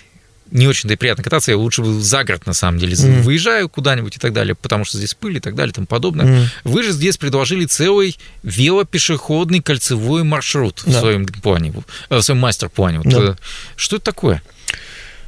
не 0.52 0.68
очень-то 0.68 0.94
и 0.94 0.98
приятно 0.98 1.24
кататься, 1.24 1.52
я 1.52 1.58
лучше 1.58 1.84
за 1.84 2.24
город, 2.24 2.46
на 2.46 2.54
самом 2.54 2.80
деле, 2.80 2.96
Мгм. 2.98 3.22
выезжаю 3.22 3.70
куда-нибудь 3.70 4.16
и 4.18 4.20
так 4.20 4.34
далее, 4.34 4.56
потому 4.56 4.86
что 4.86 4.98
здесь 4.98 5.14
пыль 5.14 5.38
и 5.38 5.40
так 5.40 5.56
далее 5.56 5.72
и 5.72 5.76
тому 5.76 5.88
подобное. 5.88 6.26
Мгм. 6.26 6.46
Вы 6.64 6.84
же 6.84 6.92
здесь 6.92 7.18
предложили 7.18 7.66
целый 7.66 8.18
велопешеходный 8.44 9.62
кольцевой 9.62 10.24
маршрут 10.24 10.80
в 10.84 10.92
Да. 10.92 11.00
своем 11.00 11.26
плане, 11.28 11.74
в 12.10 12.22
своем 12.22 12.40
мастер-плане. 12.40 13.00
Вот, 13.00 13.08
Да. 13.08 13.20
э, 13.20 13.36
Что 13.76 13.98
это 13.98 14.06
такое? 14.06 14.42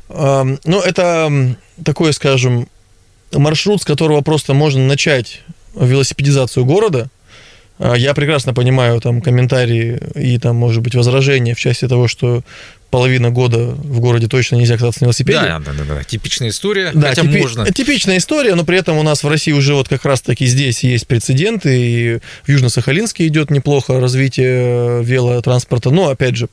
Ну, 0.10 0.82
это 0.82 1.56
такой, 1.86 2.14
скажем, 2.14 2.68
маршрут, 3.34 3.82
с 3.82 3.86
которого 3.86 4.22
просто 4.22 4.54
можно 4.54 4.82
начать 4.86 5.42
велосипедизацию 5.76 6.66
города. 6.66 7.10
А, 7.80 7.96
Я 7.96 8.14
прекрасно 8.14 8.54
понимаю 8.54 9.00
там 9.02 9.22
комментарии 9.22 10.00
и 10.16 10.38
там, 10.38 10.56
может 10.56 10.84
быть, 10.84 10.96
возражения 10.96 11.56
в 11.56 11.60
части 11.60 11.88
того, 11.88 12.08
что 12.08 12.44
половина 12.92 13.32
года 13.32 13.58
в 13.70 14.00
городе 14.00 14.28
точно 14.28 14.58
нельзя 14.58 14.76
кататься 14.78 15.02
на 15.02 15.06
велосипеде. 15.06 15.40
Да, 15.40 15.60
да, 15.60 15.72
да, 15.72 15.96
да. 15.96 16.04
Типичная 16.04 16.50
история, 16.50 16.92
Да, 16.94 17.10
хотя 17.10 17.22
типи- 17.24 17.40
можно. 17.40 17.66
типичная 17.72 18.18
история, 18.18 18.54
но 18.56 18.64
при 18.66 18.78
этом 18.78 18.98
у 18.98 19.04
нас 19.04 19.24
в 19.24 19.28
России 19.28 19.54
уже 19.54 19.74
вот 19.74 19.88
как 19.90 20.06
раз-таки 20.06 20.46
здесь 20.46 20.84
есть 20.84 21.08
прецеденты, 21.08 21.70
и 21.76 22.20
в 22.44 22.50
Южно-Сахалинске 22.50 23.26
идет 23.28 23.50
неплохо 23.50 24.00
развитие 24.00 25.04
велотранспорта. 25.04 25.90
Но, 25.90 26.10
опять 26.10 26.36
же, 26.36 26.50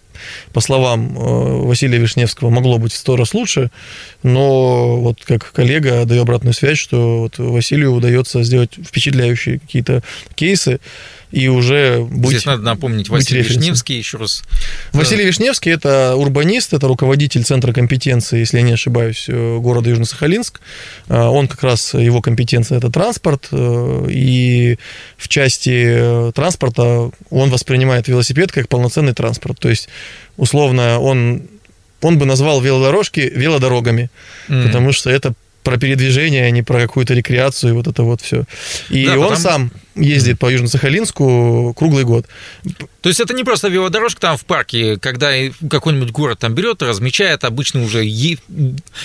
по 0.53 0.61
словам 0.61 1.17
э, 1.17 1.21
Василия 1.67 1.99
Вишневского, 1.99 2.51
могло 2.51 2.79
быть 2.79 2.93
в 2.93 2.97
сто 2.97 3.17
раз 3.17 3.35
лучше, 3.35 3.71
но 4.23 4.97
вот 5.01 5.19
как 5.25 5.53
коллега 5.53 6.05
даю 6.05 6.23
обратную 6.23 6.55
связь, 6.55 6.79
что 6.79 7.19
вот 7.21 7.39
Василию 7.39 7.93
удается 7.93 8.43
сделать 8.43 8.71
впечатляющие 8.75 9.59
какие-то 9.59 10.03
кейсы, 10.35 10.81
и 11.31 11.49
уже 11.49 12.01
быть... 12.11 12.31
Здесь 12.31 12.47
надо 12.47 12.63
напомнить 12.63 13.09
Василий. 13.09 13.43
Вишневский 13.43 13.99
еще 13.99 14.17
раз. 14.19 14.43
Василий 14.93 15.25
Вишневский– 15.25 15.73
это 15.73 16.15
урбанист, 16.17 16.73
это 16.73 16.89
руководитель 16.89 17.45
Центра 17.45 17.73
компетенции, 17.73 18.39
если 18.39 18.59
я 18.59 18.63
не 18.63 18.73
ошибаюсь, 18.73 19.27
э, 19.29 19.59
города 19.59 19.91
Южно-Сахалинск. 19.91 20.61
Э, 21.09 21.21
Он 21.25 21.47
как 21.49 21.63
раз, 21.63 21.95
его 21.95 22.21
компетенция– 22.23 22.79
это 22.79 22.91
транспорт, 22.91 23.49
э, 23.53 24.07
и 24.11 24.79
в 25.17 25.29
части 25.29 25.85
э, 26.29 26.33
транспорта 26.35 27.11
он 27.31 27.51
воспринимает 27.51 28.09
велосипед 28.09 28.51
как 28.53 28.69
полноценный 28.69 29.13
транспорт. 29.13 29.59
То 29.59 29.69
есть, 29.69 29.89
условно, 30.37 30.99
он, 30.99 31.43
он 32.01 32.19
бы 32.19 32.25
назвал 32.27 32.61
велодорожки 32.61 33.21
велодорогами, 33.35 34.11
М. 34.49 34.67
потому 34.67 34.93
что 34.93 35.11
это 35.11 35.35
про 35.65 35.77
передвижение, 35.77 36.45
а 36.47 36.51
не 36.51 36.63
про 36.63 36.81
какую-то 36.81 37.13
рекреацию, 37.13 37.71
и 37.73 37.77
вот 37.77 37.87
это 37.89 38.03
вот 38.03 38.23
все. 38.23 38.45
И 38.89 39.05
Да, 39.05 39.19
он 39.19 39.29
потому- 39.29 39.37
сам 39.41 39.73
ездит 39.99 40.39
по 40.39 40.53
Южно-Сахалинску 40.53 41.75
круглый 41.75 42.05
год. 42.05 42.27
То 43.01 43.09
есть 43.09 43.21
это 43.21 43.35
не 43.35 43.45
просто 43.45 43.69
велодорожка 43.69 44.21
там 44.21 44.37
в 44.37 44.45
парке, 44.45 44.99
когда 44.99 45.33
какой-нибудь 45.71 46.11
город 46.11 46.41
там 46.41 46.55
берет 46.55 46.83
размечает 46.83 47.45
обычно 47.45 47.83
уже 47.83 48.05
е- 48.05 48.39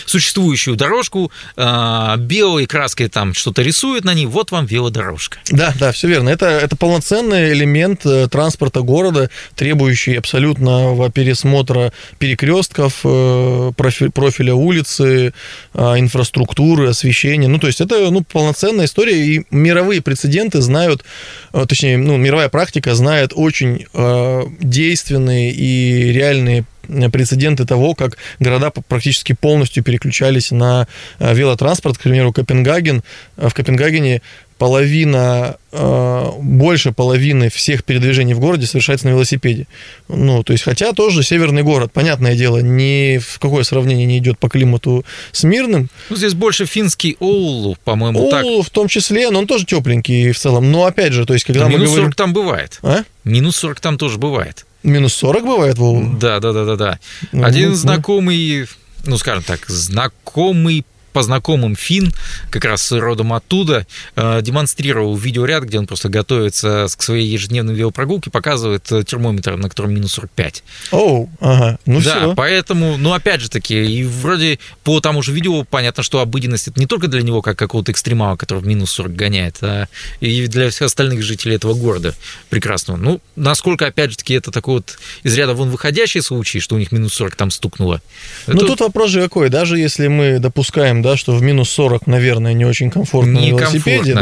существующую 0.05 0.75
дорожку, 0.75 1.31
а, 1.55 2.17
белой 2.17 2.65
краской 2.65 3.07
там 3.07 3.33
что-то 3.33 3.61
рисует 3.61 4.03
на 4.03 4.13
ней, 4.13 4.25
вот 4.25 4.51
вам 4.51 4.65
велодорожка. 4.65 5.39
Да, 5.49 5.73
да, 5.79 5.91
все 5.91 6.07
верно. 6.07 6.29
Это, 6.29 6.47
это 6.47 6.75
полноценный 6.75 7.53
элемент 7.53 8.05
э, 8.05 8.27
транспорта 8.27 8.81
города, 8.81 9.29
требующий 9.55 10.15
абсолютного 10.15 11.09
пересмотра 11.11 11.93
перекрестков, 12.19 13.01
э, 13.03 13.71
профи- 13.75 14.09
профиля 14.09 14.53
улицы, 14.53 15.33
а, 15.73 15.97
инфраструктуры, 15.99 16.89
освещения. 16.89 17.47
Ну, 17.47 17.59
то 17.59 17.67
есть 17.67 17.81
это 17.81 18.09
ну, 18.11 18.23
полноценная 18.23 18.85
история, 18.85 19.25
и 19.25 19.45
мировые 19.51 20.01
прецеденты 20.01 20.61
знают, 20.61 20.82
э, 20.91 21.65
точнее, 21.67 21.97
ну, 21.97 22.17
мировая 22.17 22.49
практика 22.49 22.95
знает 22.95 23.31
очень 23.35 23.85
э, 23.93 24.43
действенные 24.59 25.51
и 25.51 26.11
реальные 26.11 26.65
э, 26.87 27.09
прецеденты 27.09 27.65
того, 27.65 27.95
как 27.95 28.17
города 28.39 28.71
практически 28.71 29.33
полностью 29.33 29.83
переключались 29.83 30.51
на 30.51 30.87
э, 31.19 31.33
велотранспорт. 31.33 31.97
К 31.97 32.01
примеру, 32.01 32.33
Копенгаген. 32.33 33.03
В 33.37 33.53
Копенгагене 33.53 34.21
половина, 34.63 35.57
э, 35.73 36.29
больше 36.39 36.93
половины 36.93 37.49
всех 37.49 37.83
передвижений 37.83 38.33
в 38.33 38.39
городе 38.39 38.65
совершается 38.65 39.07
на 39.07 39.09
велосипеде. 39.09 39.67
Ну, 40.07 40.41
то 40.41 40.53
есть, 40.53 40.63
хотя 40.63 40.93
тоже 40.93 41.21
северный 41.21 41.63
город, 41.63 41.91
понятное 41.91 42.33
дело, 42.37 42.59
ни 42.59 43.17
в 43.17 43.39
какое 43.39 43.63
сравнение 43.63 44.05
не 44.05 44.19
идет 44.19 44.39
по 44.39 44.47
климату 44.47 45.03
с 45.33 45.43
Мирным. 45.43 45.89
Ну, 46.09 46.15
здесь 46.15 46.33
больше 46.33 46.65
финский 46.65 47.17
Оулу, 47.19 47.75
по-моему, 47.83 48.29
так. 48.31 48.45
Оулу 48.45 48.63
в 48.63 48.69
том 48.69 48.87
числе, 48.87 49.31
но 49.31 49.39
он 49.39 49.47
тоже 49.47 49.65
тепленький 49.65 50.31
в 50.31 50.39
целом. 50.39 50.71
Но 50.71 50.85
опять 50.85 51.11
же, 51.11 51.25
то 51.25 51.33
есть, 51.33 51.43
когда 51.45 51.65
мы 51.65 51.71
Минус 51.71 51.89
говорим... 51.89 52.05
40 52.05 52.15
там 52.15 52.31
бывает. 52.31 52.79
А? 52.83 53.03
Минус 53.25 53.57
40 53.57 53.81
там 53.81 53.97
тоже 53.97 54.17
бывает. 54.17 54.65
Минус 54.83 55.13
40 55.15 55.43
бывает, 55.43 55.77
Вова? 55.77 56.05
Да, 56.21 56.39
да, 56.39 56.53
да, 56.53 56.63
да, 56.63 56.75
да. 56.77 56.99
Ну, 57.33 57.43
Один 57.43 57.71
ну, 57.71 57.75
знакомый, 57.75 58.65
ну, 59.03 59.17
скажем 59.17 59.43
так, 59.43 59.65
знакомый 59.67 60.85
по 61.13 61.23
знакомым 61.23 61.75
фин, 61.75 62.11
как 62.49 62.65
раз 62.65 62.91
родом 62.91 63.33
оттуда, 63.33 63.85
э, 64.15 64.41
демонстрировал 64.41 65.15
видеоряд, 65.15 65.63
где 65.63 65.79
он 65.79 65.87
просто 65.87 66.09
готовится 66.09 66.87
к 66.97 67.01
своей 67.01 67.27
ежедневной 67.27 67.73
велопрогулке, 67.75 68.31
показывает 68.31 68.91
э, 68.91 69.03
термометр, 69.03 69.55
на 69.55 69.69
котором 69.69 69.93
минус 69.93 70.13
45. 70.13 70.63
Оу, 70.91 71.29
ага, 71.39 71.77
ну 71.85 72.01
да, 72.01 72.19
все. 72.19 72.33
поэтому, 72.35 72.97
ну, 72.97 73.13
опять 73.13 73.41
же 73.41 73.49
таки, 73.49 73.75
и 73.75 74.03
вроде 74.03 74.59
по 74.83 74.99
тому 74.99 75.21
же 75.21 75.31
видео 75.31 75.63
понятно, 75.63 76.03
что 76.03 76.19
обыденность 76.19 76.67
это 76.67 76.79
не 76.79 76.87
только 76.87 77.07
для 77.07 77.21
него, 77.21 77.41
как 77.41 77.57
какого-то 77.57 77.91
экстремала, 77.91 78.35
который 78.35 78.59
в 78.59 78.65
минус 78.67 78.91
40 78.91 79.15
гоняет, 79.15 79.57
а 79.61 79.87
и 80.19 80.47
для 80.47 80.69
всех 80.71 80.87
остальных 80.87 81.21
жителей 81.21 81.55
этого 81.55 81.73
города 81.75 82.15
прекрасного. 82.49 82.97
Ну, 82.97 83.21
насколько, 83.35 83.85
опять 83.85 84.11
же 84.11 84.17
таки, 84.17 84.33
это 84.33 84.51
такой 84.51 84.75
вот 84.75 84.97
из 85.21 85.35
ряда 85.37 85.53
вон 85.53 85.69
выходящий 85.69 86.21
случай, 86.21 86.59
что 86.59 86.75
у 86.75 86.79
них 86.79 86.91
минус 86.91 87.13
40 87.13 87.35
там 87.35 87.51
стукнуло. 87.51 88.01
Ну, 88.47 88.55
Это- 88.55 88.65
тут 88.65 88.79
вопрос 88.81 89.11
же 89.11 89.21
какой. 89.21 89.49
Даже 89.49 89.77
если 89.77 90.07
мы 90.07 90.39
допускаем, 90.39 91.02
да, 91.03 91.15
что 91.17 91.33
в 91.33 91.41
минус 91.43 91.69
40, 91.69 92.07
наверное, 92.07 92.53
не 92.53 92.65
очень 92.65 92.89
комфортно 92.89 93.33
на 93.33 93.45
велосипеде, 93.49 94.13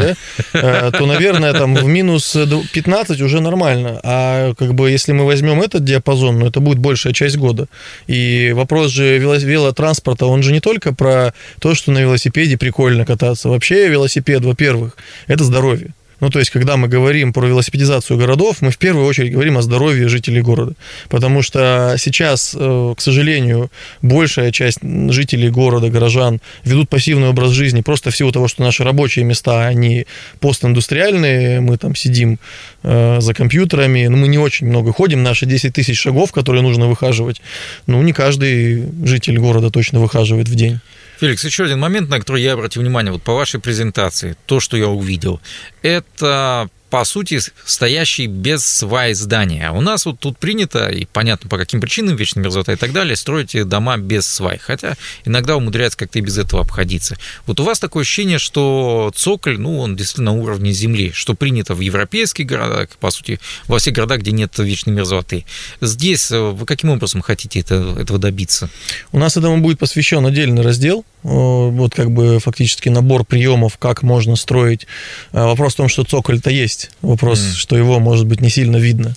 да, 0.52 0.88
э, 0.88 0.90
то, 0.98 1.06
наверное, 1.06 1.52
там 1.54 1.74
в 1.74 1.84
минус 1.86 2.36
15 2.72 3.20
уже 3.22 3.40
нормально. 3.40 4.00
А 4.02 4.52
как 4.58 4.74
бы 4.74 4.90
если 4.90 5.12
мы 5.12 5.24
возьмем 5.24 5.62
этот 5.62 5.84
диапазон, 5.84 6.38
ну, 6.40 6.46
это 6.46 6.60
будет 6.60 6.78
большая 6.78 7.12
часть 7.14 7.36
года. 7.38 7.66
И 8.06 8.52
вопрос 8.54 8.90
же 8.90 9.18
вело- 9.18 9.38
велотранспорта, 9.38 10.26
он 10.26 10.42
же 10.42 10.52
не 10.52 10.60
только 10.60 10.92
про 10.94 11.32
то, 11.60 11.74
что 11.74 11.92
на 11.92 12.00
велосипеде 12.00 12.58
прикольно 12.58 13.06
кататься. 13.06 13.48
Вообще 13.48 13.88
велосипед, 13.88 14.44
во-первых, 14.44 14.96
это 15.26 15.44
здоровье. 15.44 15.94
Ну, 16.22 16.30
то 16.30 16.38
есть, 16.38 16.52
когда 16.52 16.76
мы 16.76 16.86
говорим 16.86 17.32
про 17.32 17.44
велосипедизацию 17.48 18.16
городов, 18.16 18.58
мы 18.62 18.70
в 18.70 18.78
первую 18.78 19.06
очередь 19.06 19.32
говорим 19.32 19.58
о 19.58 19.62
здоровье 19.62 20.06
жителей 20.06 20.40
города. 20.40 20.74
Потому 21.08 21.42
что 21.42 21.96
сейчас, 21.98 22.54
э, 22.56 22.94
к 22.96 23.00
сожалению, 23.00 23.72
большая 24.02 24.52
часть 24.52 24.78
жителей 24.82 25.50
города, 25.50 25.88
горожан, 25.88 26.40
ведут 26.62 26.88
пассивный 26.88 27.28
образ 27.28 27.50
жизни 27.50 27.80
просто 27.80 28.12
в 28.12 28.16
силу 28.16 28.30
того, 28.30 28.46
что 28.46 28.62
наши 28.62 28.84
рабочие 28.84 29.24
места, 29.24 29.66
они 29.66 30.06
постиндустриальные, 30.38 31.60
мы 31.60 31.76
там 31.76 31.96
сидим 31.96 32.38
э, 32.84 33.20
за 33.20 33.34
компьютерами, 33.34 34.06
но 34.06 34.16
мы 34.16 34.28
не 34.28 34.38
очень 34.38 34.68
много 34.68 34.92
ходим, 34.92 35.24
наши 35.24 35.44
10 35.44 35.72
тысяч 35.72 35.98
шагов, 35.98 36.30
которые 36.30 36.62
нужно 36.62 36.86
выхаживать, 36.86 37.42
ну, 37.88 38.00
не 38.00 38.12
каждый 38.12 38.84
житель 39.04 39.38
города 39.38 39.70
точно 39.70 39.98
выхаживает 39.98 40.48
в 40.48 40.54
день. 40.54 40.78
Феликс, 41.22 41.44
еще 41.44 41.62
один 41.62 41.78
момент, 41.78 42.10
на 42.10 42.18
который 42.18 42.42
я 42.42 42.54
обратил 42.54 42.82
внимание, 42.82 43.12
вот 43.12 43.22
по 43.22 43.32
вашей 43.32 43.60
презентации, 43.60 44.36
то, 44.46 44.58
что 44.58 44.76
я 44.76 44.88
увидел, 44.88 45.40
это 45.80 46.68
по 46.92 47.06
сути, 47.06 47.40
стоящие 47.64 48.26
без 48.26 48.66
свай 48.66 49.14
здания. 49.14 49.68
А 49.68 49.72
у 49.72 49.80
нас 49.80 50.04
вот 50.04 50.20
тут 50.20 50.36
принято, 50.36 50.90
и 50.90 51.06
понятно 51.06 51.48
по 51.48 51.56
каким 51.56 51.80
причинам, 51.80 52.16
вечная 52.16 52.44
мерзота 52.44 52.72
и 52.72 52.76
так 52.76 52.92
далее, 52.92 53.16
строить 53.16 53.56
дома 53.66 53.96
без 53.96 54.26
свай. 54.26 54.58
Хотя 54.58 54.98
иногда 55.24 55.56
умудряется 55.56 55.96
как-то 55.96 56.18
и 56.18 56.22
без 56.22 56.36
этого 56.36 56.60
обходиться. 56.60 57.16
Вот 57.46 57.58
у 57.60 57.64
вас 57.64 57.78
такое 57.78 58.02
ощущение, 58.02 58.38
что 58.38 59.10
цоколь, 59.14 59.58
ну, 59.58 59.78
он 59.78 59.96
действительно 59.96 60.32
на 60.32 60.38
уровне 60.38 60.72
земли, 60.72 61.12
что 61.14 61.32
принято 61.32 61.74
в 61.74 61.80
европейских 61.80 62.44
городах, 62.44 62.90
по 63.00 63.10
сути, 63.10 63.40
во 63.68 63.78
всех 63.78 63.94
городах, 63.94 64.18
где 64.18 64.32
нет 64.32 64.58
вечной 64.58 64.92
мерзлоты. 64.92 65.46
Здесь 65.80 66.30
э, 66.30 66.38
вы 66.38 66.66
каким 66.66 66.90
образом 66.90 67.22
хотите 67.22 67.60
это, 67.60 67.96
этого 67.98 68.18
добиться? 68.18 68.68
У 69.12 69.18
нас 69.18 69.38
этому 69.38 69.62
будет 69.62 69.78
посвящен 69.78 70.26
отдельный 70.26 70.60
раздел, 70.60 71.06
вот 71.22 71.94
как 71.94 72.10
бы 72.10 72.38
фактически 72.40 72.88
набор 72.88 73.24
приемов, 73.24 73.78
как 73.78 74.02
можно 74.02 74.36
строить. 74.36 74.86
Э, 75.32 75.44
Вопрос 75.44 75.74
в 75.74 75.76
том, 75.76 75.88
что 75.88 76.04
цоколь-то 76.04 76.50
есть. 76.50 76.90
Вопрос, 77.02 77.40
Мгм. 77.40 77.52
что 77.54 77.76
его, 77.76 78.00
может 78.00 78.26
быть, 78.26 78.40
не 78.40 78.50
сильно 78.50 78.76
видно. 78.76 79.14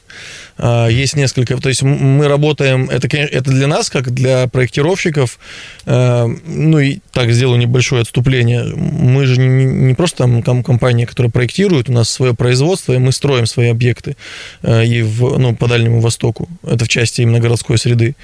А, 0.58 0.88
Есть 0.88 1.16
несколько... 1.16 1.58
То 1.58 1.70
есть 1.70 1.84
мы 1.84 2.28
работаем... 2.28 2.90
Это, 2.90 3.08
это 3.18 3.52
для 3.52 3.68
нас, 3.68 3.90
как 3.90 4.12
для 4.12 4.48
проектировщиков, 4.48 5.40
э, 5.86 6.26
ну 6.48 6.80
и 6.80 7.00
так 7.12 7.32
сделаю 7.32 7.60
небольшое 7.60 8.02
отступление. 8.02 8.64
Мы 8.76 9.26
же 9.26 9.40
не, 9.40 9.66
не 9.66 9.94
просто 9.94 10.20
там 10.20 10.42
ком- 10.44 10.64
компания, 10.64 11.06
которая 11.06 11.32
проектирует, 11.32 11.90
у 11.90 11.94
нас 11.94 12.10
свое 12.10 12.34
производство, 12.34 12.94
и 12.94 12.98
мы 12.98 13.12
строим 13.12 13.46
свои 13.46 13.70
объекты 13.70 14.16
э, 14.62 14.86
и 14.86 15.02
в, 15.02 15.38
ну, 15.38 15.56
по 15.56 15.68
Дальнему 15.68 16.00
Востоку. 16.00 16.48
Это 16.64 16.86
в 16.86 16.88
части 16.88 17.22
именно 17.22 17.40
городской 17.40 17.78
среды 17.78 18.16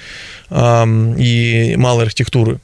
и 0.54 1.74
малой 1.78 2.04
архитектуры. 2.04 2.58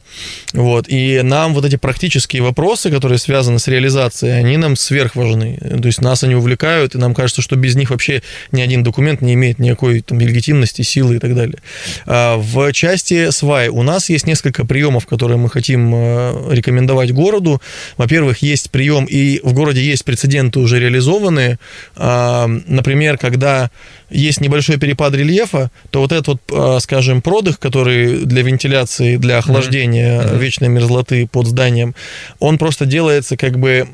Вот. 0.53 0.87
И 0.89 1.23
нам 1.23 1.55
вот 1.55 1.65
эти 1.65 1.77
практические 1.77 2.43
вопросы, 2.43 2.91
которые 2.91 3.19
связаны 3.19 3.59
с 3.59 3.67
реализацией, 3.67 4.33
они 4.33 4.59
нам 4.59 4.77
сверхважны. 4.77 5.57
То 5.57 5.87
есть 5.87 6.03
нас 6.03 6.23
они 6.23 6.35
увлекают, 6.35 6.95
и 6.95 6.99
нам 6.99 7.15
кажется, 7.15 7.41
что 7.41 7.57
без 7.57 7.77
них 7.77 7.91
вообще 7.91 8.23
ни 8.53 8.61
один 8.61 8.83
документ 8.83 9.23
не 9.23 9.35
имеет 9.35 9.58
никакой 9.59 10.01
там, 10.01 10.21
легитимности, 10.21 10.83
силы 10.83 11.17
и 11.17 11.19
так 11.19 11.35
далее. 11.35 11.59
А 12.07 12.37
В 12.37 12.73
части 12.73 13.31
свай 13.31 13.69
у 13.69 13.83
нас 13.83 14.09
есть 14.09 14.27
несколько 14.27 14.65
приемов, 14.65 15.07
которые 15.07 15.39
мы 15.39 15.51
хотим 15.51 15.93
э, 15.95 16.55
рекомендовать 16.55 17.13
городу. 17.13 17.61
Во-первых, 17.97 18.43
есть 18.43 18.71
прием, 18.71 19.05
и 19.05 19.41
в 19.43 19.53
городе 19.53 19.83
есть 19.83 20.05
прецеденты 20.05 20.61
уже 20.61 20.79
реализованные. 20.79 21.59
А, 21.97 22.47
Например, 22.67 23.19
когда 23.19 23.71
есть 24.11 24.41
небольшой 24.41 24.79
перепад 24.79 25.15
рельефа, 25.15 25.71
то 25.91 26.01
вот 26.01 26.13
этот 26.13 26.29
вот, 26.29 26.41
а, 26.53 26.79
скажем, 26.81 27.23
продых, 27.23 27.59
который 27.59 28.25
для 28.25 28.43
вентиляции, 28.43 29.17
для 29.17 29.39
охлаждения 29.39 30.23
Мгм. 30.23 30.39
вечной 30.39 30.69
мерзлоты 30.69 31.27
под 31.27 31.47
зданием, 31.47 31.95
он 32.39 32.59
просто 32.59 32.87
делается 32.87 33.37
как 33.37 33.59
бы 33.59 33.87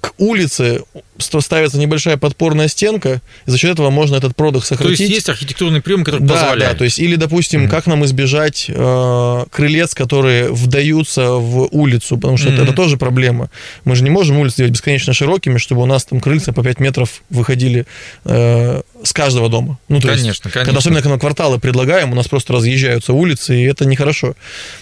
к 0.00 0.12
улице 0.18 0.82
ставится 1.22 1.78
небольшая 1.78 2.16
подпорная 2.16 2.68
стенка, 2.68 3.20
и 3.46 3.50
за 3.50 3.58
счет 3.58 3.72
этого 3.72 3.90
можно 3.90 4.16
этот 4.16 4.36
продых 4.36 4.64
сократить. 4.64 4.98
То 4.98 5.02
есть 5.02 5.14
есть 5.14 5.28
архитектурный 5.28 5.80
прием, 5.80 6.04
который 6.04 6.20
да, 6.20 6.34
позволяет. 6.34 6.72
Да, 6.72 6.78
то 6.78 6.84
есть 6.84 6.98
или, 6.98 7.16
допустим, 7.16 7.64
mm-hmm. 7.64 7.68
как 7.68 7.86
нам 7.86 8.04
избежать 8.04 8.66
э, 8.68 9.44
крылец, 9.50 9.94
которые 9.94 10.52
вдаются 10.52 11.32
в 11.32 11.68
улицу, 11.72 12.16
потому 12.16 12.36
что 12.36 12.48
mm-hmm. 12.48 12.54
это, 12.54 12.62
это 12.62 12.72
тоже 12.72 12.96
проблема. 12.96 13.50
Мы 13.84 13.96
же 13.96 14.04
не 14.04 14.10
можем 14.10 14.38
улицы 14.38 14.58
делать 14.58 14.72
бесконечно 14.72 15.12
широкими, 15.12 15.58
чтобы 15.58 15.82
у 15.82 15.86
нас 15.86 16.04
там 16.04 16.20
крыльца 16.20 16.52
по 16.52 16.62
5 16.62 16.80
метров 16.80 17.22
выходили 17.30 17.86
э, 18.24 18.82
с 19.02 19.12
каждого 19.12 19.48
дома. 19.48 19.78
Ну, 19.88 20.00
то 20.00 20.08
конечно, 20.08 20.26
есть, 20.28 20.42
конечно. 20.42 20.64
Когда 20.64 20.78
особенно 20.78 21.02
когда 21.02 21.18
кварталы 21.18 21.58
предлагаем, 21.58 22.12
у 22.12 22.14
нас 22.14 22.28
просто 22.28 22.52
разъезжаются 22.52 23.12
улицы, 23.12 23.60
и 23.60 23.64
это 23.64 23.84
нехорошо. 23.84 24.34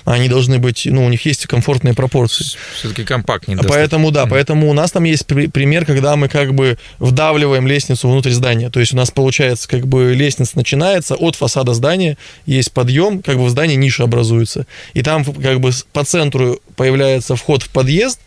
Они 0.05 0.29
должны 0.29 0.59
быть, 0.59 0.87
ну, 0.87 1.05
у 1.05 1.09
них 1.09 1.25
есть 1.27 1.47
комфортные 1.47 1.95
пропорции. 1.95 2.45
Все-таки 2.75 3.05
компактнее. 3.05 3.59
Поэтому, 3.67 4.11
да, 4.11 4.25
mm-hmm. 4.25 4.31
поэтому 4.31 4.71
у 4.71 4.73
нас 4.73 4.93
там 4.93 5.05
есть 5.05 5.27
при- 5.27 5.47
пример, 5.47 5.85
когда 5.85 6.17
мы 6.17 6.29
как 6.31 6.55
бы 6.55 6.79
вдавливаем 6.99 7.67
лестницу 7.67 8.09
внутрь 8.09 8.31
здания. 8.31 8.71
То 8.71 8.81
есть 8.81 8.95
у 8.95 8.97
нас 8.97 9.11
получается, 9.11 9.69
как 9.69 9.87
бы 9.87 10.15
лестница 10.15 10.57
начинается 10.57 11.15
от 11.15 11.37
фасада 11.37 11.75
здания, 11.75 12.17
есть 12.47 12.73
подъем, 12.73 13.23
как 13.23 13.37
бы 13.37 13.45
в 13.45 13.51
здании 13.51 13.77
ниша 13.77 14.05
образуется. 14.05 14.67
И 14.95 15.03
там 15.03 15.25
как 15.25 15.61
бы 15.61 15.71
по 15.93 16.05
центру 16.05 16.61
появляется 16.77 17.37
вход 17.37 17.63
в 17.63 17.71
подъезд, 17.71 18.21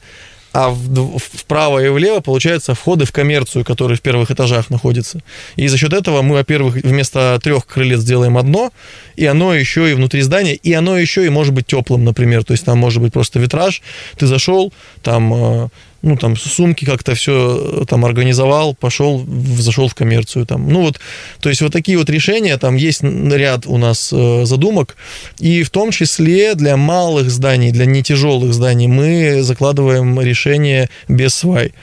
а 0.54 0.72
вправо 0.72 1.84
и 1.84 1.90
влево 1.90 2.20
получаются 2.20 2.76
входы 2.76 3.06
в 3.06 3.12
коммерцию, 3.12 3.66
которые 3.66 3.98
в 3.98 4.02
первых 4.02 4.30
этажах 4.30 4.70
находятся. 4.70 5.22
И 5.56 5.68
за 5.68 5.80
счет 5.80 5.94
этого 5.94 6.22
мы, 6.22 6.36
во-первых, 6.36 6.76
вместо 6.76 7.40
трех 7.44 7.66
крылец 7.66 8.02
сделаем 8.02 8.38
одно, 8.38 8.72
и 9.16 9.26
оно 9.26 9.56
еще 9.56 9.90
и 9.90 9.96
внутри 9.96 10.22
здания, 10.22 10.54
и 10.54 10.72
оно 10.72 10.98
еще 10.98 11.26
и 11.26 11.30
может 11.30 11.56
быть 11.56 11.66
теплым, 11.66 12.04
например. 12.04 12.44
То 12.44 12.52
есть 12.54 12.66
там 12.66 12.78
может 12.78 13.02
быть 13.02 13.12
просто 13.12 13.40
витраж, 13.40 13.82
ты 14.16 14.28
зашел, 14.28 14.72
там 15.02 15.34
э, 15.34 15.70
ну, 16.04 16.18
там, 16.18 16.38
сумки 16.38 16.86
как-то 16.86 17.16
все 17.16 17.82
э, 17.82 17.86
там 17.88 18.06
организовал, 18.06 18.76
пошел, 18.76 19.26
зашел 19.58 19.88
в 19.88 19.96
коммерцию, 19.96 20.46
там, 20.46 20.70
ну, 20.70 20.82
вот, 20.82 21.00
то 21.40 21.50
есть 21.50 21.62
вот 21.62 21.72
такие 21.72 21.98
вот 21.98 22.10
решения, 22.10 22.58
там 22.58 22.76
есть 22.76 23.02
ряд 23.04 23.66
у 23.66 23.78
нас 23.78 24.12
э, 24.14 24.46
задумок, 24.46 24.98
и 25.40 25.64
в 25.64 25.70
том 25.70 25.92
числе 25.92 26.56
для 26.56 26.78
малых 26.78 27.32
зданий, 27.32 27.72
для 27.72 27.86
не 27.86 28.04
тяжелых 28.04 28.54
зданий 28.54 28.88
мы 28.88 29.42
закладываем 29.42 30.20
решение 30.20 30.90
без 31.08 31.34
свай 31.34 31.74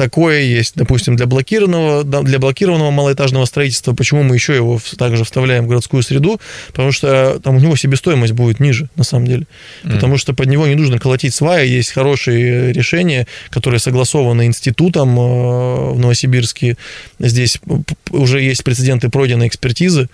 такое 0.00 0.40
есть, 0.40 0.76
допустим, 0.76 1.14
для 1.14 1.26
блокированного, 1.26 2.04
для 2.04 2.38
блокированного 2.38 2.90
малоэтажного 2.90 3.44
строительства. 3.44 3.92
Почему 3.92 4.22
мы 4.22 4.34
еще 4.34 4.54
его 4.54 4.80
также 4.96 5.24
вставляем 5.24 5.66
в 5.66 5.68
городскую 5.68 6.02
среду? 6.02 6.40
Потому 6.68 6.90
что 6.90 7.38
там 7.44 7.56
у 7.56 7.60
него 7.60 7.76
себестоимость 7.76 8.32
будет 8.32 8.60
ниже, 8.60 8.88
на 8.96 9.04
самом 9.04 9.26
деле. 9.26 9.46
Mm. 9.84 9.92
Потому 9.92 10.16
что 10.16 10.32
под 10.32 10.46
него 10.46 10.66
не 10.66 10.74
нужно 10.74 10.98
колотить 10.98 11.34
сваи. 11.34 11.68
Есть 11.68 11.92
хорошие 11.92 12.72
решения, 12.72 13.26
которые 13.50 13.78
согласованы 13.78 14.46
институтом 14.46 15.18
э, 15.18 15.92
в 15.92 15.98
Новосибирске. 15.98 16.78
Здесь 17.18 17.60
уже 18.08 18.40
есть 18.40 18.64
прецеденты 18.64 19.10
пройденной 19.10 19.48
экспертизы. 19.48 20.08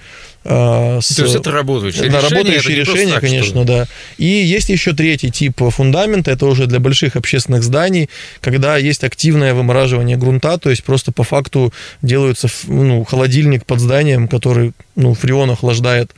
А, 0.49 1.01
с, 1.01 1.17
То 1.17 1.25
есть 1.25 1.35
это 1.35 1.51
работающие 1.51 2.09
да, 2.09 2.21
решения? 2.21 2.37
работающие 2.39 2.77
решения, 2.77 3.13
так, 3.15 3.21
конечно, 3.21 3.65
да. 3.65 3.87
И 4.17 4.27
есть 4.27 4.69
еще 4.69 4.93
третий 4.93 5.31
тип 5.31 5.61
фундамента, 5.71 6.31
это 6.31 6.47
уже 6.47 6.67
для 6.67 6.79
больших 6.79 7.17
общественных 7.17 7.65
зданий, 7.65 8.09
когда 8.41 8.77
есть 8.77 9.03
активное 9.03 9.55
вымораживание 9.55 10.17
грунта, 10.17 10.59
то 10.59 10.71
есть 10.71 10.85
просто 10.85 11.11
по 11.11 11.25
факту 11.25 11.73
делается 12.01 12.49
ну, 12.69 13.05
холодильник 13.05 13.67
под 13.67 13.81
зданием, 13.81 14.29
который 14.29 14.73
ну, 14.95 15.15
фреон 15.15 15.51
охлаждает 15.51 16.13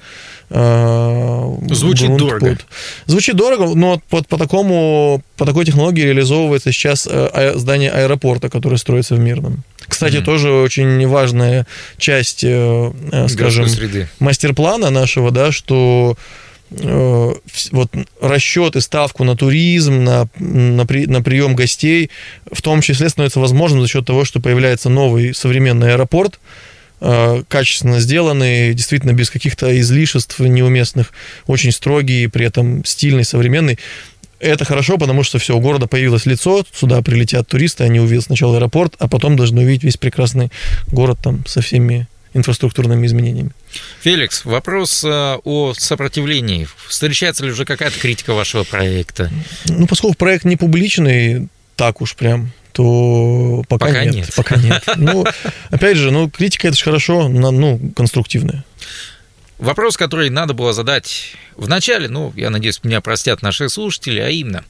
э, 0.50 1.56
Звучит 1.70 2.14
дорого. 2.16 2.50
Под. 2.50 2.66
Звучит 3.06 3.34
дорого, 3.34 3.74
но 3.74 4.02
по, 4.10 4.22
по, 4.22 4.36
такому, 4.36 5.22
по 5.36 5.46
такой 5.46 5.64
технологии 5.64 6.02
реализовывается 6.02 6.70
сейчас 6.70 7.08
э, 7.10 7.52
здание 7.56 7.90
аэропорта, 7.90 8.50
которое 8.50 8.76
строится 8.76 9.14
в 9.14 9.20
Мирном. 9.20 9.64
Кстати, 9.98 10.18
mm-hmm. 10.18 10.24
тоже 10.24 10.52
очень 10.52 11.08
важная 11.08 11.66
часть, 11.96 12.44
э, 12.44 12.92
э 13.10 13.26
скажем, 13.26 13.66
мастер-плана 14.20 14.90
нашего, 14.90 15.32
да, 15.32 15.50
что 15.50 16.16
э, 16.70 17.32
вот 17.72 17.90
расчет 18.20 18.76
и 18.76 18.80
ставку 18.80 19.24
на 19.24 19.36
туризм, 19.36 20.04
на, 20.04 20.28
на, 20.38 20.86
при, 20.86 21.06
на 21.06 21.20
прием 21.20 21.56
гостей, 21.56 22.10
в 22.48 22.62
том 22.62 22.80
числе 22.80 23.08
становится 23.08 23.40
возможным 23.40 23.82
за 23.82 23.88
счет 23.88 24.06
того, 24.06 24.24
что 24.24 24.38
появляется 24.38 24.88
новый 24.88 25.34
современный 25.34 25.94
аэропорт, 25.94 26.38
качественно 27.00 27.98
сделанный, 27.98 28.74
действительно 28.74 29.12
без 29.12 29.30
каких-то 29.30 29.76
излишеств 29.80 30.38
неуместных, 30.38 31.12
очень 31.48 31.72
строгий, 31.72 32.28
при 32.28 32.46
этом 32.46 32.84
стильный, 32.84 33.24
современный. 33.24 33.80
Это 34.40 34.64
хорошо, 34.64 34.98
потому 34.98 35.22
что 35.24 35.38
все, 35.38 35.56
у 35.56 35.60
города 35.60 35.86
появилось 35.86 36.26
лицо, 36.26 36.64
сюда 36.72 37.02
прилетят 37.02 37.48
туристы, 37.48 37.84
они 37.84 37.98
увидят 37.98 38.24
сначала 38.24 38.56
аэропорт, 38.56 38.94
а 38.98 39.08
потом 39.08 39.36
должны 39.36 39.62
увидеть 39.62 39.82
весь 39.82 39.96
прекрасный 39.96 40.50
город 40.92 41.18
там 41.22 41.44
со 41.46 41.60
всеми 41.60 42.06
инфраструктурными 42.34 43.06
изменениями. 43.06 43.50
Феликс, 44.02 44.44
вопрос 44.44 45.02
э, 45.04 45.38
о 45.44 45.74
сопротивлении. 45.74 46.68
Встречается 46.86 47.44
ли 47.44 47.50
уже 47.50 47.64
какая-то 47.64 47.98
критика 47.98 48.34
вашего 48.34 48.64
проекта? 48.64 49.30
Ну, 49.66 49.86
поскольку 49.86 50.16
проект 50.16 50.44
не 50.44 50.56
публичный, 50.56 51.48
так 51.74 52.00
уж 52.00 52.14
прям, 52.14 52.52
то 52.72 53.64
пока, 53.68 53.86
пока 53.86 54.04
нет, 54.04 54.14
нет. 54.14 54.32
Пока 54.36 54.56
нет. 54.56 54.84
Ну, 54.96 55.26
опять 55.70 55.96
же, 55.96 56.10
ну, 56.10 56.30
критика 56.30 56.68
это 56.68 56.76
же 56.76 56.84
хорошо, 56.84 57.28
ну, 57.28 57.80
конструктивная. 57.96 58.64
Вопрос, 59.58 59.96
который 59.96 60.30
надо 60.30 60.54
было 60.54 60.72
задать 60.72 61.34
в 61.56 61.68
начале, 61.68 62.08
ну, 62.08 62.32
я 62.36 62.50
надеюсь, 62.50 62.82
меня 62.84 63.00
простят 63.00 63.42
наши 63.42 63.68
слушатели, 63.68 64.20
а 64.20 64.28
именно, 64.28 64.64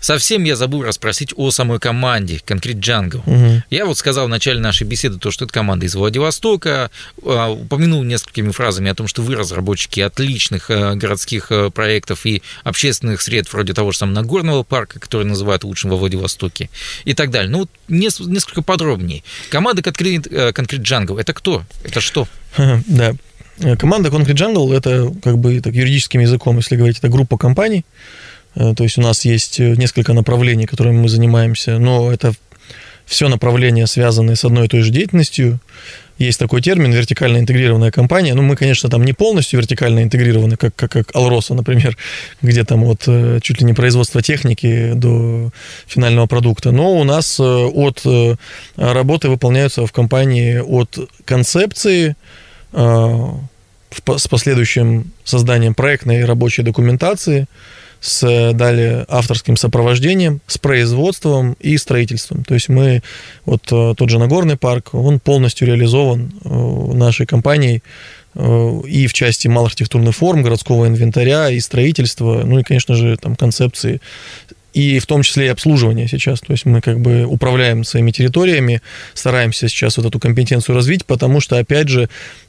Совсем 0.00 0.44
я 0.44 0.54
забыл 0.54 0.84
расспросить 0.84 1.32
о 1.36 1.50
самой 1.50 1.80
команде, 1.80 2.40
конкретно 2.44 2.80
Django. 2.80 3.20
Угу. 3.26 3.62
Я 3.70 3.84
вот 3.84 3.98
сказал 3.98 4.26
в 4.26 4.28
начале 4.28 4.60
нашей 4.60 4.86
беседы 4.86 5.18
то, 5.18 5.30
что 5.30 5.44
это 5.44 5.52
команда 5.52 5.86
из 5.86 5.94
Владивостока, 5.94 6.90
а, 7.24 7.50
упомянул 7.50 8.02
несколькими 8.04 8.52
фразами 8.52 8.90
о 8.90 8.94
том, 8.94 9.08
что 9.08 9.22
вы 9.22 9.34
разработчики 9.34 10.00
отличных 10.00 10.70
э, 10.70 10.94
городских 10.94 11.50
э, 11.50 11.70
проектов 11.70 12.26
и 12.26 12.42
общественных 12.62 13.20
средств, 13.20 13.52
вроде 13.52 13.72
того 13.72 13.90
же 13.90 13.98
самого 13.98 14.14
Нагорного 14.14 14.62
парка, 14.62 15.00
который 15.00 15.26
называют 15.26 15.64
лучшим 15.64 15.90
во 15.90 15.96
Владивостоке, 15.96 16.70
и 17.04 17.14
так 17.14 17.30
далее. 17.30 17.50
Ну, 17.50 17.68
несколько 17.88 18.62
подробнее. 18.62 19.24
Команда 19.50 19.82
конкретно 19.82 20.28
э, 20.30 20.52
Django– 20.52 21.20
это 21.20 21.34
кто? 21.34 21.64
Это 21.82 22.00
что? 22.00 22.28
Да, 22.86 23.14
команда 23.78 24.08
Concrete 24.08 24.34
Jungle 24.34 24.74
это 24.74 25.12
как 25.22 25.38
бы 25.38 25.60
так 25.60 25.74
юридическим 25.74 26.20
языком, 26.20 26.56
если 26.56 26.76
говорить, 26.76 26.98
это 26.98 27.08
группа 27.08 27.36
компаний. 27.36 27.84
Э, 28.54 28.74
то 28.74 28.82
есть 28.84 28.98
у 28.98 29.02
нас 29.02 29.24
есть 29.24 29.60
э, 29.60 29.74
несколько 29.76 30.12
направлений, 30.12 30.66
которыми 30.66 30.98
мы 30.98 31.08
занимаемся, 31.08 31.78
но 31.78 32.12
это 32.12 32.32
все 33.06 33.28
направления, 33.28 33.86
связанные 33.86 34.36
с 34.36 34.44
одной 34.44 34.66
и 34.66 34.68
той 34.68 34.82
же 34.82 34.90
деятельностью. 34.90 35.60
Есть 36.18 36.38
такой 36.38 36.60
термин 36.60 36.92
вертикально 36.92 37.38
интегрированная 37.38 37.92
компания. 37.92 38.34
Ну, 38.34 38.42
мы, 38.42 38.56
конечно, 38.56 38.90
там 38.90 39.04
не 39.04 39.12
полностью 39.12 39.60
вертикально 39.60 40.02
интегрированы, 40.02 40.56
как, 40.56 40.74
как, 40.74 40.90
как 40.90 41.14
Алроса, 41.14 41.54
например, 41.54 41.96
где 42.42 42.64
там 42.64 42.84
вот 42.84 43.08
чуть 43.42 43.60
ли 43.60 43.64
не 43.64 43.72
производство 43.72 44.20
техники 44.20 44.92
до 44.94 45.50
финального 45.86 46.26
продукта. 46.26 46.72
Но 46.72 46.98
у 46.98 47.04
нас 47.04 47.38
от 47.40 48.04
работы 48.76 49.28
выполняются 49.28 49.86
в 49.86 49.92
компании 49.92 50.58
от 50.58 50.98
концепции, 51.24 52.10
Э, 52.10 52.14
с 52.72 54.28
последующим 54.28 55.12
созданием 55.24 55.74
проектной 55.74 56.20
и 56.20 56.24
рабочей 56.24 56.62
документации, 56.62 57.46
с 58.00 58.52
далее 58.52 59.04
авторским 59.08 59.56
сопровождением, 59.56 60.40
с 60.46 60.58
производством 60.58 61.56
и 61.58 61.76
строительством. 61.76 62.44
То 62.44 62.54
есть 62.54 62.68
мы, 62.68 63.02
вот 63.44 63.62
э, 63.72 63.94
тот 63.96 64.08
же 64.08 64.20
Нагорный 64.20 64.56
парк, 64.56 64.90
он 64.92 65.18
полностью 65.18 65.66
реализован 65.66 66.32
э, 66.44 66.48
нашей 66.94 67.26
компанией 67.26 67.82
и 68.36 69.08
в 69.08 69.12
части 69.14 69.48
малоархитектурных 69.48 70.14
форм, 70.14 70.42
городского 70.42 70.86
инвентаря 70.86 71.50
и 71.50 71.58
строительства, 71.58 72.42
ну 72.44 72.60
и, 72.60 72.62
конечно 72.62 72.94
же, 72.94 73.16
там 73.16 73.34
концепции 73.34 74.00
и 74.74 75.00
в 75.00 75.06
том 75.06 75.22
числе 75.22 75.46
и 75.46 75.48
обслуживание 75.48 76.06
сейчас. 76.06 76.40
То 76.40 76.52
есть 76.52 76.64
мы 76.64 76.80
как 76.80 77.00
бы 77.00 77.24
управляем 77.24 77.82
своими 77.82 78.12
территориями, 78.12 78.80
стараемся 79.14 79.68
сейчас 79.68 79.96
вот 79.96 80.06
эту 80.06 80.20
компетенцию 80.20 80.76
развить, 80.76 81.04
потому 81.04 81.40
что, 81.40 81.58
опять 81.58 81.88
же, 81.88 82.08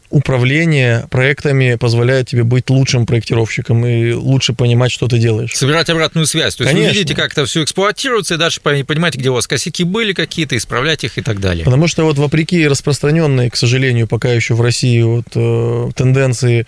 управление 0.10 1.07
проектами 1.10 1.76
позволяет 1.76 2.28
тебе 2.28 2.43
быть 2.43 2.70
лучшим 2.70 3.05
проектировщиком 3.05 3.86
и 3.86 4.12
лучше 4.14 4.53
понимать, 4.53 4.91
что 4.91 5.07
ты 5.07 5.20
делаешь. 5.20 5.51
Собирать 5.53 5.89
обратную 5.89 6.26
связь. 6.26 6.55
То 6.55 6.64
есть 6.64 6.72
Конечно. 6.72 6.89
вы 6.89 6.97
видите, 6.97 7.16
как 7.16 7.32
это 7.32 7.45
все 7.45 7.64
эксплуатируется, 7.64 8.36
и 8.36 8.38
дальше 8.38 8.60
понимаете, 8.62 9.20
где 9.20 9.30
у 9.30 9.34
вас 9.34 9.47
косяки 9.47 9.84
были 9.84 10.14
какие-то, 10.14 10.57
исправлять 10.57 11.03
их 11.03 11.18
и 11.18 11.22
так 11.22 11.39
далее. 11.39 11.66
Потому 11.66 11.88
что 11.88 12.03
вот 12.03 12.18
вопреки 12.18 12.68
распространенной, 12.68 13.49
к 13.49 13.55
сожалению, 13.55 14.07
пока 14.07 14.32
еще 14.32 14.55
в 14.55 14.62
России 14.62 15.01
вот, 15.01 15.28
э, 15.36 15.89
тенденции 15.95 16.66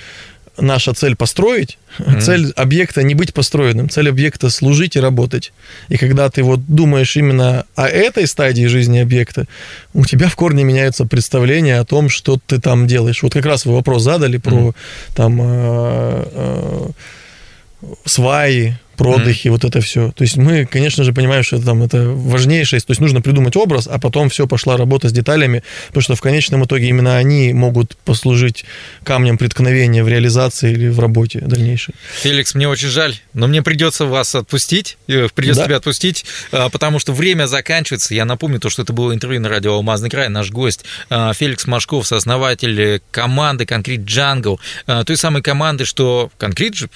наша 0.58 0.94
цель 0.94 1.16
построить, 1.16 1.78
mm-hmm. 1.98 2.22
цель 2.22 2.52
объекта 2.56 3.04
не 3.04 3.16
быть 3.16 3.34
построенным, 3.34 3.90
цель 3.90 4.10
объекта 4.10 4.50
служить 4.50 4.96
и 4.96 5.00
работать. 5.00 5.54
И 5.90 5.98
когда 5.98 6.30
ты 6.30 6.44
вот 6.44 6.62
думаешь 6.68 7.16
именно 7.18 7.66
о 7.76 7.88
этой 7.88 8.28
стадии 8.28 8.66
жизни 8.68 9.00
объекта, 9.00 9.48
у 9.94 10.06
тебя 10.06 10.28
в 10.28 10.36
корне 10.36 10.64
меняются 10.64 11.06
представления 11.06 11.80
о 11.80 11.86
том, 11.86 12.10
что 12.10 12.40
ты 12.46 12.60
там 12.60 12.88
делаешь. 12.88 13.24
Вот 13.24 13.34
как 13.34 13.46
раз 13.46 13.66
вы 13.66 13.74
вопрос 13.74 14.04
задали 14.04 14.38
про 14.38 14.58
mm-hmm. 14.58 14.76
там 15.16 15.42
э, 15.42 16.24
э, 16.34 16.90
сваи, 18.06 18.78
про 18.98 19.16
отдыхи, 19.16 19.48
mm-hmm. 19.48 19.52
вот 19.52 19.64
это 19.64 19.82
все. 19.82 20.12
То 20.12 20.24
есть 20.24 20.38
мы, 20.38 20.66
конечно 20.66 21.04
же, 21.04 21.14
понимаем, 21.14 21.44
что 21.44 21.58
это, 21.58 21.66
там, 21.66 21.84
это 21.84 22.10
важнейшее. 22.10 22.80
То 22.82 22.92
есть 22.92 23.02
нужно 23.02 23.22
придумать 23.22 23.56
образ, 23.56 23.88
а 23.88 24.00
потом 24.00 24.30
все 24.30 24.48
пошла 24.48 24.78
работа 24.78 25.10
с 25.10 25.12
деталями, 25.12 25.64
потому 25.88 26.02
что 26.02 26.16
в 26.16 26.22
конечном 26.22 26.66
итоге 26.66 26.88
именно 26.90 27.18
они 27.18 27.54
могут 27.54 27.96
послужить 27.98 28.66
камнем 29.04 29.38
преткновения 29.38 30.04
в 30.04 30.08
реализации 30.08 30.72
или 30.72 30.90
в 30.90 31.00
работе 31.00 31.40
дальнейшей. 31.40 31.96
Феликс, 32.22 32.56
мне 32.56 32.68
очень 32.68 32.90
жаль, 32.90 33.16
но 33.34 33.48
мне 33.48 33.62
придется 33.62 34.06
вас 34.06 34.36
отпустить, 34.36 34.98
э, 35.08 35.28
придется 35.34 35.62
да. 35.62 35.66
тебя 35.68 35.76
отпустить, 35.78 36.26
а, 36.52 36.70
потому 36.70 37.00
что 37.00 37.14
время 37.14 37.48
заканчивается. 37.48 38.14
Я 38.14 38.26
напомню 38.26 38.60
то, 38.60 38.70
что 38.70 38.82
это 38.84 38.94
было 38.94 39.14
интервью 39.14 39.42
на 39.42 39.50
радио 39.50 39.74
«Алмазный 39.74 40.10
край». 40.10 40.30
Наш 40.30 40.52
гость 40.52 40.86
а, 41.10 41.34
Феликс 41.34 41.66
Машков, 41.66 42.08
сооснователь 42.08 43.02
команды 43.12 43.66
«Concrete 43.66 44.02
Jungle», 44.02 44.60
той 44.86 45.18
самой 45.18 45.42
команды, 45.42 45.86
что 45.86 46.32
«Concrete» 46.38 46.76
же 46.76 46.90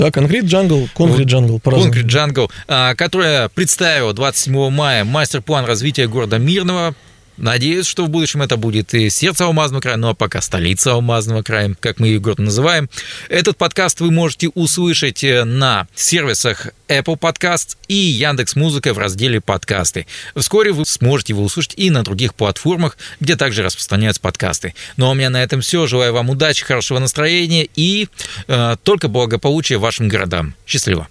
да, 0.00 0.08
Concrete 0.08 0.44
Jungle, 0.44 0.88
Concrete 0.94 1.26
Jungle, 1.58 1.60
Concrete 1.62 2.48
Jungle, 2.66 2.94
которая 2.96 3.48
представила 3.48 4.12
27 4.12 4.70
мая 4.70 5.04
мастер-план 5.04 5.64
развития 5.64 6.06
города 6.06 6.38
Мирного, 6.38 6.94
Надеюсь, 7.40 7.86
что 7.86 8.04
в 8.04 8.10
будущем 8.10 8.42
это 8.42 8.58
будет 8.58 8.92
и 8.92 9.08
сердце 9.08 9.46
Алмазного 9.46 9.80
края, 9.80 9.96
ну 9.96 10.08
а 10.08 10.14
пока 10.14 10.42
столица 10.42 10.92
Алмазного 10.92 11.42
края, 11.42 11.74
как 11.80 11.98
мы 11.98 12.08
ее 12.08 12.20
город 12.20 12.38
называем. 12.38 12.90
Этот 13.30 13.56
подкаст 13.56 14.00
вы 14.00 14.10
можете 14.10 14.48
услышать 14.48 15.24
э, 15.24 15.44
на 15.44 15.88
сервисах 15.94 16.68
Apple 16.86 17.18
Podcast 17.18 17.78
и 17.88 17.94
Яндекс 17.94 18.56
Музыка 18.56 18.92
в 18.92 18.98
разделе 18.98 19.40
подкасты. 19.40 20.06
Вскоре 20.36 20.72
вы 20.72 20.84
сможете 20.84 21.32
его 21.32 21.42
услышать 21.42 21.72
и 21.78 21.88
на 21.88 22.02
других 22.02 22.34
платформах, 22.34 22.98
где 23.20 23.36
также 23.36 23.62
распространяются 23.62 24.20
подкасты. 24.20 24.74
Ну 24.98 25.06
а 25.06 25.10
у 25.12 25.14
меня 25.14 25.30
на 25.30 25.42
этом 25.42 25.62
все. 25.62 25.86
Желаю 25.86 26.12
вам 26.12 26.28
удачи, 26.28 26.62
хорошего 26.62 26.98
настроения 26.98 27.66
и 27.74 28.08
э, 28.48 28.76
только 28.82 29.08
благополучия 29.08 29.78
вашим 29.78 30.08
городам. 30.08 30.54
Счастливо. 30.66 31.08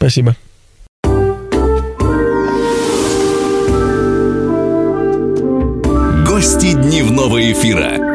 Спасибо. 0.00 0.34
Гости 6.26 6.72
дневного 6.72 7.52
эфира. 7.52 8.09